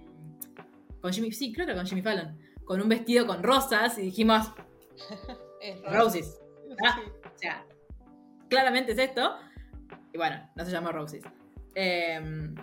[1.01, 2.37] Con Jimmy, sí, creo con Jimmy Fallon.
[2.67, 4.51] Con un vestido con rosas y dijimos...
[5.91, 6.39] Roses.
[6.85, 7.65] Ah, o sea,
[8.49, 9.35] claramente es esto.
[10.13, 11.23] Y bueno, no se llama Roses.
[11.73, 12.53] Em,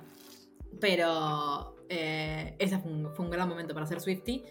[0.80, 4.44] pero eh, ese fue un, gran momento para ser Swifty.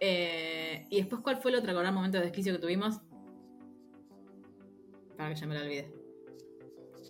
[0.00, 3.00] Eh, y después, ¿cuál fue el otro gran momento de desquicio que tuvimos?
[5.16, 5.92] Para que ya me lo olvide.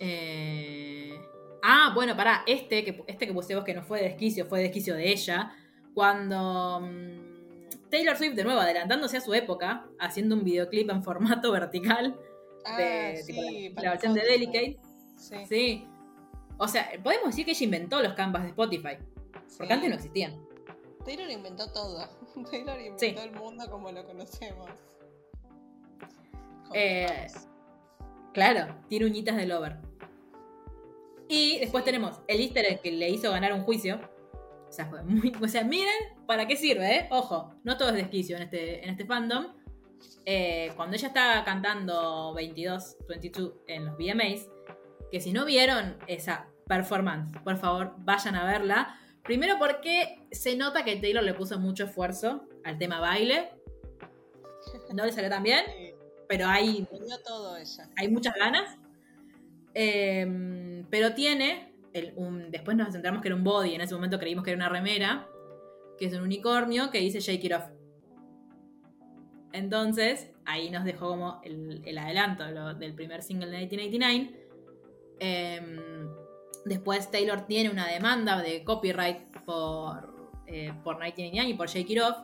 [0.01, 1.21] Eh,
[1.63, 2.43] ah, bueno, pará.
[2.47, 5.11] Este que, este que puse vos que no fue de desquicio, fue de desquicio de
[5.11, 5.53] ella.
[5.95, 7.34] Cuando mm,
[7.91, 12.17] Taylor Swift, de nuevo, adelantándose a su época, haciendo un videoclip en formato vertical.
[12.65, 14.79] Ah, de la, versión de Delicate.
[15.19, 15.37] Sí.
[15.47, 15.89] sí.
[16.57, 18.97] O sea, podemos decir que ella inventó los canvas de Spotify.
[19.57, 20.41] Porque antes no existían.
[21.05, 22.09] Taylor inventó todo.
[22.51, 24.71] Taylor inventó el mundo como lo conocemos.
[26.73, 27.27] Eh,
[28.33, 29.77] claro, tiene uñitas de Lover.
[31.29, 34.01] Y después tenemos el easter egg que le hizo ganar un juicio.
[34.75, 35.33] O sea, fue muy.
[35.41, 35.95] O sea, miren
[36.27, 37.09] para qué sirve, ¿eh?
[37.13, 39.53] Ojo, no todo es desquicio en este, en este fandom.
[40.27, 44.51] Eh, cuando ella estaba cantando 22, 22 en los VMAs,
[45.13, 48.99] que si no vieron esa performance, por favor, vayan a verla.
[49.23, 53.53] Primero porque se nota que Taylor le puso mucho esfuerzo al tema baile.
[54.93, 55.65] No le salió tan bien,
[56.29, 56.85] pero hay,
[57.25, 57.89] todo ella.
[57.97, 58.77] hay muchas ganas.
[59.73, 61.74] Em, pero tiene,
[62.51, 65.29] después nos centramos que era un body, en ese momento creímos que era una remera,
[65.97, 67.65] que es un unicornio que dice Shake It Off.
[69.53, 72.45] Entonces, ahí nos dejó como el, adelanto
[72.75, 74.47] del primer single de 1989.
[75.21, 76.09] Em,
[76.65, 82.01] después Taylor tiene una demanda de copyright por, eh, por 1989 y por Shake It
[82.01, 82.17] Off.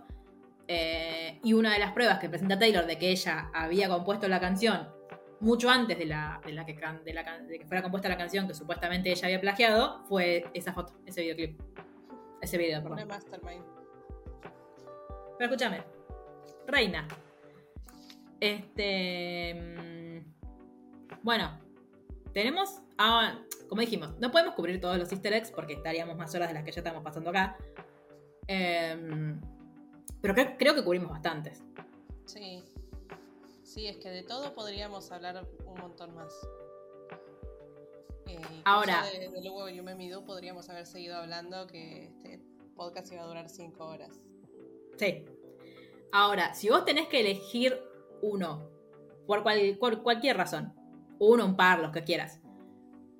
[0.66, 4.40] Eh, y una de las pruebas que presenta Taylor de que ella había compuesto la
[4.40, 4.99] canción
[5.40, 9.10] mucho antes de, la, de, la que, de, que fuera compuesta la canción que supuestamente
[9.10, 11.60] ella había plagiado fue esa foto, ese videoclip.
[12.40, 13.08] Ese video, perdón.
[15.38, 15.82] Pero escúchame,
[16.66, 17.06] Reina.
[18.40, 19.54] Este.
[19.54, 21.58] Mm, bueno,
[22.32, 22.80] tenemos.
[22.96, 23.38] Ah,
[23.68, 26.64] como dijimos, no podemos cubrir todos los easter eggs porque estaríamos más horas de las
[26.64, 27.56] que ya estamos pasando acá.
[28.46, 29.40] Em,
[30.20, 31.62] pero creo, que cubrimos bastantes.
[32.26, 32.64] Sí.
[33.72, 36.34] Sí, es que de todo podríamos hablar un montón más.
[38.26, 39.04] Eh, Ahora.
[39.04, 42.42] De, de luego yo me mido podríamos haber seguido hablando que este
[42.74, 44.18] podcast iba a durar cinco horas.
[44.98, 45.24] Sí.
[46.10, 47.80] Ahora, si vos tenés que elegir
[48.22, 48.68] uno,
[49.28, 49.44] por,
[50.02, 50.74] cualquier razón,
[51.20, 52.40] uno, un par, los que quieras,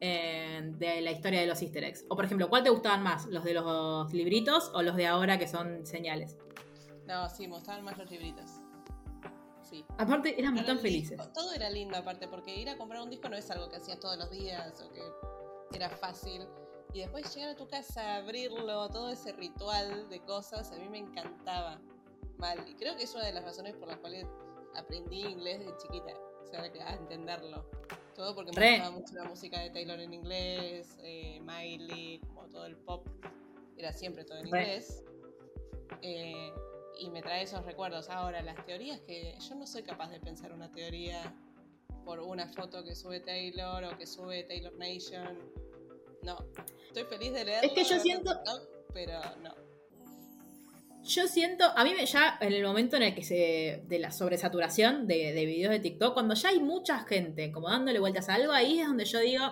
[0.01, 2.05] eh, de la historia de los easter eggs.
[2.09, 3.27] O por ejemplo, ¿cuál te gustaban más?
[3.27, 6.37] ¿Los de los libritos o los de ahora que son señales?
[7.07, 8.51] No, sí, me gustaban más los libritos.
[9.71, 9.85] Sí.
[9.99, 11.21] Aparte, éramos tan felices.
[11.33, 14.01] todo era lindo, aparte, porque ir a comprar un disco no es algo que hacías
[14.01, 15.03] todos los días o que
[15.73, 16.47] era fácil.
[16.93, 20.99] Y después llegar a tu casa, abrirlo, todo ese ritual de cosas, a mí me
[20.99, 21.81] encantaba.
[22.39, 22.67] Mal.
[22.69, 24.27] Y creo que es una de las razones por las cuales
[24.75, 26.15] aprendí inglés de chiquita.
[26.43, 27.65] O sea, a entenderlo.
[28.15, 32.67] Todo porque me gustaba mucho la música de Taylor en inglés, eh, Miley, como todo
[32.67, 33.07] el pop.
[33.77, 35.05] Era siempre todo en inglés.
[36.03, 36.53] Eh,
[37.01, 38.09] y me trae esos recuerdos.
[38.11, 41.35] Ahora, las teorías que yo no soy capaz de pensar una teoría
[42.05, 45.39] por una foto que sube Taylor o que sube Taylor Nation.
[46.23, 46.37] No,
[46.87, 47.69] estoy feliz de leerlo.
[47.69, 48.39] Es que yo siento...
[48.93, 49.55] pero no.
[51.03, 53.83] Yo siento, a mí me, ya en el momento en el que se.
[53.87, 57.99] de la sobresaturación de, de videos de TikTok, cuando ya hay mucha gente como dándole
[57.99, 59.43] vueltas a algo, ahí es donde yo digo,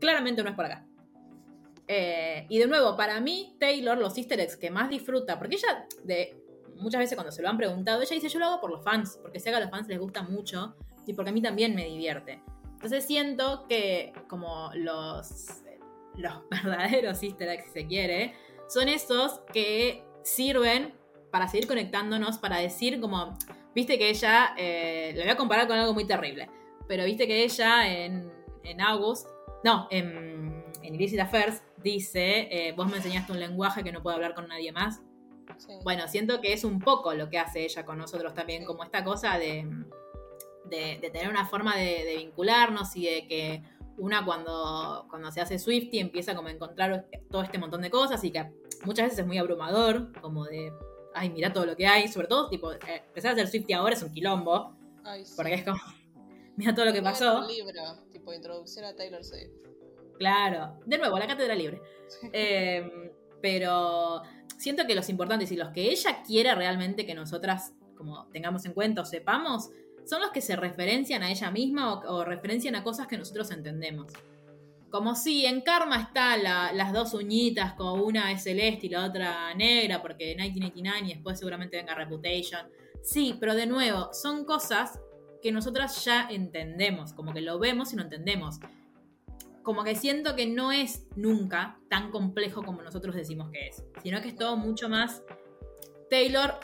[0.00, 0.84] claramente no es por acá.
[1.90, 5.86] Eh, y de nuevo, para mí, Taylor, los easter eggs que más disfruta, porque ella,
[6.04, 6.37] de,
[6.78, 9.18] muchas veces cuando se lo han preguntado, ella dice, yo lo hago por los fans,
[9.20, 10.74] porque sé que a los fans les gusta mucho
[11.06, 12.42] y porque a mí también me divierte.
[12.74, 15.62] Entonces siento que como los,
[16.16, 18.34] los verdaderos easter eggs, si se quiere,
[18.68, 20.94] son esos que sirven
[21.30, 23.36] para seguir conectándonos, para decir como,
[23.74, 26.48] viste que ella, eh, lo voy a comparar con algo muy terrible,
[26.86, 28.30] pero viste que ella en,
[28.64, 29.28] en August,
[29.64, 34.16] no, en, en Illicit Affairs, dice, eh, vos me enseñaste un lenguaje que no puedo
[34.16, 35.00] hablar con nadie más.
[35.82, 39.04] Bueno, siento que es un poco lo que hace ella con nosotros también, como esta
[39.04, 39.68] cosa de,
[40.66, 43.62] de, tener una forma de, de, vincularnos y de que
[43.96, 48.22] una cuando, cuando se hace Swifty empieza como a encontrar todo este montón de cosas
[48.24, 48.50] y que
[48.84, 50.72] muchas veces es muy abrumador, como de
[51.18, 52.08] ay, mira todo lo que hay.
[52.08, 54.76] Sobre todo, tipo, eh, empezar a hacer Swifty ahora es un quilombo.
[55.04, 55.34] Ay, sí.
[55.36, 55.78] Porque es como,
[56.56, 57.40] mira todo lo que pasó.
[57.40, 59.52] Un libro, tipo introducción a Taylor Swift.
[60.18, 61.80] Claro, de nuevo, la cátedra libre.
[62.32, 64.22] Eh, pero
[64.58, 68.72] siento que los importantes y los que ella quiere realmente que nosotras como tengamos en
[68.74, 69.70] cuenta o sepamos
[70.04, 73.50] son los que se referencian a ella misma o, o referencian a cosas que nosotros
[73.50, 74.12] entendemos.
[74.90, 79.04] Como si en Karma está la- las dos uñitas, como una es celeste y la
[79.04, 82.68] otra negra, porque 1989 y después seguramente venga Reputation.
[83.02, 84.98] Sí, pero de nuevo, son cosas
[85.42, 88.58] que nosotras ya entendemos, como que lo vemos y lo entendemos
[89.62, 94.20] como que siento que no es nunca tan complejo como nosotros decimos que es, sino
[94.20, 95.22] que es todo mucho más
[96.10, 96.54] Taylor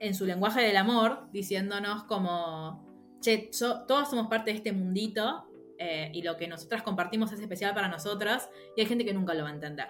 [0.00, 3.50] en su lenguaje del amor, diciéndonos como, che,
[3.86, 5.48] todos somos parte de este mundito
[5.78, 9.34] eh, y lo que nosotras compartimos es especial para nosotras y hay gente que nunca
[9.34, 9.88] lo va a entender,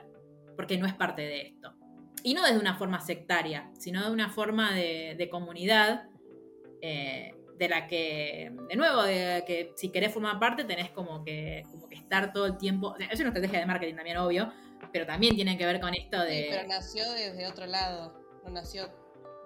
[0.57, 1.75] porque no es parte de esto.
[2.23, 6.09] Y no desde una forma sectaria, sino de una forma de, de comunidad.
[6.81, 11.63] eh, de la que, de nuevo, de que si querés formar parte tenés como que,
[11.71, 12.95] como que estar todo el tiempo.
[13.11, 14.53] Es una estrategia de marketing también, obvio,
[14.93, 16.47] pero también tiene que ver con esto Sí, de.
[16.51, 18.21] pero nació desde otro lado.
[18.45, 18.89] No nació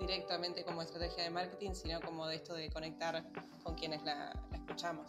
[0.01, 3.25] directamente como estrategia de marketing, sino como de esto de conectar
[3.63, 5.07] con quienes la, la escuchamos.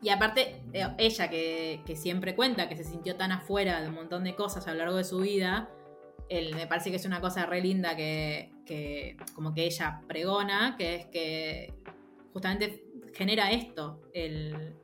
[0.00, 3.94] Y aparte, eh, ella que, que siempre cuenta que se sintió tan afuera de un
[3.94, 5.68] montón de cosas a lo largo de su vida,
[6.38, 10.76] el- me parece que es una cosa re linda que, que como que ella pregona,
[10.78, 11.74] que es que
[12.32, 12.84] justamente
[13.14, 14.74] genera esto, el,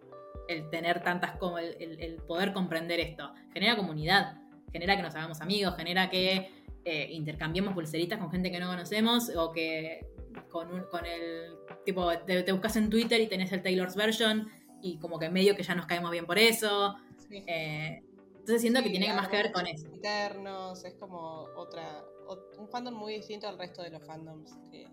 [0.49, 3.33] el tener tantas como el, el- poder comprender esto.
[3.53, 4.37] Genera comunidad,
[4.73, 6.51] genera que nos hagamos amigos, genera que
[6.85, 10.07] eh, intercambiemos pulseritas con gente que no conocemos o que
[10.51, 11.55] con, un- con el
[11.85, 14.49] tipo te, te buscas en Twitter y tenés el Taylor's version
[14.83, 16.97] y como que medio que ya nos caemos bien por eso.
[17.29, 17.43] Sí.
[17.47, 18.03] eh,
[18.49, 19.87] entonces siento que tiene más que ver con eso.
[19.93, 24.89] Internos, es como otra, ot- un fandom muy distinto al resto de los fandoms que,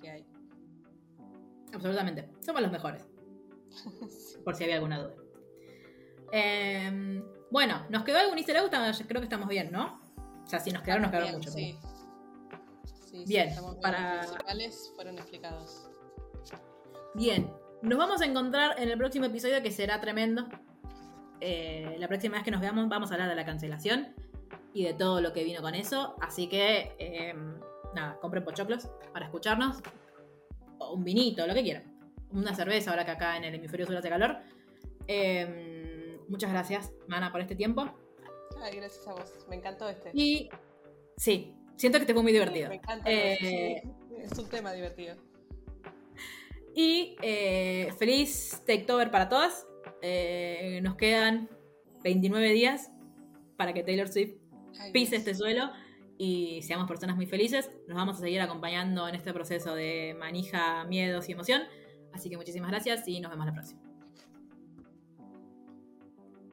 [0.00, 0.26] que hay.
[1.72, 2.28] Absolutamente.
[2.40, 3.04] Somos los mejores,
[4.44, 5.14] por si había alguna duda.
[6.32, 8.70] Eh, bueno, ¿nos quedó algún easter egg?
[9.06, 10.00] Creo que estamos bien, ¿no?
[10.42, 11.52] O sea, si nos quedaron, nos quedaron Bien, muchos.
[11.54, 13.24] sí.
[13.26, 13.54] Bien.
[13.80, 15.88] para- Los principales fueron explicados.
[17.14, 20.48] Bien, nos vamos a encontrar en el próximo episodio que será tremendo.
[21.46, 24.14] Eh, la próxima vez que nos veamos vamos a hablar de la cancelación
[24.72, 26.16] y de todo lo que vino con eso.
[26.22, 27.34] Así que, eh,
[27.94, 29.82] nada, compren pochoclos para escucharnos.
[30.78, 31.84] O un vinito, lo que quieran.
[32.30, 34.38] Una cerveza ahora que acá en el hemisferio sur hace calor.
[35.06, 37.90] Eh, muchas gracias, Mana, por este tiempo.
[38.62, 39.46] Ay, gracias a vos.
[39.50, 40.12] Me encantó este.
[40.14, 40.48] Y
[41.18, 42.70] sí, siento que te fue muy divertido.
[42.70, 43.10] Me encanta.
[43.10, 44.16] Eh, sí.
[44.16, 45.16] Es un tema divertido.
[46.74, 49.66] Y eh, feliz Takeover para todas.
[50.06, 51.48] Eh, nos quedan
[52.02, 52.92] 29 días
[53.56, 54.34] para que Taylor Swift
[54.92, 55.70] pise este suelo
[56.18, 57.70] y seamos personas muy felices.
[57.88, 61.62] Nos vamos a seguir acompañando en este proceso de manija, miedos y emoción.
[62.12, 63.93] Así que muchísimas gracias y nos vemos la próxima.